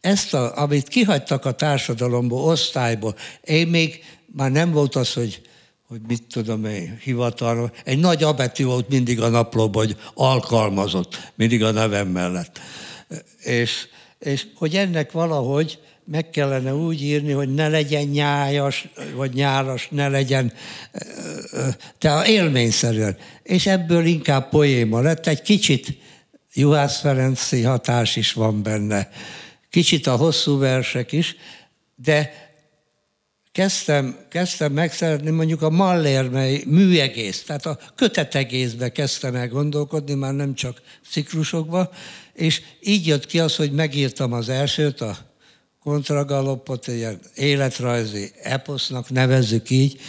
ezt, 0.00 0.34
a, 0.34 0.58
amit 0.58 0.88
kihagytak 0.88 1.44
a 1.44 1.52
társadalomból, 1.52 2.44
osztályból, 2.44 3.16
én 3.44 3.68
még 3.68 4.04
már 4.26 4.50
nem 4.50 4.72
volt 4.72 4.94
az, 4.94 5.12
hogy, 5.12 5.42
hogy 5.88 6.00
mit 6.06 6.22
tudom 6.22 6.64
én, 6.64 6.98
hivatal, 7.02 7.72
egy 7.84 7.98
nagy 7.98 8.22
abetű 8.22 8.64
volt 8.64 8.88
mindig 8.88 9.20
a 9.20 9.28
naplóban, 9.28 9.84
hogy 9.86 9.96
alkalmazott, 10.14 11.32
mindig 11.34 11.62
a 11.62 11.70
nevem 11.70 12.08
mellett. 12.08 12.60
És, 13.38 13.88
és 14.18 14.46
hogy 14.54 14.76
ennek 14.76 15.12
valahogy 15.12 15.78
meg 16.12 16.30
kellene 16.30 16.74
úgy 16.74 17.02
írni, 17.02 17.32
hogy 17.32 17.54
ne 17.54 17.68
legyen 17.68 18.04
nyájas, 18.04 18.88
vagy 19.14 19.32
nyáras, 19.32 19.88
ne 19.90 20.08
legyen, 20.08 20.52
te 21.98 22.24
élményszerűen. 22.26 23.16
És 23.42 23.66
ebből 23.66 24.04
inkább 24.04 24.48
poéma 24.48 25.00
lett, 25.00 25.26
egy 25.26 25.42
kicsit 25.42 25.96
Juhász 26.54 27.00
Ferenci 27.00 27.62
hatás 27.62 28.16
is 28.16 28.32
van 28.32 28.62
benne. 28.62 29.10
Kicsit 29.70 30.06
a 30.06 30.16
hosszú 30.16 30.58
versek 30.58 31.12
is, 31.12 31.36
de 31.94 32.32
kezdtem, 33.52 34.16
kezdtem 34.28 34.72
megszeretni 34.72 35.30
mondjuk 35.30 35.62
a 35.62 35.70
Mallér 35.70 36.28
műegész, 36.66 37.42
tehát 37.42 37.66
a 37.66 37.78
kötetegészbe 37.94 38.92
kezdtem 38.92 39.34
el 39.34 39.48
gondolkodni, 39.48 40.14
már 40.14 40.34
nem 40.34 40.54
csak 40.54 40.82
ciklusokba, 41.10 41.90
és 42.34 42.62
így 42.80 43.06
jött 43.06 43.26
ki 43.26 43.38
az, 43.38 43.56
hogy 43.56 43.72
megírtam 43.72 44.32
az 44.32 44.48
elsőt, 44.48 45.00
a 45.00 45.30
kontragalopot, 45.82 46.86
ilyen 46.86 47.20
életrajzi 47.34 48.32
eposznak 48.42 49.10
nevezzük 49.10 49.70
így, 49.70 50.00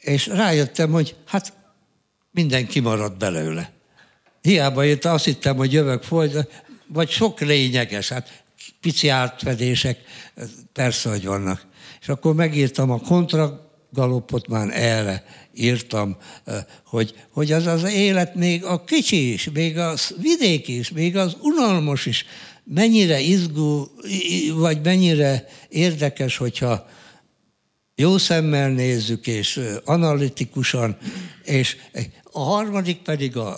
és 0.00 0.26
rájöttem, 0.26 0.90
hogy 0.90 1.16
hát 1.26 1.52
minden 2.30 2.66
kimaradt 2.66 3.18
belőle. 3.18 3.72
Hiába 4.42 4.84
írta, 4.84 5.12
azt 5.12 5.24
hittem, 5.24 5.56
hogy 5.56 5.72
jövök 5.72 6.02
folyt, 6.02 6.48
vagy 6.86 7.10
sok 7.10 7.40
lényeges. 7.40 8.08
Hát 8.08 8.42
pici 8.80 9.08
átfedések, 9.08 9.98
persze, 10.72 11.08
hogy 11.08 11.24
vannak. 11.24 11.66
És 12.00 12.08
akkor 12.08 12.34
megírtam 12.34 12.90
a 12.90 13.00
kontragalopot, 13.00 14.48
már 14.48 14.68
erre 14.72 15.24
írtam, 15.54 16.16
hogy, 16.84 17.14
hogy 17.30 17.52
az 17.52 17.66
az 17.66 17.84
élet 17.84 18.34
még 18.34 18.64
a 18.64 18.84
kicsi 18.84 19.32
is, 19.32 19.50
még 19.52 19.78
a 19.78 19.94
vidék 20.20 20.68
is, 20.68 20.90
még 20.90 21.16
az 21.16 21.36
unalmas 21.40 22.06
is, 22.06 22.24
mennyire 22.74 23.20
izgú, 23.20 23.90
vagy 24.54 24.78
mennyire 24.82 25.46
érdekes, 25.68 26.36
hogyha 26.36 26.86
jó 27.94 28.18
szemmel 28.18 28.70
nézzük, 28.70 29.26
és 29.26 29.60
analitikusan, 29.84 30.96
és 31.44 31.76
a 32.32 32.40
harmadik 32.40 33.02
pedig 33.02 33.36
a, 33.36 33.48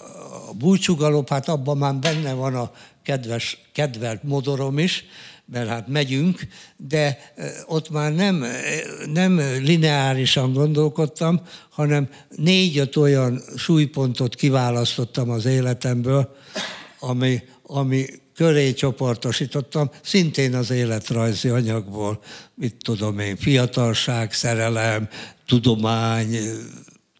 a 0.48 0.52
búcsúgalop, 0.52 1.28
hát 1.28 1.48
abban 1.48 1.78
már 1.78 1.94
benne 1.94 2.32
van 2.32 2.54
a 2.54 2.72
kedves, 3.02 3.58
kedvelt 3.72 4.22
modorom 4.22 4.78
is, 4.78 5.04
mert 5.44 5.68
hát 5.68 5.88
megyünk, 5.88 6.46
de 6.76 7.18
ott 7.66 7.90
már 7.90 8.14
nem, 8.14 8.44
nem 9.12 9.40
lineárisan 9.62 10.52
gondolkodtam, 10.52 11.40
hanem 11.70 12.08
négy-öt 12.36 12.96
olyan 12.96 13.42
súlypontot 13.56 14.34
kiválasztottam 14.34 15.30
az 15.30 15.44
életemből, 15.44 16.36
ami, 17.00 17.42
ami 17.62 18.06
köré 18.40 18.72
csoportosítottam, 18.72 19.90
szintén 20.02 20.54
az 20.54 20.70
életrajzi 20.70 21.48
anyagból, 21.48 22.22
mit 22.54 22.76
tudom 22.84 23.18
én, 23.18 23.36
fiatalság, 23.36 24.32
szerelem, 24.32 25.08
tudomány, 25.46 26.36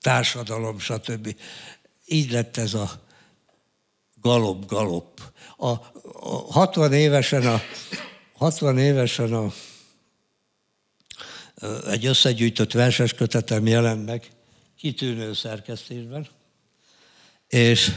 társadalom, 0.01 0.79
stb. 0.79 1.37
Így 2.07 2.31
lett 2.31 2.57
ez 2.57 2.75
a 2.75 2.91
galop-galop 4.21 5.21
a, 5.57 5.69
a 5.69 5.81
60 6.51 6.93
évesen 6.93 7.47
a 7.47 7.61
60 8.33 8.79
évesen 8.79 9.33
a, 9.33 9.53
egy 11.91 12.07
összegyűjtött 12.07 12.73
verses 12.73 13.15
kötetem 13.15 13.67
jelent 13.67 14.07
meg, 14.07 14.29
kitűnő 14.77 15.33
szerkesztésben, 15.33 16.29
és, 17.49 17.91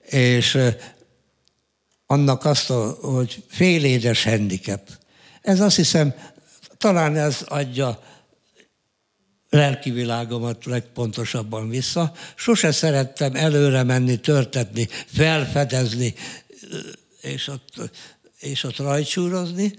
és 0.00 0.58
annak 2.12 2.44
azt, 2.44 2.70
a, 2.70 2.98
hogy 3.00 3.42
félédes 3.48 4.24
handicap. 4.24 4.80
Ez 5.42 5.60
azt 5.60 5.76
hiszem, 5.76 6.14
talán 6.76 7.16
ez 7.16 7.44
adja 7.48 8.02
lelki 9.50 9.90
világomat 9.90 10.64
legpontosabban 10.64 11.68
vissza. 11.68 12.12
Sose 12.34 12.72
szerettem 12.72 13.34
előre 13.34 13.82
menni, 13.82 14.16
törtetni, 14.20 14.88
felfedezni, 15.06 16.14
és 17.20 17.48
ott, 17.48 17.90
és 18.38 18.64
ott 18.64 18.76
rajcsúrozni. 18.76 19.74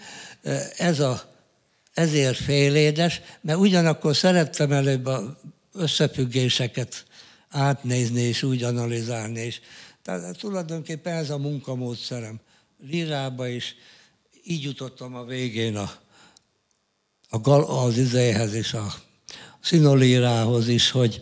Ez 0.78 1.00
a, 1.00 1.22
ezért 1.94 2.38
félédes, 2.38 3.22
mert 3.42 3.60
ugyanakkor 3.60 4.16
szerettem 4.16 4.72
előbb 4.72 5.06
a 5.06 5.40
összefüggéseket 5.74 7.06
átnézni 7.50 8.22
és 8.22 8.44
úgy 8.44 8.64
analizálni. 8.64 9.40
És 9.40 9.60
tehát 10.04 10.38
tulajdonképpen 10.38 11.14
ez 11.14 11.30
a 11.30 11.38
munkamódszerem. 11.38 12.40
Lírába 12.80 13.48
is 13.48 13.76
így 14.44 14.64
jutottam 14.64 15.16
a 15.16 15.24
végén 15.24 15.76
a, 15.76 15.92
a 17.30 17.40
gal, 17.40 17.64
az 17.64 17.98
izéhez 17.98 18.54
és 18.54 18.74
a 18.74 18.94
szinolírához 19.60 20.68
is, 20.68 20.92
hogy 20.92 21.22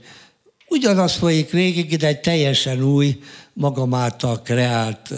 ugyanaz 0.68 1.16
folyik 1.16 1.50
végig, 1.50 1.98
de 1.98 2.08
egy 2.08 2.20
teljesen 2.20 2.84
új, 2.84 3.20
magam 3.54 3.94
által 3.94 4.42
kreált 4.42 5.14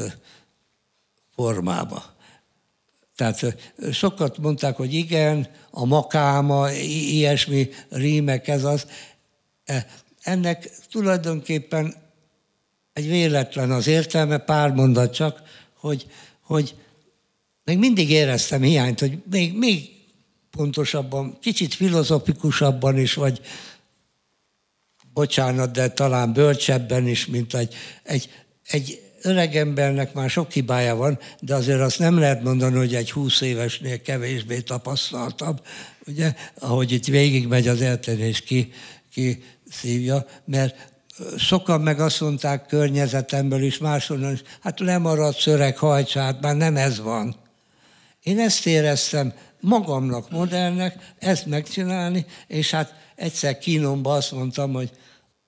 formába. 1.35 2.13
Tehát 3.15 3.55
sokat 3.91 4.37
mondták, 4.37 4.75
hogy 4.75 4.93
igen, 4.93 5.47
a 5.71 5.85
makáma, 5.85 6.71
ilyesmi 6.81 7.69
rímek, 7.89 8.47
ez 8.47 8.63
az. 8.63 8.87
E, 9.63 9.87
ennek 10.21 10.69
tulajdonképpen 10.91 12.02
egy 12.93 13.07
véletlen 13.07 13.71
az 13.71 13.87
értelme, 13.87 14.37
pár 14.37 14.71
mondat 14.71 15.13
csak, 15.13 15.41
hogy, 15.73 16.07
hogy 16.41 16.75
még 17.63 17.77
mindig 17.77 18.09
éreztem 18.09 18.61
hiányt, 18.61 18.99
hogy 18.99 19.17
még, 19.31 19.57
még 19.57 19.89
pontosabban, 20.51 21.37
kicsit 21.41 21.73
filozofikusabban 21.73 22.97
is, 22.97 23.13
vagy 23.13 23.41
bocsánat, 25.13 25.71
de 25.71 25.89
talán 25.89 26.33
bölcsebben 26.33 27.07
is, 27.07 27.25
mint 27.25 27.53
egy, 27.53 27.75
egy, 28.03 28.29
egy 28.63 29.01
öreg 29.21 29.55
embernek 29.55 30.13
már 30.13 30.29
sok 30.29 30.51
hibája 30.51 30.95
van, 30.95 31.19
de 31.39 31.55
azért 31.55 31.79
azt 31.79 31.99
nem 31.99 32.19
lehet 32.19 32.43
mondani, 32.43 32.77
hogy 32.77 32.95
egy 32.95 33.11
húsz 33.11 33.41
évesnél 33.41 34.01
kevésbé 34.01 34.59
tapasztaltabb, 34.59 35.65
ugye, 36.07 36.33
ahogy 36.59 36.91
itt 36.91 37.05
végigmegy 37.05 37.67
az 37.67 37.81
eltenés 37.81 38.41
ki, 38.41 38.71
ki 39.11 39.43
szívja, 39.69 40.25
mert 40.45 40.92
sokan 41.37 41.81
meg 41.81 41.99
azt 41.99 42.21
mondták 42.21 42.65
környezetemből 42.65 43.63
is, 43.63 43.77
máshonnan 43.77 44.33
is, 44.33 44.41
hát 44.61 44.79
lemarad 44.79 45.35
szöreg 45.35 45.77
hajtsát, 45.77 46.41
már 46.41 46.55
nem 46.55 46.77
ez 46.77 46.99
van. 46.99 47.35
Én 48.23 48.39
ezt 48.39 48.65
éreztem 48.65 49.33
magamnak, 49.59 50.29
modellnek, 50.31 51.13
ezt 51.19 51.45
megcsinálni, 51.45 52.25
és 52.47 52.71
hát 52.71 52.93
egyszer 53.15 53.57
kínomba 53.57 54.13
azt 54.13 54.31
mondtam, 54.31 54.73
hogy 54.73 54.91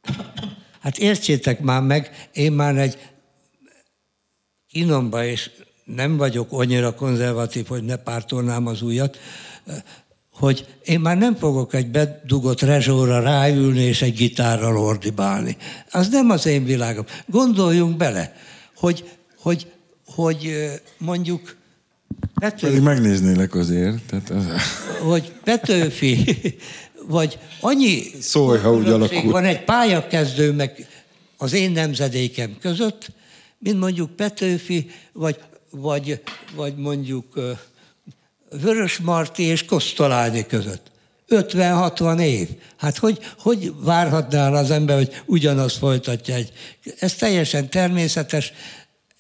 hát 0.84 0.97
értsétek 0.97 1.59
már 1.59 1.82
meg, 1.82 2.30
én 2.34 2.51
már 2.51 2.78
egy 2.78 2.97
kínomba, 4.68 5.26
és 5.26 5.51
nem 5.84 6.18
vagyok 6.18 6.51
annyira 6.51 6.95
konzervatív, 6.95 7.68
hogy 7.68 7.84
ne 7.84 7.95
pártolnám 7.95 8.68
az 8.68 8.82
újat, 8.82 9.18
hogy 10.40 10.66
én 10.84 11.00
már 11.00 11.18
nem 11.18 11.36
fogok 11.36 11.74
egy 11.74 11.88
bedugott 11.88 12.62
rezsóra 12.62 13.20
ráülni 13.20 13.82
és 13.82 14.02
egy 14.02 14.14
gitárral 14.14 14.78
ordibálni. 14.78 15.58
Az 15.92 16.10
nem 16.10 16.30
az 16.30 16.46
én 16.46 16.66
világom. 16.66 17.06
Gondoljunk 17.26 17.98
bele, 17.98 18.36
hogy, 18.76 19.10
hogy, 19.42 19.68
hogy 20.06 20.72
mondjuk 20.98 21.56
Petőfi, 22.40 22.66
Pedig 22.66 22.82
megnéznélek 22.82 23.56
azért. 23.56 23.98
Tehát 24.10 24.30
az... 24.30 24.46
Hogy 25.02 25.34
Petőfi, 25.44 26.38
vagy 27.08 27.40
annyi 27.60 28.02
Szólj, 28.20 28.60
ha 28.60 28.74
úgy 28.74 28.88
alakul. 28.88 29.32
van 29.32 29.44
egy 29.44 29.64
pályakezdő 29.64 30.52
meg 30.52 30.88
az 31.38 31.54
én 31.54 31.72
nemzedékem 31.72 32.58
között, 32.62 33.12
mint 33.58 33.80
mondjuk 33.80 34.16
Petőfi, 34.16 34.90
vagy, 35.14 35.40
vagy, 35.70 36.22
vagy 36.56 36.76
mondjuk 36.76 37.40
Vörös 38.62 38.97
Marti 38.97 39.43
és 39.43 39.66
Kosztolányi 39.66 40.45
között. 40.45 40.91
50-60 41.30 42.20
év. 42.20 42.49
Hát 42.78 42.97
hogy, 42.97 43.20
hogy 43.39 43.72
várhatnál 43.76 44.56
az 44.56 44.72
ember, 44.72 44.95
hogy 44.95 45.22
ugyanazt 45.26 45.78
folytatja 45.78 46.36
egy... 46.36 46.51
Ez 46.99 47.16
teljesen 47.16 47.70
természetes. 47.70 48.53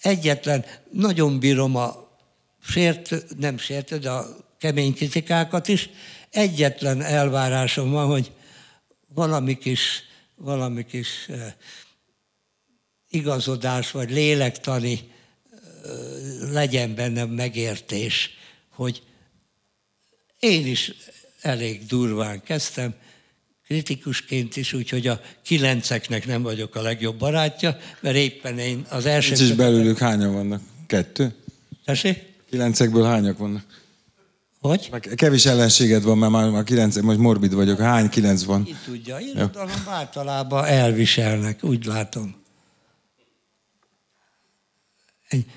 Egyetlen, 0.01 0.65
nagyon 0.91 1.39
bírom 1.39 1.75
a 1.75 2.09
sért, 2.67 3.15
nem 3.37 3.57
sért, 3.57 3.99
de 3.99 4.09
a 4.09 4.37
kemény 4.57 4.93
kritikákat 4.93 5.67
is. 5.67 5.89
Egyetlen 6.29 7.01
elvárásom 7.01 7.91
van, 7.91 8.07
hogy 8.07 8.31
valami 9.13 9.57
kis, 9.57 10.03
valami 10.35 10.85
kis 10.85 11.29
igazodás 13.09 13.91
vagy 13.91 14.11
lélektani 14.11 15.11
legyen 16.51 16.95
benne 16.95 17.25
megértés, 17.25 18.29
hogy 18.69 19.01
én 20.39 20.67
is 20.67 20.91
elég 21.41 21.85
durván 21.85 22.43
kezdtem, 22.43 22.93
kritikusként 23.65 24.55
is, 24.55 24.73
úgyhogy 24.73 25.07
a 25.07 25.21
kilenceknek 25.43 26.25
nem 26.25 26.41
vagyok 26.41 26.75
a 26.75 26.81
legjobb 26.81 27.17
barátja, 27.17 27.77
mert 27.99 28.15
éppen 28.15 28.59
én 28.59 28.85
az 28.89 29.05
első... 29.05 29.33
És 29.33 29.51
belőlük 29.51 29.97
hányan 29.97 30.33
vannak? 30.33 30.61
Kettő? 30.87 31.35
Tessék? 31.85 32.23
Kilencekből 32.49 33.03
hányak 33.03 33.37
vannak? 33.37 33.83
Hogy? 34.59 34.91
Kevés 35.15 35.45
ellenséged 35.45 36.03
van, 36.03 36.17
mert 36.17 36.31
már 36.31 36.53
a 36.53 36.63
kilenc, 36.63 36.95
most 37.01 37.17
morbid 37.17 37.53
vagyok. 37.53 37.79
Hány 37.79 38.09
kilenc 38.09 38.43
van? 38.43 38.63
Ki 38.63 38.75
tudja, 38.85 39.19
irodalom 39.19 39.83
általában 39.87 40.65
elviselnek, 40.65 41.63
úgy 41.63 41.85
látom. 41.85 42.35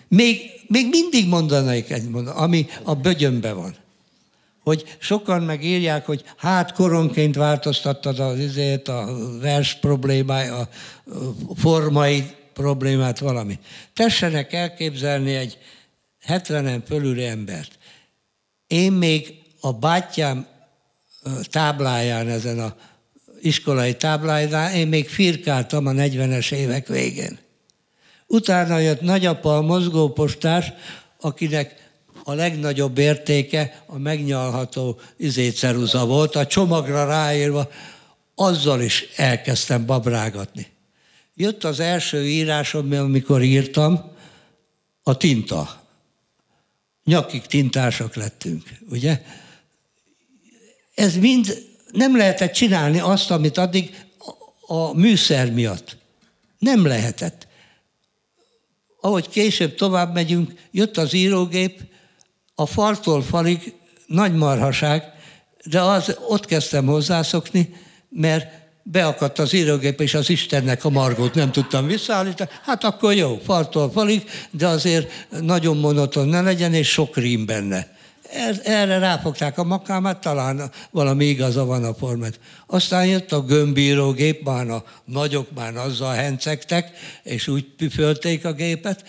Még, 0.09 0.41
még 0.67 0.89
mindig 0.89 1.29
mondanék 1.29 1.91
egy 1.91 2.09
mondat, 2.09 2.37
ami 2.37 2.67
a 2.83 2.95
bögyönbe 2.95 3.53
van. 3.53 3.77
Hogy 4.69 4.97
sokan 4.99 5.43
megírják, 5.43 6.07
hogy 6.07 6.25
hát 6.37 6.73
koronként 6.73 7.37
változtattad 7.37 8.19
az 8.19 8.39
izét, 8.39 8.89
a 8.89 9.07
vers 9.41 9.75
problémája, 9.75 10.59
a 10.59 10.69
formai 11.57 12.25
problémát, 12.53 13.19
valami. 13.19 13.59
Tessenek 13.95 14.53
elképzelni 14.53 15.35
egy 15.35 15.59
70-en 16.27 16.83
fölüli 16.87 17.25
embert. 17.25 17.79
Én 18.67 18.93
még 18.93 19.43
a 19.61 19.73
bátyám 19.73 20.47
tábláján, 21.51 22.29
ezen 22.29 22.59
a 22.59 22.77
iskolai 23.41 23.97
tábláján, 23.97 24.75
én 24.75 24.89
még 24.89 25.09
firkáltam 25.09 25.87
a 25.87 25.91
40-es 25.91 26.53
évek 26.53 26.87
végén. 26.87 27.39
Utána 28.27 28.79
jött 28.79 29.01
nagyapa 29.01 29.57
a 29.57 29.63
mozgópostás, 29.63 30.73
akinek 31.21 31.88
a 32.29 32.35
legnagyobb 32.35 32.99
értéke 32.99 33.83
a 33.87 33.99
megnyalható 33.99 35.01
izéceruza 35.17 36.07
volt, 36.07 36.37
a 36.37 36.47
csomagra 36.47 37.07
ráírva, 37.07 37.71
azzal 38.35 38.81
is 38.81 39.05
elkezdtem 39.17 39.87
babrágatni. 39.87 40.67
Jött 41.35 41.65
az 41.65 41.81
első 41.81 42.27
írásom, 42.27 42.93
amikor 42.93 43.43
írtam, 43.43 44.13
a 45.03 45.17
tinta 45.17 45.83
nyakig 47.05 47.47
tintásak 47.47 48.15
lettünk, 48.15 48.79
ugye? 48.91 49.23
Ez 50.95 51.17
mind 51.17 51.67
nem 51.93 52.17
lehetett 52.17 52.53
csinálni 52.53 52.99
azt, 52.99 53.31
amit 53.31 53.59
addig 53.59 54.07
a 54.67 54.95
műszer 54.95 55.53
miatt. 55.53 55.97
Nem 56.59 56.87
lehetett. 56.87 57.47
Ahogy 59.01 59.29
később 59.29 59.75
tovább 59.75 60.15
megyünk, 60.15 60.53
jött 60.71 60.97
az 60.97 61.13
írógép, 61.13 61.88
a 62.61 62.67
faltól 62.67 63.23
falig 63.23 63.75
nagy 64.07 64.35
marhaság, 64.35 65.03
de 65.65 65.81
az, 65.81 66.17
ott 66.29 66.45
kezdtem 66.45 66.87
hozzászokni, 66.87 67.75
mert 68.09 68.47
beakadt 68.83 69.39
az 69.39 69.53
írógép, 69.53 70.01
és 70.01 70.15
az 70.15 70.31
Istennek 70.31 70.85
a 70.85 70.91
margót 70.91 71.35
nem 71.35 71.53
tudtam 71.53 71.87
visszaállítani, 71.87 72.51
hát 72.63 72.85
akkor 72.85 73.15
jó, 73.15 73.41
faltól 73.45 73.91
falig, 73.91 74.23
de 74.51 74.67
azért 74.67 75.27
nagyon 75.41 75.77
monoton 75.77 76.29
ne 76.29 76.41
legyen, 76.41 76.75
és 76.75 76.89
sok 76.89 77.17
rím 77.17 77.47
benne. 77.47 77.97
Er, 78.33 78.61
erre 78.65 78.99
ráfogták 78.99 79.59
a 79.59 79.65
makámát, 79.65 80.21
talán 80.21 80.71
valami 80.91 81.25
igaza 81.25 81.65
van 81.65 81.85
a 81.85 81.95
format. 81.95 82.41
Aztán 82.67 83.07
jött 83.07 83.33
a 83.33 83.43
gömbírógép, 83.43 84.45
már 84.45 84.69
a 84.71 84.85
nagyok 85.05 85.49
már 85.55 85.77
azzal 85.77 86.15
hencegtek, 86.15 86.91
és 87.23 87.49
úgy 87.49 87.65
püfölték 87.77 88.45
a 88.45 88.53
gépet, 88.53 89.05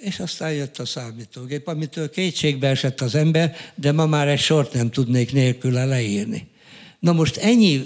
és 0.00 0.20
aztán 0.20 0.52
jött 0.52 0.78
a 0.78 0.84
számítógép, 0.84 1.66
amitől 1.66 2.10
kétségbe 2.10 2.68
esett 2.68 3.00
az 3.00 3.14
ember, 3.14 3.56
de 3.74 3.92
ma 3.92 4.06
már 4.06 4.28
egy 4.28 4.38
sort 4.38 4.72
nem 4.72 4.90
tudnék 4.90 5.32
nélküle 5.32 5.84
leírni. 5.84 6.48
Na 6.98 7.12
most 7.12 7.36
ennyi 7.36 7.84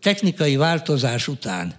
technikai 0.00 0.56
változás 0.56 1.28
után, 1.28 1.74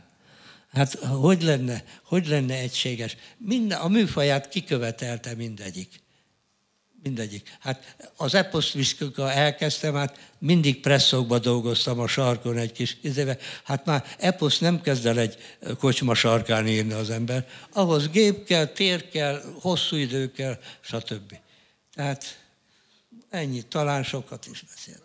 hát 0.71 0.93
hogy 0.93 1.41
lenne, 1.41 1.83
hogy 2.03 2.27
lenne 2.27 2.53
egységes? 2.53 3.17
Minden, 3.37 3.79
a 3.79 3.87
műfaját 3.87 4.49
kikövetelte 4.49 5.35
mindegyik. 5.35 6.02
Mindegyik. 7.03 7.57
Hát 7.59 7.95
az 8.17 8.33
Eposzviszkika 8.33 9.31
elkezdtem, 9.31 9.93
hát 9.93 10.31
mindig 10.37 10.79
presszokba 10.79 11.39
dolgoztam 11.39 11.99
a 11.99 12.07
sarkon 12.07 12.57
egy 12.57 12.71
kis 12.71 12.97
izébe. 13.01 13.37
Hát 13.63 13.85
már 13.85 14.15
Eposz 14.17 14.59
nem 14.59 14.81
kezd 14.81 15.05
el 15.05 15.19
egy 15.19 15.37
kocsma 15.79 16.13
sarkán 16.13 16.67
írni 16.67 16.93
az 16.93 17.09
ember. 17.09 17.47
Ahhoz 17.71 18.09
gép 18.09 18.45
kell, 18.45 18.65
tér 18.65 19.09
kell, 19.09 19.41
hosszú 19.61 19.95
idő 19.95 20.31
kell, 20.31 20.59
stb. 20.81 21.37
Tehát 21.93 22.39
ennyi, 23.29 23.61
talán 23.61 24.03
sokat 24.03 24.47
is 24.51 24.63
beszéltem. 24.69 25.01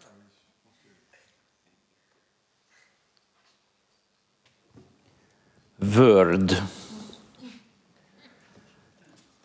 Word. 5.80 6.62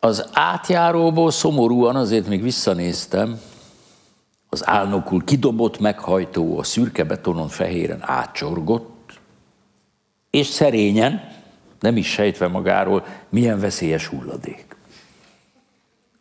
Az 0.04 0.30
átjáróból 0.32 1.32
szomorúan 1.32 1.96
azért 1.96 2.28
még 2.28 2.42
visszanéztem, 2.42 3.40
az 4.50 4.68
álnokul 4.68 5.24
kidobott 5.24 5.80
meghajtó 5.80 6.60
a 6.60 6.64
szürke 6.64 7.04
betonon 7.04 7.48
fehéren 7.48 8.00
átcsorgott, 8.02 9.20
és 10.30 10.48
szerényen, 10.48 11.30
nem 11.80 11.98
is 11.98 12.12
sejtve 12.12 12.48
magáról, 12.48 13.06
milyen 13.30 13.60
veszélyes 13.60 14.08
hulladék. 14.08 14.76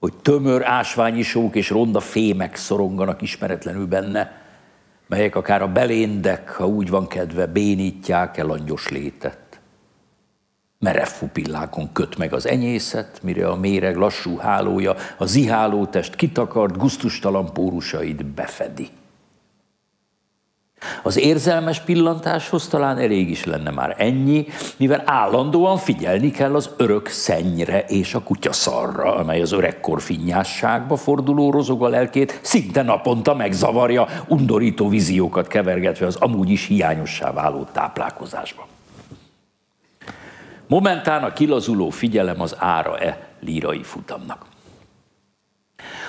Hogy 0.00 0.14
tömör 0.14 0.64
ásványi 0.64 1.22
sók 1.22 1.56
és 1.56 1.70
ronda 1.70 2.00
fémek 2.00 2.56
szoronganak 2.56 3.22
ismeretlenül 3.22 3.86
benne, 3.86 4.42
melyek 5.06 5.36
akár 5.36 5.62
a 5.62 5.72
beléndek, 5.72 6.50
ha 6.50 6.66
úgy 6.66 6.90
van 6.90 7.06
kedve, 7.06 7.46
bénítják 7.46 8.36
el 8.36 8.46
langyos 8.46 8.88
létet 8.88 9.51
merev 10.82 11.08
pupillákon 11.18 11.92
köt 11.92 12.18
meg 12.18 12.32
az 12.32 12.46
enyészet, 12.46 13.18
mire 13.22 13.48
a 13.48 13.56
méreg 13.56 13.96
lassú 13.96 14.36
hálója 14.36 14.94
a 15.16 15.26
ziháló 15.26 15.86
test 15.86 16.14
kitakart, 16.14 16.76
guztustalan 16.76 17.52
pórusait 17.52 18.24
befedi. 18.24 18.88
Az 21.02 21.18
érzelmes 21.18 21.80
pillantáshoz 21.80 22.68
talán 22.68 22.98
elég 22.98 23.30
is 23.30 23.44
lenne 23.44 23.70
már 23.70 23.94
ennyi, 23.98 24.46
mivel 24.76 25.02
állandóan 25.06 25.76
figyelni 25.76 26.30
kell 26.30 26.54
az 26.54 26.70
örök 26.76 27.08
szennyre 27.08 27.84
és 27.84 28.14
a 28.14 28.22
kutyaszarra, 28.22 29.14
amely 29.14 29.40
az 29.40 29.52
öregkor 29.52 30.00
finnyásságba 30.00 30.96
forduló 30.96 31.50
rozog 31.50 31.84
a 31.84 31.88
lelkét, 31.88 32.40
szinte 32.42 32.82
naponta 32.82 33.34
megzavarja, 33.34 34.06
undorító 34.26 34.88
víziókat 34.88 35.46
kevergetve 35.46 36.06
az 36.06 36.16
amúgy 36.16 36.50
is 36.50 36.66
hiányossá 36.66 37.32
váló 37.32 37.66
táplálkozásban. 37.72 38.66
Momentán 40.72 41.24
a 41.24 41.32
kilazuló 41.32 41.90
figyelem 41.90 42.40
az 42.40 42.56
ára-e 42.58 43.28
lírai 43.40 43.82
futamnak. 43.82 44.46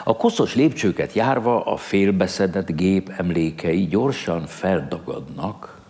A 0.04 0.18
koszos 0.18 0.56
lépcsőket 0.56 1.14
járva 1.14 1.64
a 1.64 1.78
félbeszedett 1.78 2.72
gép 2.72 3.14
emlékei 3.18 3.88
gyorsan 3.88 4.46
feldagadnak, 4.46 5.82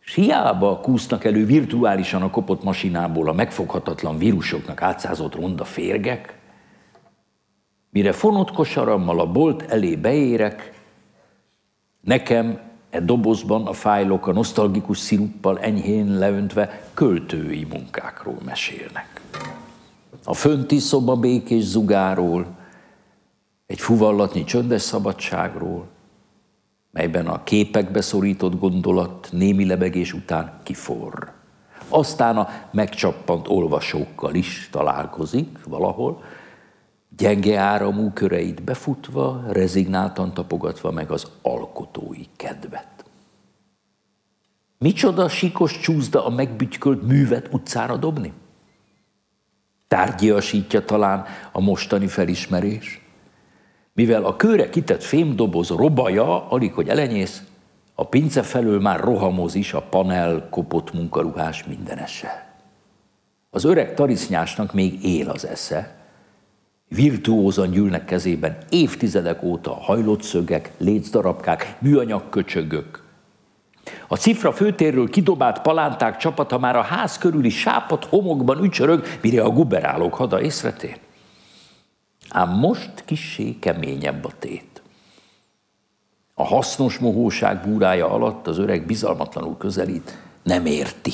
s 0.00 0.14
hiába 0.14 0.80
kúsznak 0.80 1.24
elő 1.24 1.44
virtuálisan 1.46 2.22
a 2.22 2.30
kopott 2.30 2.62
masinából 2.62 3.28
a 3.28 3.32
megfoghatatlan 3.32 4.18
vírusoknak 4.18 4.82
átszázott 4.82 5.34
ronda 5.34 5.64
férgek, 5.64 6.38
mire 7.90 8.12
fonott 8.12 8.50
kosarammal 8.50 9.20
a 9.20 9.32
bolt 9.32 9.62
elé 9.62 9.96
beérek, 9.96 10.72
nekem 12.00 12.69
E 12.90 13.00
dobozban 13.00 13.66
a 13.66 13.72
fájlok 13.72 14.26
a 14.26 14.32
nosztalgikus 14.32 14.98
sziruppal 14.98 15.58
enyhén 15.58 16.18
leöntve 16.18 16.82
költői 16.94 17.66
munkákról 17.70 18.38
mesélnek. 18.44 19.20
A 20.24 20.34
fönti 20.34 20.78
szoba 20.78 21.16
békés 21.16 21.64
zugáról, 21.64 22.46
egy 23.66 23.80
fuvallatnyi 23.80 24.44
csöndes 24.44 24.82
szabadságról, 24.82 25.86
melyben 26.90 27.26
a 27.26 27.42
képekbe 27.44 28.00
szorított 28.00 28.58
gondolat 28.58 29.28
némi 29.32 29.66
lebegés 29.66 30.12
után 30.12 30.52
kiforr. 30.62 31.28
Aztán 31.88 32.36
a 32.36 32.48
megcsappant 32.70 33.48
olvasókkal 33.48 34.34
is 34.34 34.68
találkozik 34.72 35.58
valahol, 35.68 36.22
gyenge 37.20 37.58
áramú 37.58 38.10
köreit 38.12 38.62
befutva, 38.62 39.44
rezignáltan 39.48 40.34
tapogatva 40.34 40.90
meg 40.90 41.10
az 41.10 41.26
alkotói 41.42 42.24
kedvet. 42.36 43.04
Micsoda 44.78 45.28
sikos 45.28 45.80
csúszda 45.80 46.26
a 46.26 46.30
megbütykölt 46.30 47.02
művet 47.06 47.48
utcára 47.52 47.96
dobni? 47.96 48.32
Tárgyiasítja 49.88 50.84
talán 50.84 51.24
a 51.52 51.60
mostani 51.60 52.06
felismerés, 52.06 53.04
mivel 53.92 54.24
a 54.24 54.36
kőre 54.36 54.68
kitett 54.68 55.02
fémdoboz 55.02 55.68
robaja, 55.68 56.48
alig 56.48 56.72
hogy 56.72 56.88
elenyész, 56.88 57.42
a 57.94 58.06
pince 58.06 58.42
felől 58.42 58.80
már 58.80 59.00
rohamoz 59.00 59.54
is 59.54 59.72
a 59.72 59.82
panel 59.82 60.48
kopott 60.50 60.92
munkaruhás 60.92 61.64
mindenese. 61.64 62.54
Az 63.50 63.64
öreg 63.64 63.94
tarisznyásnak 63.94 64.72
még 64.72 65.04
él 65.04 65.28
az 65.28 65.46
esze, 65.46 65.99
virtuózan 66.94 67.70
gyűlnek 67.70 68.04
kezében 68.04 68.56
évtizedek 68.68 69.42
óta 69.42 69.74
hajlott 69.74 70.22
szögek, 70.22 70.72
lécdarabkák, 70.78 71.76
műanyag 71.78 72.28
köcsögök. 72.28 73.02
A 74.08 74.16
cifra 74.16 74.52
főtérről 74.52 75.10
kidobált 75.10 75.60
palánták 75.60 76.16
csapata 76.16 76.58
már 76.58 76.76
a 76.76 76.82
ház 76.82 77.18
körüli 77.18 77.48
sápat 77.48 78.04
homokban 78.04 78.64
ücsörög, 78.64 79.04
mire 79.22 79.42
a 79.42 79.50
guberálók 79.50 80.14
hada 80.14 80.40
észretér. 80.40 80.98
Ám 82.28 82.58
most 82.58 83.04
kissé 83.04 83.56
keményebb 83.58 84.24
a 84.24 84.30
tét. 84.38 84.82
A 86.34 86.44
hasznos 86.44 86.98
mohóság 86.98 87.68
búrája 87.68 88.10
alatt 88.10 88.46
az 88.46 88.58
öreg 88.58 88.86
bizalmatlanul 88.86 89.56
közelít, 89.56 90.18
nem 90.42 90.66
érti. 90.66 91.12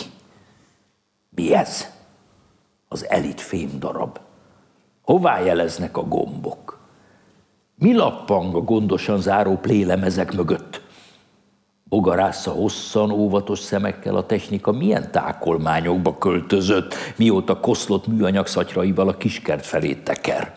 Mi 1.35 1.55
ez? 1.55 1.87
Az 2.89 3.09
elit 3.09 3.41
fém 3.41 3.71
darab. 3.79 4.26
Hová 5.07 5.41
jeleznek 5.41 5.97
a 5.97 6.03
gombok? 6.03 6.79
Mi 7.75 7.95
lappang 7.95 8.55
a 8.55 8.61
gondosan 8.61 9.21
záró 9.21 9.57
plélemezek 9.57 10.33
mögött? 10.33 10.81
Bogarásza 11.89 12.51
hosszan, 12.51 13.11
óvatos 13.11 13.59
szemekkel 13.59 14.17
a 14.17 14.27
technika 14.27 14.73
milyen 14.73 15.11
tákolmányokba 15.11 16.19
költözött, 16.19 16.95
mióta 17.17 17.61
koszlott 17.61 18.07
műanyag 18.07 18.47
szatyraival 18.47 19.09
a 19.09 19.17
kiskert 19.17 19.67
felé 19.67 19.95
teker. 19.95 20.55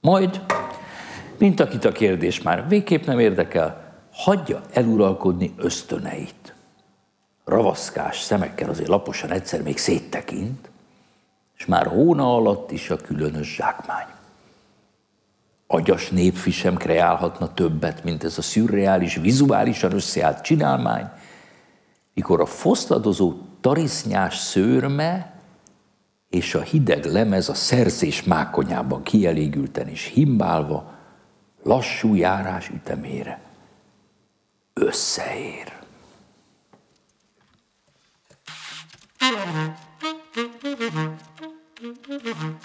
Majd, 0.00 0.40
mint 1.38 1.60
akit 1.60 1.84
a 1.84 1.92
kérdés 1.92 2.42
már 2.42 2.68
végképp 2.68 3.04
nem 3.04 3.18
érdekel, 3.18 3.94
hagyja 4.12 4.60
eluralkodni 4.72 5.54
ösztöneit. 5.56 6.54
Ravaszkás 7.44 8.20
szemekkel 8.20 8.68
azért 8.68 8.88
laposan 8.88 9.30
egyszer 9.30 9.62
még 9.62 9.78
széttekint, 9.78 10.70
és 11.62 11.68
már 11.68 11.86
hóna 11.86 12.34
alatt 12.34 12.70
is 12.70 12.90
a 12.90 12.96
különös 12.96 13.54
zsákmány. 13.54 14.06
Agyas 15.66 16.08
népfi 16.08 16.50
sem 16.50 16.76
kreálhatna 16.76 17.54
többet, 17.54 18.04
mint 18.04 18.24
ez 18.24 18.38
a 18.38 18.42
szürreális, 18.42 19.16
vizuálisan 19.16 19.92
összeállt 19.92 20.40
csinálmány, 20.40 21.10
mikor 22.14 22.40
a 22.40 22.46
foszladozó 22.46 23.34
tarisznyás 23.60 24.38
szőrme 24.38 25.40
és 26.30 26.54
a 26.54 26.60
hideg 26.60 27.04
lemez 27.04 27.48
a 27.48 27.54
szerzés 27.54 28.22
mákonyában 28.22 29.02
kielégülten 29.02 29.88
és 29.88 30.04
himbálva 30.04 30.92
lassú 31.62 32.14
járás 32.14 32.68
ütemére 32.68 33.40
összeér. 34.72 35.72
Mm-hmm. 39.24 39.91
Mm-hmm. 42.24 42.62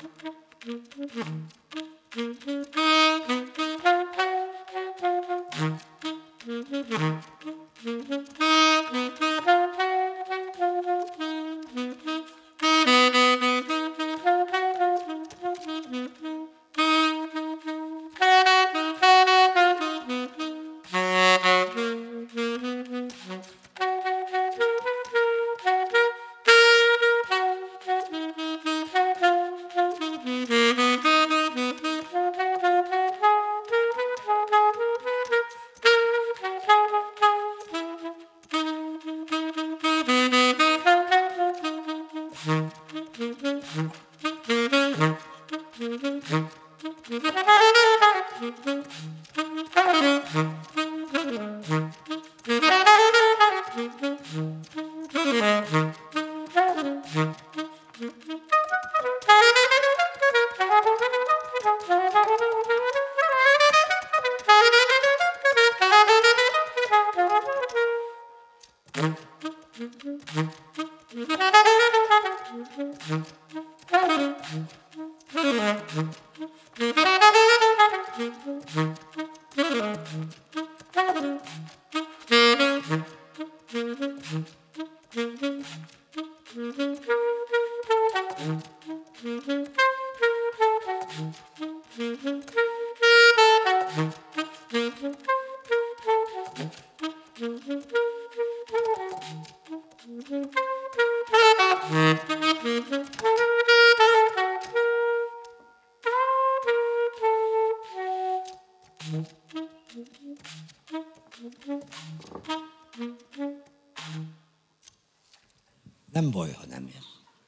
Nem 116.13 116.31
baj, 116.31 116.51
ha 116.51 116.65
nem 116.69 116.81
jön. 116.81 117.01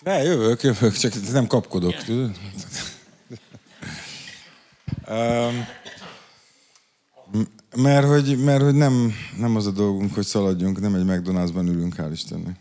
Ne, 0.03 0.24
jövök, 0.24 0.64
jövök, 0.64 0.93
csak 0.93 1.32
nem 1.32 1.47
kapkodok. 1.47 1.95
Um, 5.07 5.66
mert 7.76 8.07
hogy, 8.07 8.43
mert 8.43 8.62
hogy 8.62 8.74
nem, 8.74 9.14
nem 9.38 9.55
az 9.55 9.66
a 9.66 9.72
dolgunk, 9.72 10.14
hogy 10.14 10.26
szaladjunk, 10.26 10.80
nem 10.80 10.95
egy 10.95 11.05
McDonald'sban 11.05 11.68
ülünk, 11.68 11.95
hál' 11.97 12.10
Istennek. 12.12 12.60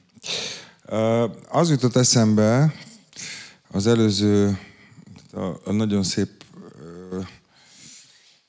Az 1.48 1.70
jutott 1.70 1.96
eszembe 1.96 2.74
az 3.70 3.86
előző, 3.86 4.58
a, 5.32 5.44
a 5.64 5.72
nagyon 5.72 6.02
szép 6.02 6.37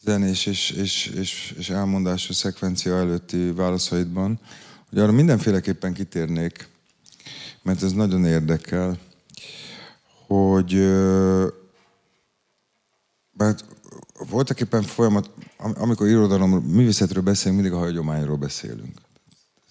zenés 0.09 0.45
és, 0.45 0.69
és, 0.69 1.05
és, 1.05 1.53
és 1.57 1.69
elmondásos 1.69 2.35
szekvencia 2.35 2.95
előtti 2.95 3.51
válaszaidban, 3.51 4.39
hogy 4.89 4.99
arra 4.99 5.11
mindenféleképpen 5.11 5.93
kitérnék, 5.93 6.67
mert 7.61 7.83
ez 7.83 7.91
nagyon 7.91 8.25
érdekel, 8.25 8.97
hogy 10.27 10.73
mert 13.37 13.65
voltak 14.29 14.59
éppen 14.59 14.83
folyamat, 14.83 15.29
am- 15.57 15.75
amikor 15.77 16.07
irodalomról, 16.07 16.61
művészetről 16.61 17.23
beszélünk, 17.23 17.61
mindig 17.61 17.77
a 17.77 17.83
hagyományról 17.83 18.37
beszélünk. 18.37 18.97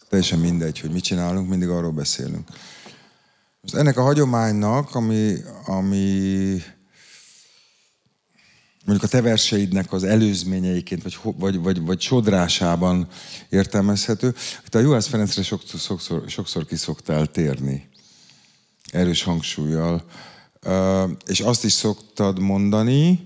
Teljesen 0.08 0.38
mindegy, 0.38 0.80
hogy 0.80 0.90
mit 0.90 1.04
csinálunk, 1.04 1.48
mindig 1.48 1.68
arról 1.68 1.92
beszélünk. 1.92 2.48
Most 3.60 3.74
ennek 3.74 3.96
a 3.96 4.02
hagyománynak, 4.02 4.94
ami, 4.94 5.34
ami 5.66 6.62
mondjuk 8.88 9.12
a 9.12 9.16
te 9.16 9.22
verseidnek 9.22 9.92
az 9.92 10.04
előzményeiként, 10.04 11.02
vagy, 11.02 11.18
vagy, 11.38 11.58
vagy, 11.58 11.80
vagy 11.80 12.00
sodrásában 12.00 13.08
értelmezhető. 13.48 14.34
Te 14.68 14.78
a 14.78 14.80
Juhász 14.80 15.06
Ferencre 15.06 15.42
sokszor, 15.42 15.80
sokszor, 15.80 16.22
sokszor 16.26 16.66
ki 16.66 16.76
szoktál 16.76 17.26
térni, 17.26 17.88
erős 18.92 19.22
hangsúlyjal. 19.22 20.04
És 21.26 21.40
azt 21.40 21.64
is 21.64 21.72
szoktad 21.72 22.38
mondani, 22.38 23.22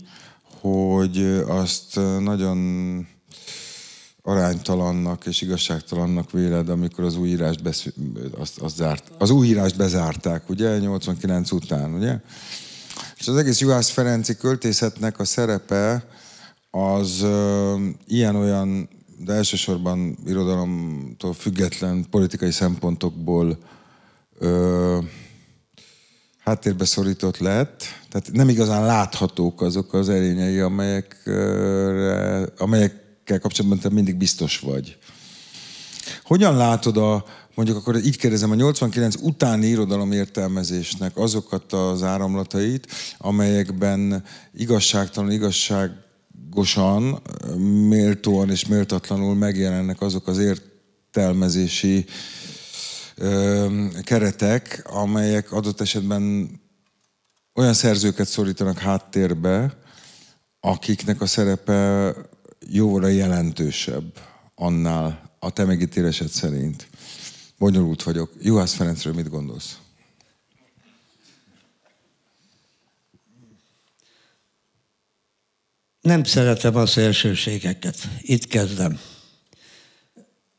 hogy 0.60 1.18
azt 1.46 2.00
nagyon 2.18 3.06
aránytalannak 4.22 5.26
és 5.26 5.40
igazságtalannak 5.40 6.30
véled, 6.30 6.68
amikor 6.68 7.04
az 7.04 7.16
új 7.16 7.28
írást, 7.28 7.62
besz, 7.62 7.86
azt, 8.38 8.58
azt 8.58 8.76
zárt, 8.76 9.10
az 9.18 9.30
új 9.30 9.46
írást 9.46 9.76
bezárták, 9.76 10.48
ugye, 10.48 10.78
89 10.78 11.50
után, 11.50 11.94
ugye? 11.94 12.18
És 13.22 13.28
az 13.28 13.36
egész 13.36 13.60
Juhász 13.60 13.90
Ferenci 13.90 14.36
költészetnek 14.36 15.18
a 15.18 15.24
szerepe 15.24 16.04
az 16.70 17.26
ilyen-olyan, 18.06 18.88
de 19.18 19.32
elsősorban 19.32 20.18
irodalomtól 20.26 21.32
független 21.32 22.06
politikai 22.10 22.50
szempontokból 22.50 23.58
ö, 24.38 24.98
háttérbe 26.38 26.84
szorított 26.84 27.38
lett, 27.38 27.82
tehát 28.10 28.32
nem 28.32 28.48
igazán 28.48 28.84
láthatók 28.84 29.60
azok 29.60 29.94
az 29.94 30.08
erényei, 30.08 30.58
amelyek, 30.58 31.22
amelyekkel 32.58 33.40
kapcsolatban 33.40 33.78
te 33.78 33.88
mindig 33.88 34.16
biztos 34.16 34.58
vagy. 34.58 34.98
Hogyan 36.24 36.56
látod 36.56 36.96
a, 36.96 37.24
mondjuk 37.54 37.76
akkor 37.76 37.96
így 37.96 38.16
kérdezem, 38.16 38.50
a 38.50 38.54
89 38.54 39.14
utáni 39.20 39.66
irodalom 39.66 40.12
értelmezésnek 40.12 41.16
azokat 41.16 41.72
az 41.72 42.02
áramlatait, 42.02 42.86
amelyekben 43.18 44.24
igazságtalan, 44.54 45.30
igazságosan, 45.30 47.22
méltóan 47.88 48.50
és 48.50 48.66
méltatlanul 48.66 49.34
megjelennek 49.34 50.00
azok 50.00 50.26
az 50.26 50.38
értelmezési 50.38 52.04
ö, 53.16 53.66
keretek, 54.02 54.82
amelyek 54.90 55.52
adott 55.52 55.80
esetben 55.80 56.50
olyan 57.54 57.74
szerzőket 57.74 58.26
szorítanak 58.26 58.78
háttérbe, 58.78 59.76
akiknek 60.60 61.20
a 61.20 61.26
szerepe 61.26 62.14
jóra 62.68 63.06
jelentősebb 63.06 64.12
annál 64.54 65.21
a 65.44 65.50
te 65.50 65.64
megítélésed 65.64 66.28
szerint. 66.28 66.88
Bonyolult 67.58 68.02
vagyok. 68.02 68.32
Juhász 68.40 68.74
Ferencről 68.74 69.12
mit 69.12 69.28
gondolsz? 69.28 69.78
Nem 76.00 76.24
szeretem 76.24 76.76
a 76.76 76.86
szélsőségeket. 76.86 77.96
Itt 78.20 78.46
kezdem. 78.46 79.00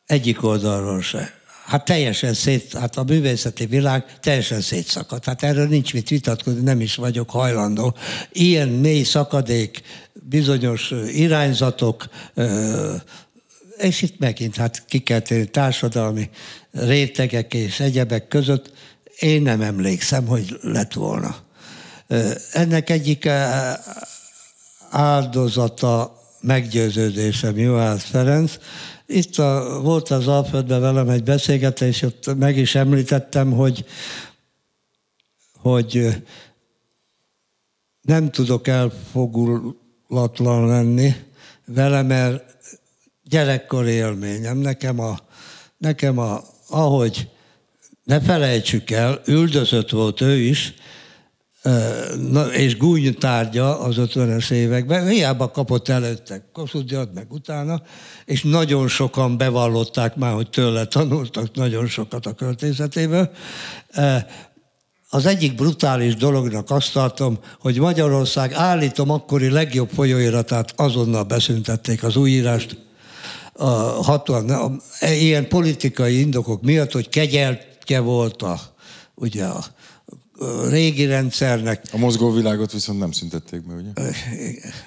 Egyik 0.06 0.44
oldalról 0.44 1.02
se. 1.02 1.34
Hát 1.66 1.86
teljesen 1.86 2.34
szét, 2.34 2.74
hát 2.74 2.98
a 2.98 3.04
művészeti 3.04 3.66
világ 3.66 4.20
teljesen 4.20 4.62
szétszakadt. 4.62 5.26
Hát 5.26 5.44
erről 5.44 5.68
nincs 5.68 5.94
mit 5.94 6.10
vitatkozni, 6.10 6.62
nem 6.62 6.82
is 6.82 6.96
vagyok 6.96 7.30
hajlandó. 7.30 7.96
Ilyen 8.32 8.70
mély 8.70 9.04
szakadék, 9.04 9.82
bizonyos 10.14 10.92
irányzatok, 11.08 12.10
és 13.78 14.02
itt 14.02 14.20
megint 14.20 14.56
hát 14.56 14.86
ki 14.86 15.00
kell 15.00 15.20
térni 15.20 15.46
társadalmi 15.46 16.30
rétegek 16.72 17.54
és 17.54 17.80
egyebek 17.80 18.28
között. 18.28 18.72
Én 19.20 19.42
nem 19.42 19.62
emlékszem, 19.62 20.28
hogy 20.28 20.60
lett 20.62 20.94
volna. 20.94 21.36
Ö, 22.08 22.32
Ennek 22.52 22.90
egyik 22.90 23.26
eh, 23.26 23.74
áldozata 24.90 26.22
meggyőződésem 26.42 27.58
Juhász 27.58 28.04
Ferenc. 28.04 28.58
Itt 29.06 29.38
a, 29.38 29.80
volt 29.82 30.10
az 30.10 30.28
Alföldben 30.28 30.82
velem 30.82 31.10
egy 31.10 31.24
beszélgetés, 31.24 32.02
ott 32.02 32.38
meg 32.38 32.58
is 32.58 32.76
említettem, 32.76 33.52
hogy, 33.52 33.86
hogy 35.58 36.24
nem 38.02 38.32
tudok 38.32 38.68
elfogulatlan 38.68 40.68
lenni 40.68 41.16
vele, 41.66 42.02
mert 42.02 42.53
gyerekkori 43.24 43.92
élményem. 43.92 44.58
Nekem, 44.58 45.00
a, 45.00 45.20
nekem 45.78 46.18
a, 46.18 46.44
ahogy 46.70 47.30
ne 48.04 48.22
felejtsük 48.22 48.92
el, 48.92 49.22
üldözött 49.26 49.90
volt 49.90 50.22
ő 50.22 50.38
is, 50.38 50.74
és 52.52 52.78
gúny 52.78 53.18
tárgya 53.18 53.80
az 53.80 53.96
50-es 53.98 54.52
években, 54.52 55.08
hiába 55.08 55.52
kapott 55.52 55.90
előtte 55.90 56.50
Kossuth 56.54 57.14
meg 57.14 57.32
utána, 57.32 57.82
és 58.26 58.44
nagyon 58.44 58.88
sokan 58.88 59.38
bevallották 59.38 60.16
már, 60.16 60.34
hogy 60.34 60.50
tőle 60.50 60.86
tanultak 60.86 61.56
nagyon 61.56 61.88
sokat 61.88 62.26
a 62.26 62.34
költészetéből. 62.34 63.32
Az 65.10 65.26
egyik 65.26 65.56
brutális 65.56 66.16
dolognak 66.16 66.72
azt 66.72 66.94
tartom, 66.94 67.40
hogy 67.60 67.80
Magyarország 67.80 68.54
állítom 68.54 69.10
akkori 69.10 69.50
legjobb 69.50 69.90
folyóiratát 69.90 70.74
azonnal 70.76 71.24
beszüntették 71.24 72.04
az 72.04 72.16
újírást, 72.16 72.78
a 73.64 74.04
60, 74.04 74.50
a, 74.50 74.72
ilyen 75.06 75.48
politikai 75.48 76.20
indokok 76.20 76.62
miatt, 76.62 76.92
hogy 76.92 77.10
kegyeltje 77.10 78.00
volt 78.00 78.42
a, 78.42 78.60
ugye 79.16 79.46
a, 79.46 79.66
régi 80.70 81.06
rendszernek. 81.06 81.84
A 81.92 81.98
mozgóvilágot 81.98 82.72
viszont 82.72 83.00
nem 83.00 83.12
szüntették 83.12 83.68
be, 83.68 83.74
ugye? 83.74 84.12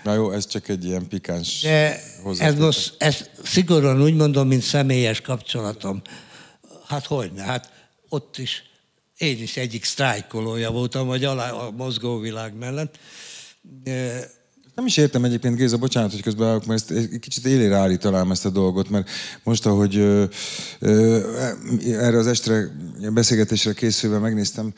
Na 0.05 0.15
jó, 0.15 0.31
ez 0.31 0.47
csak 0.47 0.69
egy 0.69 0.85
ilyen 0.85 1.09
pikáns 1.09 1.61
De 1.63 2.03
ez 2.39 2.55
most, 2.55 2.95
ezt 2.99 3.31
szigorúan 3.45 4.03
úgy 4.03 4.15
mondom, 4.15 4.49
mint 4.49 4.63
személyes 4.63 5.21
kapcsolatom. 5.21 6.03
Hát 6.87 7.07
hogyne, 7.07 7.43
hát 7.43 7.71
ott 8.09 8.39
is 8.39 8.63
én 9.17 9.43
is 9.43 9.57
egyik 9.57 9.85
sztrájkolója 9.85 10.71
voltam, 10.71 11.07
vagy 11.07 11.25
alá 11.25 11.51
a 11.51 11.71
mozgóvilág 11.71 12.55
mellett. 12.55 12.99
Nem 14.77 14.87
is 14.87 14.97
értem 14.97 15.25
egyébként, 15.25 15.57
Géza, 15.57 15.77
bocsánat, 15.77 16.11
hogy 16.11 16.23
közben 16.23 16.63
mert 16.67 16.71
ezt 16.71 16.91
egy 16.91 17.19
kicsit 17.21 17.47
élére 17.47 17.77
állítanám 17.77 18.31
ezt 18.31 18.45
a 18.45 18.51
dolgot, 18.51 18.89
mert 18.89 19.11
most, 19.43 19.67
ahogy 19.67 19.97
ö, 19.97 20.25
ö, 20.79 21.21
erre 21.85 22.19
az 22.19 22.27
estre 22.27 22.71
beszélgetésre 23.13 23.73
készülve 23.73 24.19
megnéztem 24.19 24.73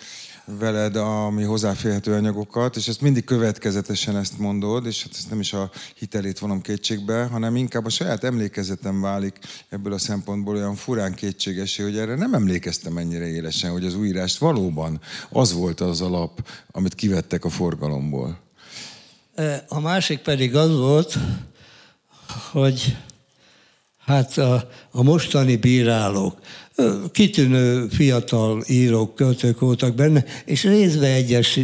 veled 0.59 0.97
a 0.97 1.31
mi 1.31 1.43
hozzáférhető 1.43 2.13
anyagokat, 2.13 2.77
és 2.77 2.89
ezt 2.89 3.01
mindig 3.01 3.25
következetesen 3.25 4.17
ezt 4.17 4.39
mondod, 4.39 4.87
és 4.87 5.03
hát 5.03 5.13
ezt 5.13 5.31
nem 5.31 5.41
is 5.41 5.53
a 5.53 5.71
hitelét 5.95 6.39
vonom 6.39 6.61
kétségbe, 6.61 7.25
hanem 7.25 7.57
inkább 7.57 7.85
a 7.85 7.91
saját 7.91 8.25
emlékezetem 8.25 9.01
válik 9.01 9.39
ebből 9.69 9.93
a 9.93 9.99
szempontból 9.99 10.57
olyan 10.57 10.75
furán 10.75 11.15
kétségesé, 11.15 11.83
hogy 11.83 11.99
erre 11.99 12.15
nem 12.15 12.35
emlékeztem 12.35 12.97
ennyire 12.97 13.27
élesen, 13.27 13.71
hogy 13.71 13.85
az 13.85 13.95
újírást 13.95 14.39
valóban 14.39 15.01
az 15.31 15.53
volt 15.53 15.81
az 15.81 16.01
alap, 16.01 16.49
amit 16.71 16.95
kivettek 16.95 17.45
a 17.45 17.51
forgalomból. 17.51 18.48
A 19.69 19.81
másik 19.81 20.19
pedig 20.19 20.57
az 20.57 20.77
volt, 20.77 21.19
hogy 22.51 22.97
hát 23.99 24.39
a, 24.39 24.69
a 24.91 25.03
mostani 25.03 25.57
bírálók, 25.57 26.39
kitűnő 27.13 27.89
fiatal 27.89 28.63
írók, 28.67 29.15
költők 29.15 29.61
voltak 29.61 29.95
benne, 29.95 30.25
és 30.45 30.63
részbe 30.63 31.07
egyes 31.07 31.61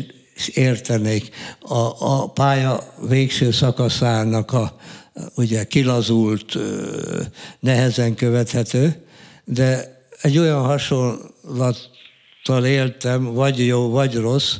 értenék 0.55 1.30
a, 1.60 1.90
a 1.98 2.28
pálya 2.28 2.94
végső 3.09 3.51
szakaszának 3.51 4.52
a 4.52 4.76
ugye 5.34 5.64
kilazult, 5.64 6.59
nehezen 7.60 8.14
követhető, 8.14 9.05
de 9.44 9.98
egy 10.20 10.38
olyan 10.38 10.64
hasonlattal 10.64 12.64
éltem, 12.64 13.24
vagy 13.24 13.66
jó, 13.66 13.90
vagy 13.90 14.14
rossz, 14.14 14.56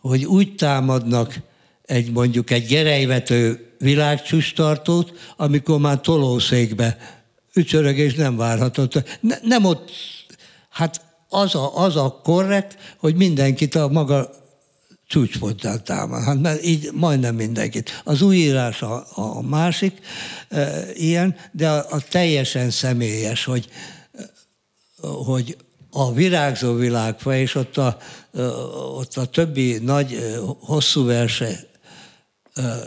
hogy 0.00 0.24
úgy 0.24 0.54
támadnak 0.54 1.40
egy 1.88 2.12
mondjuk 2.12 2.50
egy 2.50 2.66
gerejvető 2.66 3.72
világcsústartót, 3.78 5.12
amikor 5.36 5.78
már 5.78 6.00
tolószékbe 6.00 6.98
ücsörög 7.54 7.98
és 7.98 8.14
nem 8.14 8.36
várhatott. 8.36 9.18
Ne, 9.20 9.36
nem 9.42 9.64
ott, 9.64 9.90
hát 10.68 11.00
az 11.28 11.54
a, 11.54 11.76
az 11.76 11.96
a 11.96 12.20
korrekt, 12.22 12.96
hogy 12.98 13.14
mindenkit 13.14 13.74
a 13.74 13.88
maga 13.88 14.30
csúcspontján 15.06 15.84
támad. 15.84 16.22
Hát 16.22 16.40
mert 16.40 16.64
így 16.64 16.90
majdnem 16.92 17.34
mindenkit. 17.34 18.02
Az 18.04 18.22
újírás 18.22 18.82
a, 18.82 19.06
a 19.14 19.42
másik 19.42 20.00
e, 20.48 20.84
ilyen, 20.94 21.36
de 21.52 21.70
a, 21.70 21.86
a 21.90 22.00
teljesen 22.08 22.70
személyes, 22.70 23.44
hogy, 23.44 23.68
hogy 25.00 25.56
a 25.90 26.12
virágzó 26.12 26.74
világfa, 26.74 27.36
és 27.36 27.54
ott 27.54 27.76
a, 27.76 27.96
ott 28.96 29.16
a 29.16 29.26
többi 29.26 29.78
nagy, 29.78 30.38
hosszú 30.60 31.04
verse 31.04 31.66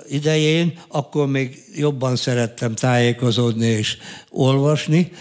idején, 0.08 0.80
akkor 0.88 1.28
még 1.28 1.64
jobban 1.76 2.16
szerettem 2.16 2.76
tájékozódni 2.76 3.66
és 3.66 3.98
olvasni, 4.30 5.12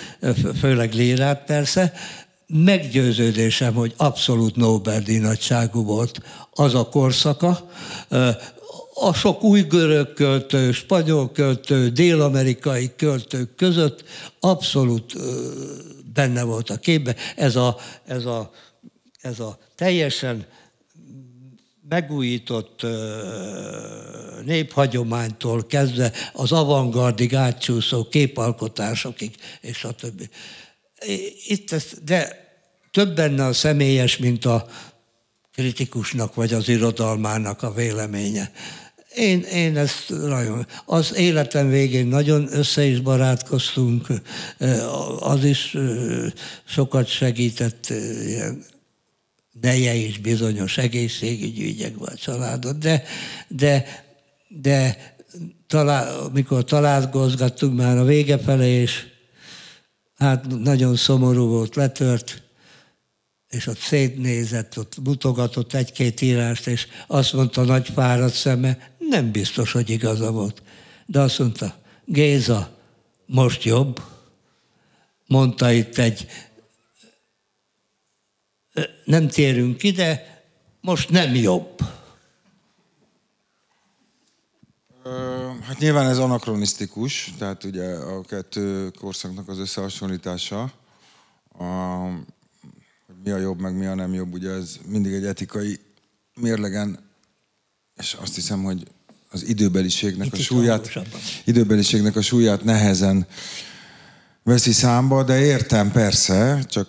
főleg 0.61 0.93
lírát 0.95 1.45
persze, 1.45 1.93
meggyőződésem, 2.47 3.75
hogy 3.75 3.95
abszolút 3.97 4.57
Nobel-díj 4.57 5.19
nagyságú 5.19 5.85
volt 5.85 6.21
az 6.51 6.75
a 6.75 6.89
korszaka. 6.89 7.71
A 8.95 9.15
sok 9.15 9.43
új 9.43 9.61
görög 9.61 10.13
költő, 10.13 10.73
spanyol 10.73 11.33
költő, 11.33 11.89
dél-amerikai 11.89 12.91
költők 12.97 13.55
között 13.55 14.05
abszolút 14.41 15.15
benne 16.13 16.43
volt 16.43 16.71
a 16.71 16.77
képbe. 16.77 17.15
Ez 17.37 17.57
a, 17.57 17.77
ez 18.07 18.25
a, 18.25 18.51
ez 19.21 19.41
a 19.41 19.59
teljesen 19.77 20.47
megújított 21.91 22.87
néphagyománytól 24.45 25.67
kezdve 25.67 26.13
az 26.33 26.53
avantgardig 26.53 27.35
átcsúszó 27.35 28.09
képalkotásokig, 28.09 29.35
és 29.61 29.85
a 29.85 29.93
többi. 29.93 30.29
Itt 31.47 31.73
ez, 31.73 31.85
de 32.05 32.49
több 32.91 33.15
benne 33.15 33.45
a 33.45 33.53
személyes, 33.53 34.17
mint 34.17 34.45
a 34.45 34.67
kritikusnak 35.53 36.35
vagy 36.35 36.53
az 36.53 36.69
irodalmának 36.69 37.63
a 37.63 37.73
véleménye. 37.73 38.53
Én, 39.15 39.41
én 39.41 39.77
ezt 39.77 40.09
nagyon... 40.09 40.67
Az 40.85 41.15
életem 41.17 41.69
végén 41.69 42.07
nagyon 42.07 42.49
össze 42.53 42.85
is 42.85 43.01
barátkoztunk, 43.01 44.07
az 45.19 45.45
is 45.45 45.77
sokat 46.65 47.07
segített 47.07 47.93
ilyen 48.27 48.65
neje 49.61 49.95
is 49.95 50.19
bizonyos 50.19 50.79
egészségügyi 50.79 51.65
ügyekben 51.65 52.09
a 52.13 52.17
családot, 52.17 52.79
de, 52.79 53.03
de, 53.49 54.05
de 54.49 54.97
talál, 55.67 56.31
mikor 56.33 56.65
találkozgattunk 56.65 57.77
már 57.77 57.97
a 57.97 58.05
vége 58.05 58.39
felé, 58.39 58.69
és 58.69 59.07
hát 60.17 60.47
nagyon 60.47 60.97
szomorú 60.97 61.47
volt, 61.47 61.77
letört, 61.77 62.43
és 63.49 63.67
ott 63.67 63.79
szétnézett, 63.79 64.79
ott 64.79 64.97
mutogatott 65.05 65.75
egy-két 65.75 66.21
írást, 66.21 66.67
és 66.67 66.87
azt 67.07 67.33
mondta 67.33 67.63
nagy 67.63 67.89
fáradt 67.89 68.35
szeme, 68.35 68.93
nem 68.99 69.31
biztos, 69.31 69.73
hogy 69.73 69.91
igaza 69.91 70.31
volt. 70.31 70.63
De 71.07 71.21
azt 71.21 71.39
mondta, 71.39 71.75
Géza, 72.05 72.79
most 73.27 73.65
jobb. 73.65 74.03
Mondta 75.27 75.73
itt 75.73 75.99
egy 75.99 76.27
nem 79.11 79.29
térünk 79.29 79.83
ide, 79.83 80.43
most 80.81 81.11
nem 81.11 81.35
jobb. 81.35 81.81
Hát 85.63 85.79
nyilván 85.79 86.07
ez 86.07 86.19
anakronisztikus, 86.19 87.33
tehát 87.39 87.65
ugye 87.65 87.85
a 87.95 88.21
kettő 88.21 88.91
korszaknak 88.91 89.49
az 89.49 89.59
összehasonlítása, 89.59 90.73
a, 91.59 91.65
hogy 93.07 93.17
mi 93.25 93.31
a 93.31 93.37
jobb, 93.37 93.61
meg 93.61 93.77
mi 93.77 93.87
a 93.87 93.95
nem 93.95 94.15
jobb, 94.15 94.33
ugye 94.33 94.51
ez 94.51 94.79
mindig 94.87 95.13
egy 95.13 95.25
etikai 95.25 95.79
mérlegen, 96.35 96.99
és 97.97 98.17
azt 98.21 98.35
hiszem, 98.35 98.63
hogy 98.63 98.87
az 99.31 99.49
időbeliségnek 99.49 100.27
Itt 100.27 100.33
a 100.33 100.37
súlyát, 100.37 100.93
időbeliségnek 101.45 102.17
a 102.17 102.23
súlyát 102.23 102.65
nehezen 102.65 103.27
veszi 104.43 104.73
számba, 104.73 105.23
de 105.23 105.41
értem 105.41 105.91
persze, 105.91 106.65
csak 106.69 106.89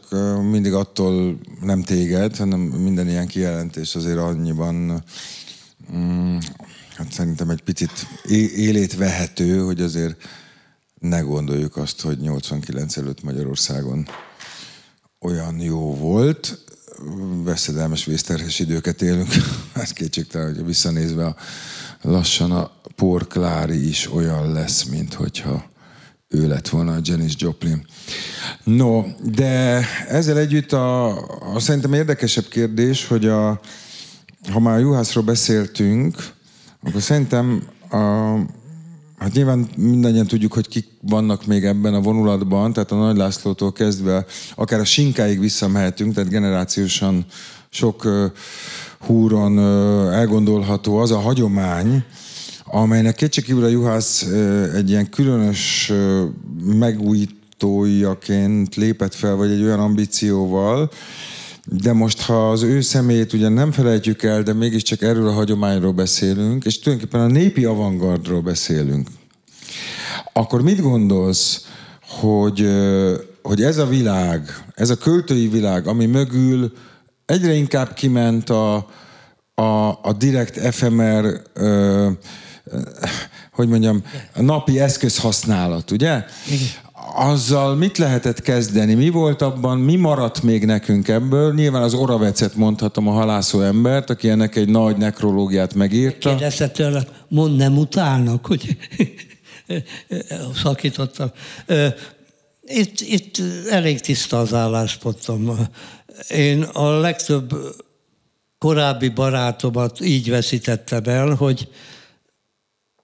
mindig 0.52 0.73
attól 0.73 1.40
nem 1.61 1.84
téged, 1.84 2.36
hanem 2.36 2.60
minden 2.60 3.10
ilyen 3.10 3.28
kijelentés 3.28 3.95
azért 3.95 4.18
annyiban 4.18 5.03
mm, 5.95 6.38
hát 6.95 7.11
szerintem 7.11 7.49
egy 7.49 7.61
picit 7.61 7.91
élét 8.56 8.95
vehető, 8.95 9.60
hogy 9.60 9.82
azért 9.82 10.15
ne 10.99 11.19
gondoljuk 11.19 11.78
azt, 11.78 12.02
hogy 12.02 12.18
89 12.18 12.98
előtt 12.98 13.23
Magyarországon 13.23 14.07
olyan 15.19 15.60
jó 15.60 15.95
volt. 15.95 16.64
Veszedelmes 17.44 18.06
vészterhes 18.06 18.60
időket 18.60 19.02
élünk. 19.02 19.28
Ez 19.73 19.91
kétségtelen, 19.91 20.56
hogy 20.56 20.65
visszanézve 20.65 21.36
lassan 22.02 22.52
a 22.52 22.72
porklári 22.95 23.88
is 23.88 24.11
olyan 24.14 24.52
lesz, 24.52 24.84
mint 24.84 25.14
hogyha 25.14 25.70
ő 26.32 26.48
lett 26.48 26.70
volna 26.70 26.94
a 26.94 26.99
Janis 27.02 27.34
Joplin. 27.38 27.86
No, 28.64 29.03
de 29.24 29.86
ezzel 30.08 30.38
együtt 30.38 30.72
a, 30.72 31.08
a 31.53 31.60
szerintem 31.60 31.94
érdekesebb 31.94 32.48
kérdés, 32.48 33.08
hogy 33.08 33.26
a, 33.26 33.60
ha 34.52 34.60
már 34.60 34.76
a 34.76 34.80
juhászról 34.80 35.24
beszéltünk, 35.24 36.34
akkor 36.84 37.02
szerintem 37.02 37.68
a, 37.90 37.98
Hát 39.22 39.34
nyilván 39.34 39.70
mindannyian 39.78 40.28
tudjuk, 40.28 40.53
hogy 40.53 40.68
kik 40.68 40.88
vannak 41.02 41.45
még 41.45 41.66
ebben 41.66 41.94
a 41.94 42.02
vonulatban, 42.02 42.74
tehát 42.74 42.91
a 42.91 42.95
Nagy 42.95 43.18
Lászlótól 43.18 43.72
kezdve 43.72 44.26
akár 44.56 44.80
a 44.80 44.86
Sinkáig 44.86 45.40
visszamehetünk, 45.40 46.14
tehát 46.14 46.30
generációsan 46.30 47.26
sok 47.70 48.06
uh, 48.06 48.32
húron 48.99 49.58
uh, 49.58 50.14
elgondolható 50.14 50.98
az 50.98 51.12
a 51.12 51.20
hagyomány, 51.20 52.03
amelynek 52.72 53.15
kétségkívül 53.15 53.64
a 53.64 53.68
juhász 53.68 54.22
egy 54.76 54.89
ilyen 54.89 55.10
különös 55.10 55.91
megújítójaként 56.65 58.76
lépett 58.76 59.14
fel, 59.14 59.35
vagy 59.35 59.52
egy 59.52 59.64
olyan 59.64 59.80
ambícióval, 59.80 60.91
de 61.65 61.93
most, 61.93 62.22
ha 62.22 62.52
az 62.52 62.61
ő 62.61 62.81
személyét 62.81 63.34
ugye 63.34 63.49
nem 63.49 63.72
felejtjük 63.72 64.23
el, 64.23 64.43
de 64.43 64.53
mégiscsak 64.53 65.02
erről 65.02 65.27
a 65.27 65.31
hagyományról 65.31 65.91
beszélünk, 65.91 66.65
és 66.65 66.80
tulajdonképpen 66.80 67.26
a 67.26 67.34
népi 67.34 67.65
avantgardról 67.65 68.41
beszélünk, 68.41 69.07
akkor 70.34 70.61
mit 70.61 70.81
gondolsz, 70.81 71.68
hogy, 72.07 72.69
hogy 73.41 73.64
ez 73.64 73.77
a 73.77 73.85
világ, 73.85 74.64
ez 74.76 74.89
a 74.89 74.95
költői 74.95 75.48
világ, 75.48 75.88
ami 75.88 76.06
mögül 76.06 76.72
egyre 77.26 77.53
inkább 77.53 77.93
kiment 77.93 78.49
a, 78.49 78.76
a, 79.56 79.88
a 80.02 80.14
direkt 80.18 80.57
efemer 80.57 81.41
hogy 83.52 83.68
mondjam, 83.68 84.04
a 84.36 84.42
napi 84.42 84.80
eszközhasználat, 84.80 85.92
ugye? 85.92 86.24
azzal 87.16 87.76
mit 87.76 87.98
lehetett 87.98 88.42
kezdeni? 88.42 88.94
Mi 88.94 89.10
volt 89.10 89.42
abban, 89.42 89.78
mi 89.78 89.96
maradt 89.96 90.42
még 90.42 90.66
nekünk 90.66 91.08
ebből? 91.08 91.54
Nyilván 91.54 91.82
az 91.82 91.94
Oravecet 91.94 92.56
mondhatom, 92.56 93.08
a 93.08 93.12
halászó 93.12 93.62
embert, 93.62 94.10
aki 94.10 94.30
ennek 94.30 94.56
egy 94.56 94.70
nagy 94.70 94.98
nekrológiát 94.98 95.74
megírta. 95.74 96.30
Kérdezte 96.30 96.70
tőle, 96.70 97.04
mond 97.28 97.56
nem 97.56 97.78
utálnak, 97.78 98.46
hogy 98.46 98.78
szakítottam. 100.64 101.32
Itt, 102.64 103.00
itt 103.00 103.42
elég 103.70 104.00
tiszta 104.00 104.40
az 104.40 104.54
álláspontom. 104.54 105.68
Én 106.30 106.62
a 106.62 106.90
legtöbb 107.00 107.56
korábbi 108.58 109.10
barátomat 109.10 110.02
így 110.02 110.30
veszítettem 110.30 111.02
el, 111.06 111.34
hogy 111.34 111.70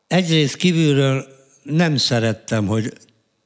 egyrészt 0.07 0.55
kívülről 0.55 1.27
nem 1.63 1.97
szerettem, 1.97 2.67
hogy 2.67 2.93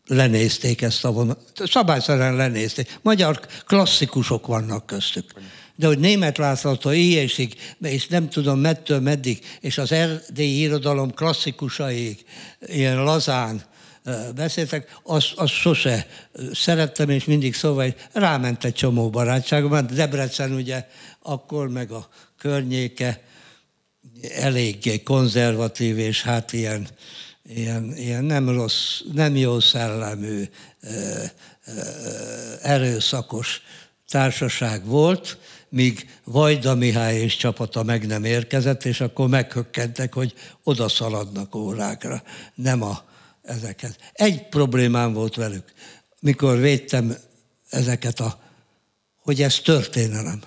lenézték 0.08 0.82
ezt 0.82 1.06
a 1.06 1.12
vonat. 1.12 1.40
Szabályszerűen 1.56 2.36
lenézték. 2.36 3.00
Magyar 3.02 3.40
klasszikusok 3.66 4.48
vannak 4.48 4.86
köztük. 4.86 5.34
De 5.76 5.88
hogy 5.88 6.00
német 6.00 6.38
Lászlótól 6.38 6.94
éjjelsig, 6.94 7.56
és 7.82 8.08
nem 8.08 8.30
tudom 8.30 8.60
mettől 8.60 9.00
meddig, 9.00 9.40
és 9.60 9.78
az 9.78 9.92
erdélyi 9.92 10.60
irodalom 10.60 11.14
klasszikusaig 11.14 12.26
ilyen 12.66 13.04
lazán 13.04 13.62
beszéltek, 14.36 15.00
azt, 15.04 15.34
az 15.36 15.50
sose 15.50 16.08
szerettem, 16.54 17.10
és 17.10 17.26
mindig 17.26 17.56
szóval 17.56 17.84
hogy 17.84 17.96
ráment 18.14 18.64
egy 18.64 18.74
csomó 18.74 19.10
barátságom. 19.10 19.88
Debrecen 19.88 20.52
ugye 20.52 20.88
akkor, 21.22 21.70
meg 21.70 21.92
a 21.92 22.08
környéke 22.38 23.22
eléggé 24.22 25.04
konzervatív, 25.04 25.98
és 25.98 26.22
hát 26.22 26.54
ilyen, 26.54 26.88
ilyen, 27.44 27.98
ilyen 27.98 28.24
nem 28.24 28.50
rossz, 28.50 29.02
nem 29.14 29.36
jó 29.36 29.60
szellemű, 29.60 30.44
erőszakos 32.62 33.62
társaság 34.10 34.86
volt, 34.86 35.38
míg 35.70 36.10
Vajda 36.24 36.76
Mihály 36.76 37.16
és 37.16 37.36
csapata 37.36 37.84
meg 37.84 38.08
nem 38.08 38.24
érkezett, 38.24 38.86
és 38.86 39.02
akkor 39.02 39.28
meghökkentek, 39.28 40.14
hogy 40.14 40.34
oda 40.64 40.90
szaladnak 40.90 41.56
órákra, 41.56 42.24
nem 42.56 42.82
a 42.82 43.04
ezeket. 43.42 44.12
Egy 44.14 44.48
problémám 44.50 45.14
volt 45.14 45.36
velük, 45.36 45.74
mikor 46.20 46.58
védtem 46.58 47.16
ezeket 47.70 48.20
a, 48.20 48.40
hogy 49.16 49.42
ez 49.42 49.60
történelem. 49.60 50.42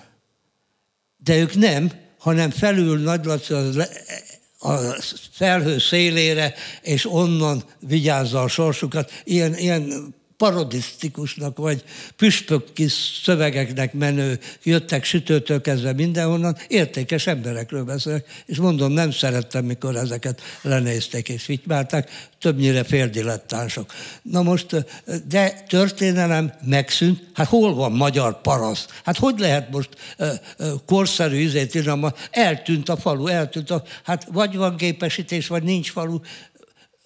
De 1.17 1.37
ők 1.37 1.55
nem, 1.55 1.91
hanem 2.25 2.49
felül 2.49 2.99
Nagy 2.99 3.25
Laci 3.25 3.53
az 3.53 3.77
a 4.59 4.95
felhő 5.31 5.77
szélére, 5.77 6.53
és 6.81 7.05
onnan 7.11 7.63
vigyázza 7.79 8.41
a 8.41 8.47
sorsukat. 8.47 9.11
Ilyen, 9.23 9.57
ilyen 9.57 10.13
parodisztikusnak, 10.37 11.57
vagy 11.57 11.83
püspök 12.15 12.73
kis 12.73 12.93
szövegeknek 13.23 13.93
menő, 13.93 14.39
jöttek 14.63 15.03
sütőtől 15.03 15.61
kezdve 15.61 15.93
mindenhonnan, 15.93 16.57
értékes 16.67 17.27
emberekről 17.27 17.83
beszélek, 17.83 18.43
és 18.45 18.57
mondom, 18.57 18.91
nem 18.91 19.11
szerettem, 19.11 19.65
mikor 19.65 19.95
ezeket 19.95 20.41
lenézték 20.61 21.29
és 21.29 21.43
fitymálták, 21.43 22.09
többnyire 22.39 22.83
féldilettánsok. 22.83 23.93
Na 24.21 24.41
most, 24.41 24.85
de 25.27 25.63
történelem 25.67 26.53
megszűnt, 26.65 27.23
hát 27.33 27.47
hol 27.47 27.73
van 27.73 27.91
magyar 27.91 28.41
paraszt? 28.41 29.01
Hát 29.03 29.17
hogy 29.17 29.39
lehet 29.39 29.71
most 29.71 29.89
korszerű 30.85 31.37
izét 31.37 31.75
írni, 31.75 32.13
eltűnt 32.31 32.89
a 32.89 32.97
falu, 32.97 33.27
eltűnt 33.27 33.71
a, 33.71 33.83
hát 34.03 34.27
vagy 34.31 34.55
van 34.55 34.75
gépesítés, 34.75 35.47
vagy 35.47 35.63
nincs 35.63 35.91
falu, 35.91 36.19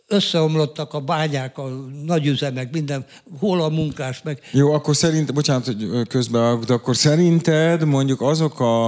összeomlottak 0.09 0.93
a 0.93 0.99
bányák, 0.99 1.57
a 1.57 1.67
nagyüzemek, 2.05 2.71
minden, 2.71 3.05
hol 3.39 3.61
a 3.61 3.69
munkás 3.69 4.21
meg. 4.23 4.39
Jó, 4.51 4.71
akkor 4.71 4.95
szerint, 4.95 5.33
bocsánat, 5.33 5.65
hogy 5.65 6.07
közben, 6.07 6.59
de 6.65 6.73
akkor 6.73 6.95
szerinted 6.95 7.85
mondjuk 7.85 8.21
azok 8.21 8.59
a, 8.59 8.85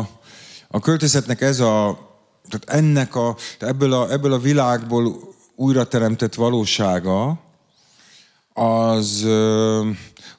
a 0.67 0.79
költészetnek 0.81 1.41
ez 1.41 1.59
a, 1.59 1.99
tehát 2.49 2.83
ennek 2.83 3.15
a, 3.15 3.35
ebből 3.59 3.93
a, 3.93 4.11
ebből 4.11 4.33
a 4.33 4.39
világból 4.39 5.33
újra 5.55 5.83
teremtett 5.83 6.35
valósága, 6.35 7.39
az 8.53 9.23
uh, 9.23 9.87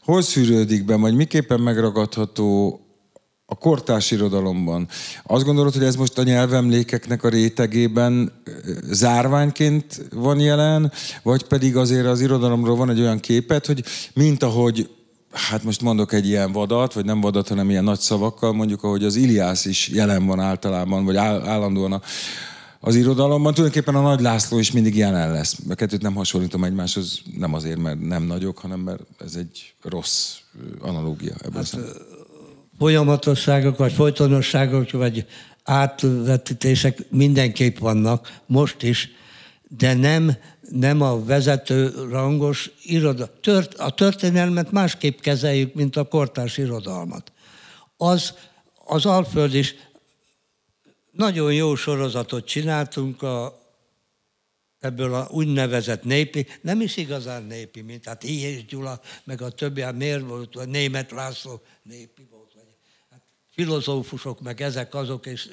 hol 0.05 0.23
szűrődik 0.23 0.85
be, 0.85 0.97
vagy 0.97 1.15
miképpen 1.15 1.61
megragadható 1.61 2.81
a 3.53 3.55
kortárs 3.55 4.11
irodalomban. 4.11 4.89
Azt 5.23 5.45
gondolod, 5.45 5.73
hogy 5.73 5.85
ez 5.85 5.97
most 5.97 6.19
a 6.19 6.23
nyelvemlékeknek 6.23 7.25
a 7.25 7.29
rétegében 7.29 8.33
zárványként 8.91 10.09
van 10.15 10.41
jelen, 10.41 10.93
vagy 11.23 11.43
pedig 11.43 11.77
azért 11.77 12.07
az 12.07 12.21
irodalomról 12.21 12.77
van 12.77 12.91
egy 12.91 13.01
olyan 13.01 13.21
képet, 13.21 13.67
hogy 13.67 13.85
mint 14.15 14.43
ahogy 14.43 14.91
hát 15.33 15.65
most 15.65 15.83
mondok 15.83 16.13
egy 16.13 16.27
ilyen 16.27 16.53
vadat, 16.53 16.93
vagy 16.93 17.05
nem 17.05 17.21
vadat, 17.21 17.49
hanem 17.49 17.71
ilyen 17.71 17.85
nagy 17.85 17.99
szavakkal, 17.99 18.53
mondjuk 18.53 18.83
ahogy 18.83 19.05
az 19.05 19.17
Iliász 19.17 19.65
is 19.65 19.89
jelen 19.89 20.27
van 20.27 20.41
általában, 20.41 21.05
vagy 21.05 21.17
állandóan 21.17 21.93
a, 21.93 22.01
az 22.81 22.95
irodalomban. 22.95 23.55
Tulajdonképpen 23.55 23.95
a 23.95 24.09
Nagy 24.09 24.21
László 24.21 24.59
is 24.59 24.71
mindig 24.73 24.97
jelen 24.97 25.33
lesz. 25.33 25.57
A 25.69 25.75
kettőt 25.75 26.03
nem 26.03 26.15
hasonlítom 26.15 26.65
egymáshoz, 26.65 27.23
nem 27.39 27.55
azért, 27.55 27.79
mert 27.79 28.01
nem 28.01 28.23
nagyok, 28.23 28.59
hanem 28.59 28.81
mert 28.81 29.03
ez 29.25 29.35
egy 29.35 29.75
rossz 29.83 30.37
analógia. 30.81 31.35
Ebből 31.45 31.63
hát, 31.63 31.79
folyamatosságok, 32.79 33.77
vagy 33.77 33.93
folytonosságok, 33.93 34.91
vagy 34.91 35.27
átvetítések 35.63 37.11
mindenképp 37.11 37.79
vannak, 37.79 38.41
most 38.47 38.83
is, 38.83 39.11
de 39.69 39.95
nem, 39.95 40.37
nem 40.71 41.01
a 41.01 41.25
vezető 41.25 42.07
rangos 42.11 42.71
iroda. 42.83 43.41
Tört, 43.41 43.75
a 43.75 43.91
történelmet 43.91 44.71
másképp 44.71 45.21
kezeljük, 45.21 45.75
mint 45.75 45.97
a 45.97 46.05
kortárs 46.05 46.59
irodalmat. 46.59 47.33
Az, 47.97 48.35
az 48.85 49.07
Alföld 49.07 49.55
is 49.55 49.75
nagyon 51.11 51.55
jó 51.55 51.75
sorozatot 51.75 52.47
csináltunk 52.47 53.23
a, 53.23 53.61
ebből 54.79 55.15
a 55.15 55.29
úgynevezett 55.31 56.05
népi, 56.05 56.47
nem 56.61 56.81
is 56.81 56.97
igazán 56.97 57.43
népi, 57.43 57.81
mint 57.81 58.05
hát 58.05 58.25
I. 58.25 58.41
és 58.41 58.65
Gyula, 58.65 59.01
meg 59.25 59.43
a 59.43 59.51
többi, 59.51 59.81
hát 59.81 59.97
miért 59.97 60.23
volt 60.23 60.57
a 60.57 60.65
német 60.65 61.11
László 61.11 61.63
népi 61.83 62.27
filozófusok, 63.55 64.41
meg 64.41 64.61
ezek 64.61 64.95
azok, 64.95 65.27
és 65.27 65.49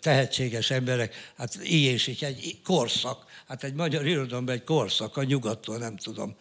tehetséges 0.00 0.70
emberek, 0.70 1.32
hát 1.36 1.58
így 1.64 1.84
és 1.84 2.06
így 2.06 2.24
egy 2.24 2.60
korszak, 2.64 3.24
hát 3.48 3.64
egy 3.64 3.74
magyar 3.74 4.06
irodalomban 4.06 4.54
egy 4.54 4.64
korszak, 4.64 5.16
a 5.16 5.22
nyugattól 5.24 5.76
nem 5.76 5.96
tudom, 5.96 6.36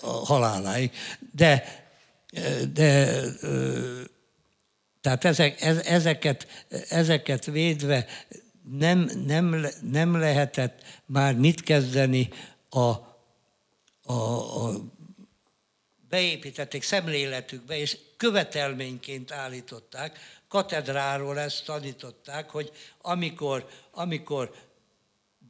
a 0.00 0.06
haláláig. 0.06 0.90
De, 1.32 1.84
de 2.72 3.22
tehát 5.00 5.24
ezek, 5.24 5.60
ezeket, 5.86 6.66
ezeket 6.88 7.44
védve 7.44 8.06
nem, 8.78 9.10
nem, 9.26 9.66
nem 9.90 10.16
lehetett 10.16 10.82
már 11.06 11.34
mit 11.34 11.60
kezdeni 11.60 12.28
a, 12.68 12.80
a, 14.02 14.12
a 14.12 14.80
beépítették 16.08 16.82
szemléletükbe, 16.82 17.78
és 17.78 17.96
követelményként 18.16 19.32
állították, 19.32 20.18
katedráról 20.48 21.38
ezt 21.38 21.64
tanították, 21.64 22.50
hogy 22.50 22.70
amikor, 23.00 23.68
amikor 23.92 24.54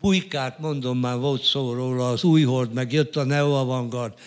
bujkát, 0.01 0.59
mondom 0.59 0.99
már, 0.99 1.19
volt 1.19 1.43
szó 1.43 1.73
róla, 1.73 2.09
az 2.09 2.24
újhord, 2.24 2.73
meg 2.73 2.93
jött 2.93 3.16
a 3.16 3.24
neoavangard, 3.24 4.19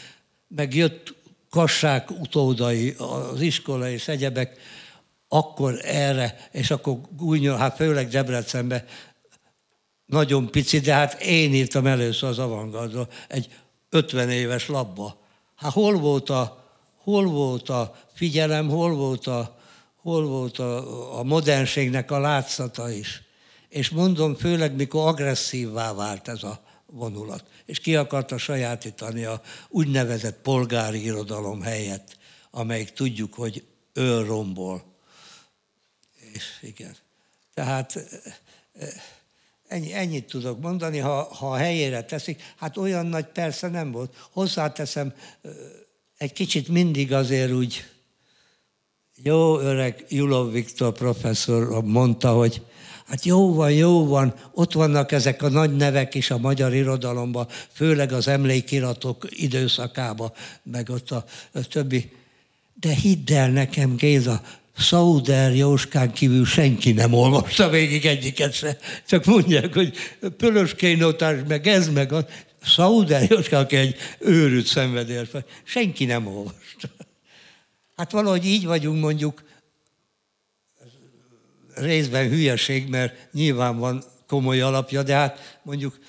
meg 0.48 0.76
jött 0.76 1.14
kassák 1.50 2.12
utódai, 2.12 2.96
az 2.98 3.42
iskola 3.42 3.90
és 3.90 4.08
egyebek, 4.08 4.58
akkor 5.28 5.80
erre, 5.84 6.50
és 6.52 6.72
akkor 6.72 7.00
gúnyol, 7.18 7.58
hát 7.58 7.76
főleg 7.76 8.08
Debrecenbe, 8.08 8.86
nagyon 10.06 10.52
pici, 10.52 10.80
de 10.80 10.94
hát 10.94 11.22
én 11.22 11.54
írtam 11.54 11.86
először 11.86 12.30
az 12.30 12.40
avantgardról 12.40 13.10
egy 13.28 13.50
50 13.90 14.30
éves 14.30 14.68
labba. 14.68 15.19
Hát 15.60 15.72
hol 15.72 15.98
volt 15.98 16.30
a, 16.30 16.66
hol 16.96 17.26
volt 17.26 17.70
a 17.70 17.96
figyelem, 18.14 18.70
hol 18.70 18.96
volt 18.96 19.28
a, 19.28 19.60
hol 20.02 20.26
volt 20.26 20.60
a, 20.60 21.20
a 21.20 21.24
modernségnek 21.24 22.12
a 22.12 22.20
látszata 22.20 22.92
is. 22.92 23.22
És 23.70 23.90
mondom, 23.90 24.36
főleg 24.36 24.76
mikor 24.76 25.08
agresszívvá 25.08 25.94
vált 25.94 26.28
ez 26.28 26.44
a 26.44 26.64
vonulat, 26.86 27.44
és 27.66 27.80
ki 27.80 27.96
akarta 27.96 28.38
sajátítani 28.38 29.24
a 29.24 29.42
úgynevezett 29.70 30.42
polgári 30.42 31.04
irodalom 31.04 31.62
helyett, 31.62 32.18
amelyik 32.52 32.90
tudjuk, 32.90 33.34
hogy 33.34 33.64
rombol. 34.26 34.84
És 36.34 36.60
igen. 36.62 36.96
Tehát 37.54 38.00
ennyi, 39.70 39.94
ennyit 39.94 40.26
tudok 40.26 40.62
mondani, 40.62 40.98
ha, 40.98 41.24
ha 41.34 41.52
a 41.52 41.56
helyére 41.56 42.04
teszik. 42.04 42.42
Hát 42.58 42.78
olyan 42.78 43.06
nagy 43.06 43.26
persze 43.26 43.68
nem 43.68 43.92
volt. 43.92 44.28
Hozzáteszem, 44.32 45.14
egy 46.18 46.34
kicsit 46.34 46.68
mindig 46.68 47.14
azért 47.14 47.52
úgy 47.52 47.84
jó 49.24 49.60
öreg 49.60 50.06
Julov 50.10 50.52
Viktor 50.52 50.94
professzor 50.94 51.84
mondta, 51.84 52.34
hogy 52.34 52.62
Hát 53.10 53.26
jó 53.26 53.54
van, 53.54 53.72
jó 53.72 54.06
van, 54.06 54.34
ott 54.54 54.74
vannak 54.74 55.12
ezek 55.12 55.42
a 55.42 55.50
nagy 55.50 55.76
nevek 55.76 56.16
is 56.16 56.32
a 56.32 56.38
magyar 56.38 56.74
irodalomban, 56.74 57.48
főleg 57.72 58.12
az 58.12 58.28
emlékiratok 58.28 59.28
időszakában, 59.30 60.32
meg 60.64 60.90
ott 60.90 61.12
a, 61.12 61.26
a 61.52 61.68
többi. 61.68 62.12
De 62.74 62.90
hidd 62.90 63.34
el 63.34 63.50
nekem, 63.50 63.96
Géza, 63.96 64.42
Szauder 64.80 65.56
Jóskán 65.56 66.14
kívül 66.14 66.46
senki 66.46 66.92
nem 66.92 67.14
olvasta 67.14 67.70
végig 67.70 68.06
egyiket 68.06 68.54
se. 68.54 68.78
Csak 69.08 69.26
mondják, 69.26 69.74
hogy 69.74 69.94
Pölöskénotás, 70.38 71.40
meg 71.48 71.68
ez, 71.68 71.90
meg 71.90 72.12
az. 72.12 72.26
Szauder 72.64 73.30
Jóskán, 73.30 73.64
aki 73.64 73.76
egy 73.76 73.96
őrült 74.20 74.66
szenvedélyes, 74.66 75.28
senki 75.64 76.06
nem 76.06 76.28
olvasta. 76.28 76.90
Hát 77.96 78.12
valahogy 78.12 78.46
így 78.46 78.66
vagyunk 78.66 79.02
mondjuk 79.02 79.44
részben 81.76 82.30
hülyeség, 82.30 82.88
mert 82.88 83.28
nyilván 83.32 83.78
van 83.78 84.04
komoly 84.28 84.62
alapja, 84.62 85.04
de 85.04 85.14
hát 85.16 85.60
mondjuk 85.64 86.00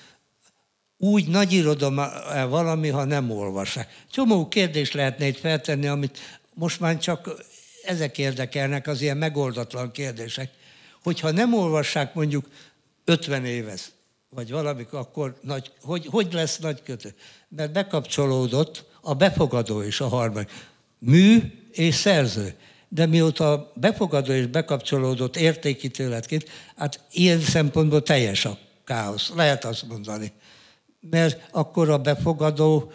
úgy 0.97 1.27
nagy 1.27 1.51
irodalom 1.51 2.01
valami, 2.49 2.89
ha 2.89 3.03
nem 3.03 3.31
olvassák. 3.31 4.05
Csomó 4.11 4.47
kérdést 4.47 4.93
lehetne 4.93 5.27
itt 5.27 5.39
feltenni, 5.39 5.87
amit 5.87 6.19
most 6.53 6.79
már 6.79 6.97
csak 6.97 7.35
ezek 7.83 8.17
érdekelnek, 8.17 8.87
az 8.87 9.01
ilyen 9.01 9.17
megoldatlan 9.17 9.91
kérdések. 9.91 10.49
Hogyha 11.03 11.31
nem 11.31 11.53
olvassák 11.53 12.13
mondjuk 12.13 12.45
50 13.05 13.45
éves, 13.45 13.91
vagy 14.29 14.51
valamikor, 14.51 14.99
akkor 14.99 15.39
nagy, 15.41 15.71
hogy, 15.81 16.05
hogy 16.05 16.33
lesz 16.33 16.57
nagy 16.57 16.83
kötő? 16.83 17.13
Mert 17.49 17.71
bekapcsolódott 17.71 18.85
a 19.01 19.13
befogadó 19.13 19.81
és 19.81 20.01
a 20.01 20.07
harmadik. 20.07 20.49
Mű 20.99 21.39
és 21.71 21.95
szerző 21.95 22.55
de 22.93 23.05
mióta 23.05 23.51
a 23.51 23.71
befogadó 23.75 24.33
és 24.33 24.45
bekapcsolódott 24.45 25.35
értékítéletként, 25.35 26.49
hát 26.75 26.99
ilyen 27.11 27.39
szempontból 27.39 28.03
teljes 28.03 28.45
a 28.45 28.57
káosz, 28.85 29.31
lehet 29.35 29.65
azt 29.65 29.87
mondani. 29.87 30.31
Mert 31.09 31.47
akkor 31.51 31.89
a 31.89 31.97
befogadó, 31.97 32.91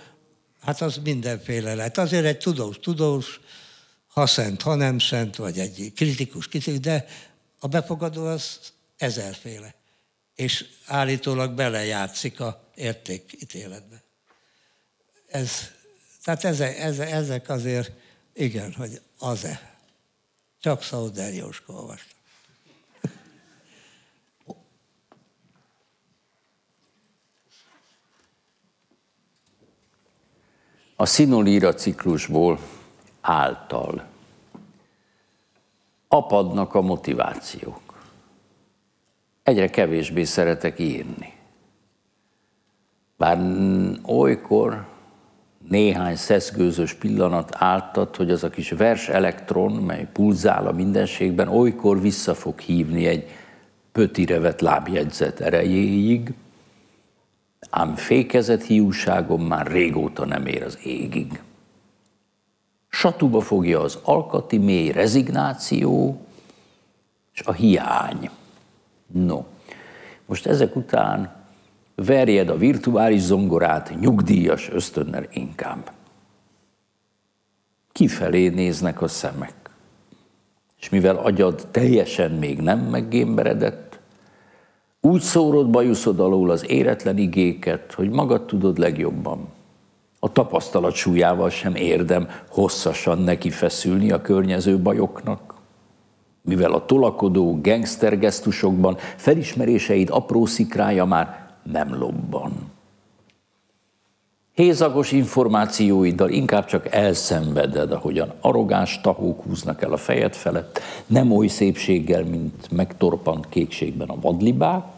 hát 0.60 0.80
az 0.80 1.00
mindenféle 1.04 1.74
lehet. 1.74 1.98
Azért 1.98 2.24
egy 2.24 2.38
tudós, 2.38 2.78
tudós, 2.78 3.40
ha 4.16 4.26
szent, 4.26 4.62
ha 4.62 4.74
nem 4.74 4.98
szent, 4.98 5.36
vagy 5.36 5.58
egy 5.58 5.92
kritikus, 5.94 6.48
kritikus, 6.48 6.80
de 6.80 7.06
a 7.58 7.66
befogadó 7.66 8.26
az 8.26 8.58
ezerféle. 8.96 9.74
És 10.34 10.64
állítólag 10.86 11.52
belejátszik 11.52 12.40
a 12.40 12.70
értékítéletbe. 12.74 14.02
Ez, 15.26 15.50
tehát 16.24 16.44
ezek, 16.44 16.78
ezek 17.10 17.48
azért, 17.48 17.92
igen, 18.32 18.72
hogy 18.72 19.00
az-e. 19.18 19.78
Csak 20.60 20.82
Szauder 20.82 21.34
Jóska 21.34 21.72
olvasta. 21.72 22.14
A 30.96 31.06
szinolíra 31.06 31.74
ciklusból 31.74 32.75
által 33.26 34.04
apadnak 36.08 36.74
a 36.74 36.80
motivációk. 36.80 37.80
Egyre 39.42 39.70
kevésbé 39.70 40.24
szeretek 40.24 40.78
írni. 40.78 41.32
Bár 43.16 43.38
olykor 44.04 44.86
néhány 45.68 46.16
szeszgőzös 46.16 46.94
pillanat 46.94 47.50
áltat, 47.54 48.16
hogy 48.16 48.30
az 48.30 48.44
a 48.44 48.50
kis 48.50 48.70
vers 48.70 49.08
elektron, 49.08 49.72
mely 49.72 50.08
pulzál 50.12 50.66
a 50.66 50.72
mindenségben, 50.72 51.48
olykor 51.48 52.00
vissza 52.00 52.34
fog 52.34 52.58
hívni 52.58 53.06
egy 53.06 53.28
pötirevet 53.92 54.60
lábjegyzet 54.60 55.40
erejéig, 55.40 56.34
ám 57.70 57.94
fékezett 57.94 58.62
hiúságom 58.62 59.46
már 59.46 59.66
régóta 59.66 60.24
nem 60.24 60.46
ér 60.46 60.62
az 60.62 60.78
égig. 60.82 61.40
Satuba 62.98 63.40
fogja 63.40 63.80
az 63.80 63.98
alkati 64.02 64.58
mély 64.58 64.90
rezignáció 64.90 66.20
és 67.34 67.40
a 67.40 67.52
hiány. 67.52 68.30
No, 69.06 69.44
most 70.26 70.46
ezek 70.46 70.76
után 70.76 71.34
verjed 71.94 72.48
a 72.48 72.56
virtuális 72.56 73.20
zongorát 73.20 73.94
nyugdíjas 74.00 74.68
ösztönnel 74.70 75.26
inkább. 75.32 75.92
Kifelé 77.92 78.48
néznek 78.48 79.02
a 79.02 79.08
szemek. 79.08 79.70
És 80.80 80.88
mivel 80.88 81.16
agyad 81.16 81.68
teljesen 81.70 82.30
még 82.30 82.60
nem 82.60 82.78
meggémberedett, 82.78 83.98
úgy 85.00 85.20
szórod 85.20 85.70
bajuszod 85.70 86.20
alól 86.20 86.50
az 86.50 86.70
éretlen 86.70 87.18
igéket, 87.18 87.92
hogy 87.92 88.10
magad 88.10 88.46
tudod 88.46 88.78
legjobban. 88.78 89.54
A 90.26 90.32
tapasztalat 90.32 90.94
súlyával 90.94 91.50
sem 91.50 91.74
érdem 91.74 92.28
hosszasan 92.48 93.18
neki 93.18 93.50
feszülni 93.50 94.10
a 94.10 94.20
környező 94.20 94.78
bajoknak. 94.78 95.54
Mivel 96.42 96.72
a 96.72 96.84
tolakodó 96.84 97.60
gangstergesztusokban 97.62 98.96
felismeréseid 99.16 100.08
apró 100.10 100.46
szikrája 100.46 101.04
már 101.04 101.50
nem 101.62 101.98
lobban. 101.98 102.52
Hézagos 104.54 105.12
információiddal 105.12 106.30
inkább 106.30 106.64
csak 106.64 106.92
elszenveded, 106.94 107.92
ahogyan 107.92 108.32
arrogáns 108.40 109.00
tahók 109.00 109.42
húznak 109.42 109.82
el 109.82 109.92
a 109.92 109.96
fejed 109.96 110.34
felett, 110.34 110.80
nem 111.06 111.32
oly 111.32 111.46
szépséggel, 111.46 112.24
mint 112.24 112.70
megtorpant 112.70 113.48
kékségben 113.48 114.08
a 114.08 114.20
vadlibák, 114.20 114.95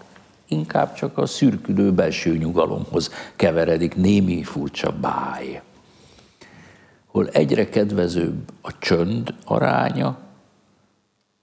inkább 0.48 0.94
csak 0.94 1.18
a 1.18 1.26
szürkülő 1.26 1.92
belső 1.92 2.36
nyugalomhoz 2.36 3.10
keveredik 3.36 3.94
némi 3.94 4.42
furcsa 4.42 4.92
báj. 4.92 5.62
Hol 7.06 7.28
egyre 7.28 7.68
kedvezőbb 7.68 8.52
a 8.60 8.78
csönd 8.78 9.34
aránya, 9.44 10.18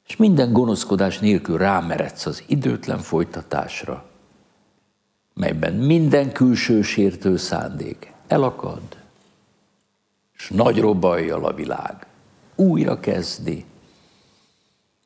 és 0.08 0.16
minden 0.16 0.54
gonoszkodás 0.54 1.20
nélkül 1.20 1.58
rámeredsz 1.58 2.26
az 2.26 2.44
időtlen 2.48 3.00
folytatásra, 3.00 4.06
melyben 5.34 5.74
minden 5.74 6.32
külső 6.32 6.82
sértő 6.82 7.38
szándék 7.38 8.14
elakad, 8.28 8.82
és 10.38 10.50
nagy 10.50 10.80
robajjal 10.80 11.46
a 11.46 11.54
világ 11.54 12.08
újra 12.56 13.00
kezdi, 13.00 13.66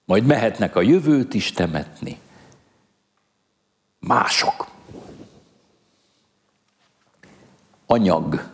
majd 0.06 0.26
mehetnek 0.26 0.76
a 0.76 0.82
jövőt 0.82 1.34
is 1.34 1.52
temetni. 1.52 2.18
Mások. 4.00 4.68
Anyag. 7.86 8.50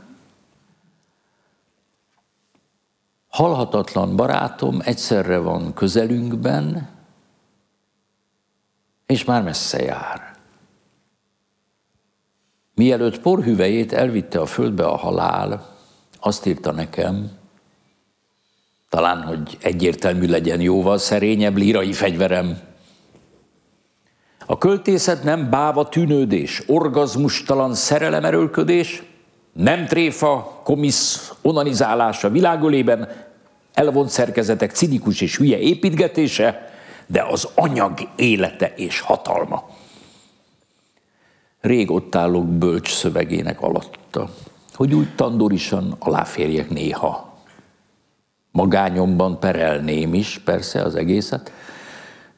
Halhatatlan 3.27 4.15
barátom 4.15 4.81
egyszerre 4.83 5.37
van 5.37 5.73
közelünkben, 5.73 6.89
és 9.05 9.23
már 9.23 9.43
messze 9.43 9.81
jár. 9.81 10.35
Mielőtt 12.73 13.21
porhüvejét 13.21 13.93
elvitte 13.93 14.39
a 14.39 14.45
földbe 14.45 14.85
a 14.85 14.95
halál, 14.95 15.75
azt 16.19 16.45
írta 16.45 16.71
nekem, 16.71 17.31
talán, 18.89 19.21
hogy 19.21 19.57
egyértelmű 19.61 20.27
legyen 20.27 20.61
jóval 20.61 20.97
szerényebb 20.97 21.55
lírai 21.55 21.93
fegyverem. 21.93 22.59
A 24.45 24.57
költészet 24.57 25.23
nem 25.23 25.49
báva 25.49 25.89
tűnődés, 25.89 26.63
orgazmustalan 26.67 27.73
szerelemerőlködés, 27.73 29.03
nem 29.53 29.85
tréfa, 29.85 30.61
komisz, 30.63 31.31
onanizálása 31.41 32.29
világölében, 32.29 33.09
elvont 33.73 34.09
szerkezetek 34.09 34.71
cinikus 34.71 35.21
és 35.21 35.37
hülye 35.37 35.59
építgetése, 35.59 36.73
de 37.07 37.23
az 37.23 37.47
anyag 37.55 37.99
élete 38.15 38.73
és 38.75 38.99
hatalma. 38.99 39.63
Rég 41.61 41.91
ott 41.91 42.15
állok 42.15 42.45
bölcs 42.45 42.93
szövegének 42.93 43.61
alatta, 43.61 44.29
hogy 44.73 44.93
úgy 44.93 45.15
tandorisan 45.15 45.95
aláférjek 45.99 46.69
néha. 46.69 47.33
Magányomban 48.51 49.39
perelném 49.39 50.13
is, 50.13 50.41
persze 50.45 50.81
az 50.81 50.95
egészet, 50.95 51.51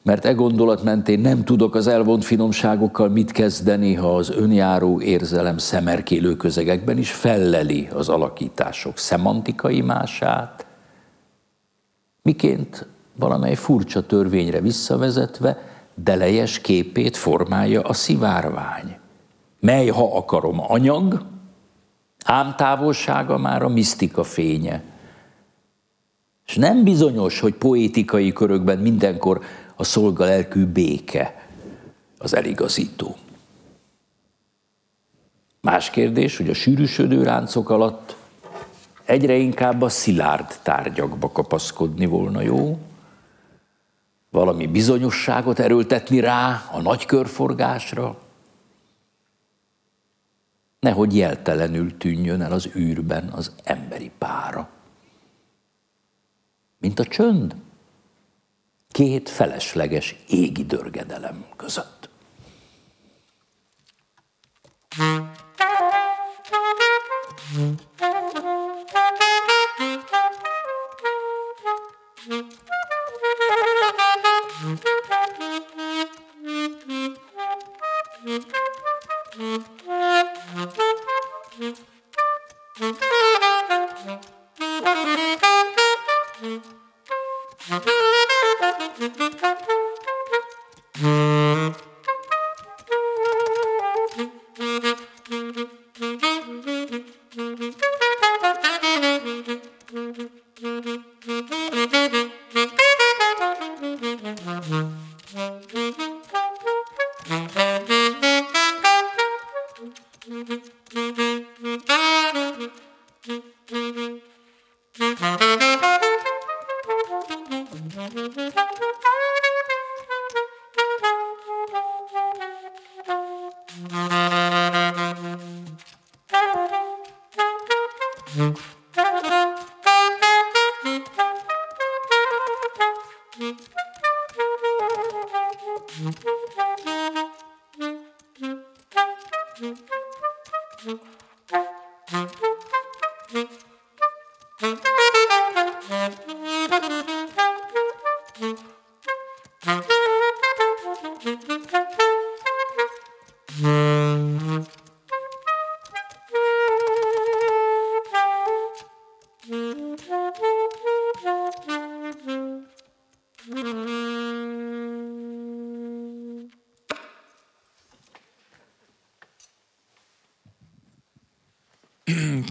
mert 0.02 0.24
e 0.24 0.32
gondolat 0.32 0.82
mentén 0.82 1.20
nem 1.20 1.44
tudok 1.44 1.74
az 1.74 1.86
elvont 1.86 2.24
finomságokkal 2.24 3.08
mit 3.08 3.32
kezdeni, 3.32 3.94
ha 3.94 4.16
az 4.16 4.30
önjáró 4.30 5.00
érzelem 5.00 5.58
szemerkélő 5.58 6.36
közegekben 6.36 6.98
is 6.98 7.12
felleli 7.12 7.88
az 7.92 8.08
alakítások 8.08 8.98
szemantikai 8.98 9.80
mását, 9.80 10.66
miként 12.22 12.86
valamely 13.16 13.54
furcsa 13.54 14.06
törvényre 14.06 14.60
visszavezetve 14.60 15.58
delejes 15.94 16.60
képét 16.60 17.16
formálja 17.16 17.80
a 17.80 17.92
szivárvány 17.92 18.98
mely, 19.60 19.86
ha 19.86 20.16
akarom, 20.16 20.60
anyag, 20.60 21.22
ám 22.24 22.54
távolsága 22.56 23.38
már 23.38 23.62
a 23.62 23.68
misztika 23.68 24.22
fénye. 24.22 24.82
És 26.46 26.56
nem 26.56 26.84
bizonyos, 26.84 27.40
hogy 27.40 27.54
poétikai 27.54 28.32
körökben 28.32 28.78
mindenkor 28.78 29.40
a 29.80 29.84
szolgalelkű 29.84 30.66
béke 30.66 31.46
az 32.18 32.34
eligazító. 32.34 33.16
Más 35.60 35.90
kérdés, 35.90 36.36
hogy 36.36 36.48
a 36.48 36.54
sűrűsödő 36.54 37.22
ráncok 37.22 37.70
alatt 37.70 38.16
egyre 39.04 39.34
inkább 39.34 39.82
a 39.82 39.88
szilárd 39.88 40.58
tárgyakba 40.62 41.32
kapaszkodni 41.32 42.06
volna 42.06 42.40
jó, 42.40 42.78
valami 44.30 44.66
bizonyosságot 44.66 45.58
erőltetni 45.58 46.20
rá 46.20 46.68
a 46.72 46.80
nagy 46.80 47.04
körforgásra, 47.04 48.18
nehogy 50.80 51.16
jeltelenül 51.16 51.96
tűnjön 51.96 52.42
el 52.42 52.52
az 52.52 52.68
űrben 52.76 53.28
az 53.28 53.52
emberi 53.64 54.10
pára. 54.18 54.68
Mint 56.78 56.98
a 56.98 57.04
csönd 57.04 57.54
két 58.98 59.28
felesleges 59.28 60.14
égi 60.28 60.64
dörgedelem 60.64 61.44
között. 61.56 62.07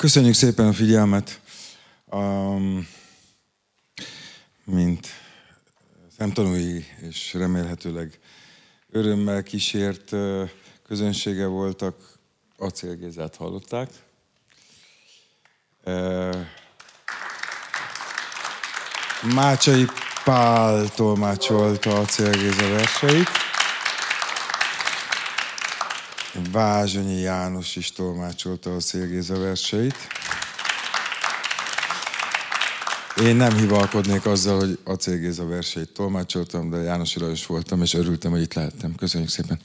Köszönjük 0.08 0.34
szépen 0.34 0.68
a 0.68 0.74
figyelmet. 0.74 1.42
Um, 2.06 2.88
mint 4.64 5.08
szemtanúi 6.18 6.86
és 7.02 7.34
remélhetőleg 7.34 8.20
örömmel 8.92 9.44
kísért 9.44 10.16
közönsége 10.88 11.46
voltak, 11.46 11.96
acélgézát 12.58 13.36
hallották. 13.36 13.90
Mácsai 19.34 19.86
Pál 20.24 20.90
tolmácsolta 20.90 22.00
a 22.00 22.06
célgéza 22.06 22.70
verseit. 22.70 23.47
Vázsonyi 26.52 27.20
János 27.20 27.76
is 27.76 27.92
tolmácsolta 27.92 28.76
a 28.76 28.80
Szélgéza 28.80 29.40
verseit. 29.40 29.96
Én 33.24 33.36
nem 33.36 33.58
hivalkodnék 33.58 34.26
azzal, 34.26 34.60
hogy 34.60 34.80
a 34.84 34.94
Célgéza 34.94 35.46
verseit 35.46 35.90
tolmácsoltam, 35.90 36.70
de 36.70 36.78
János 36.78 37.16
Lajos 37.16 37.46
voltam, 37.46 37.82
és 37.82 37.94
örültem, 37.94 38.32
hogy 38.32 38.42
itt 38.42 38.54
lehettem. 38.54 38.96
Köszönjük 38.96 39.30
szépen! 39.30 39.60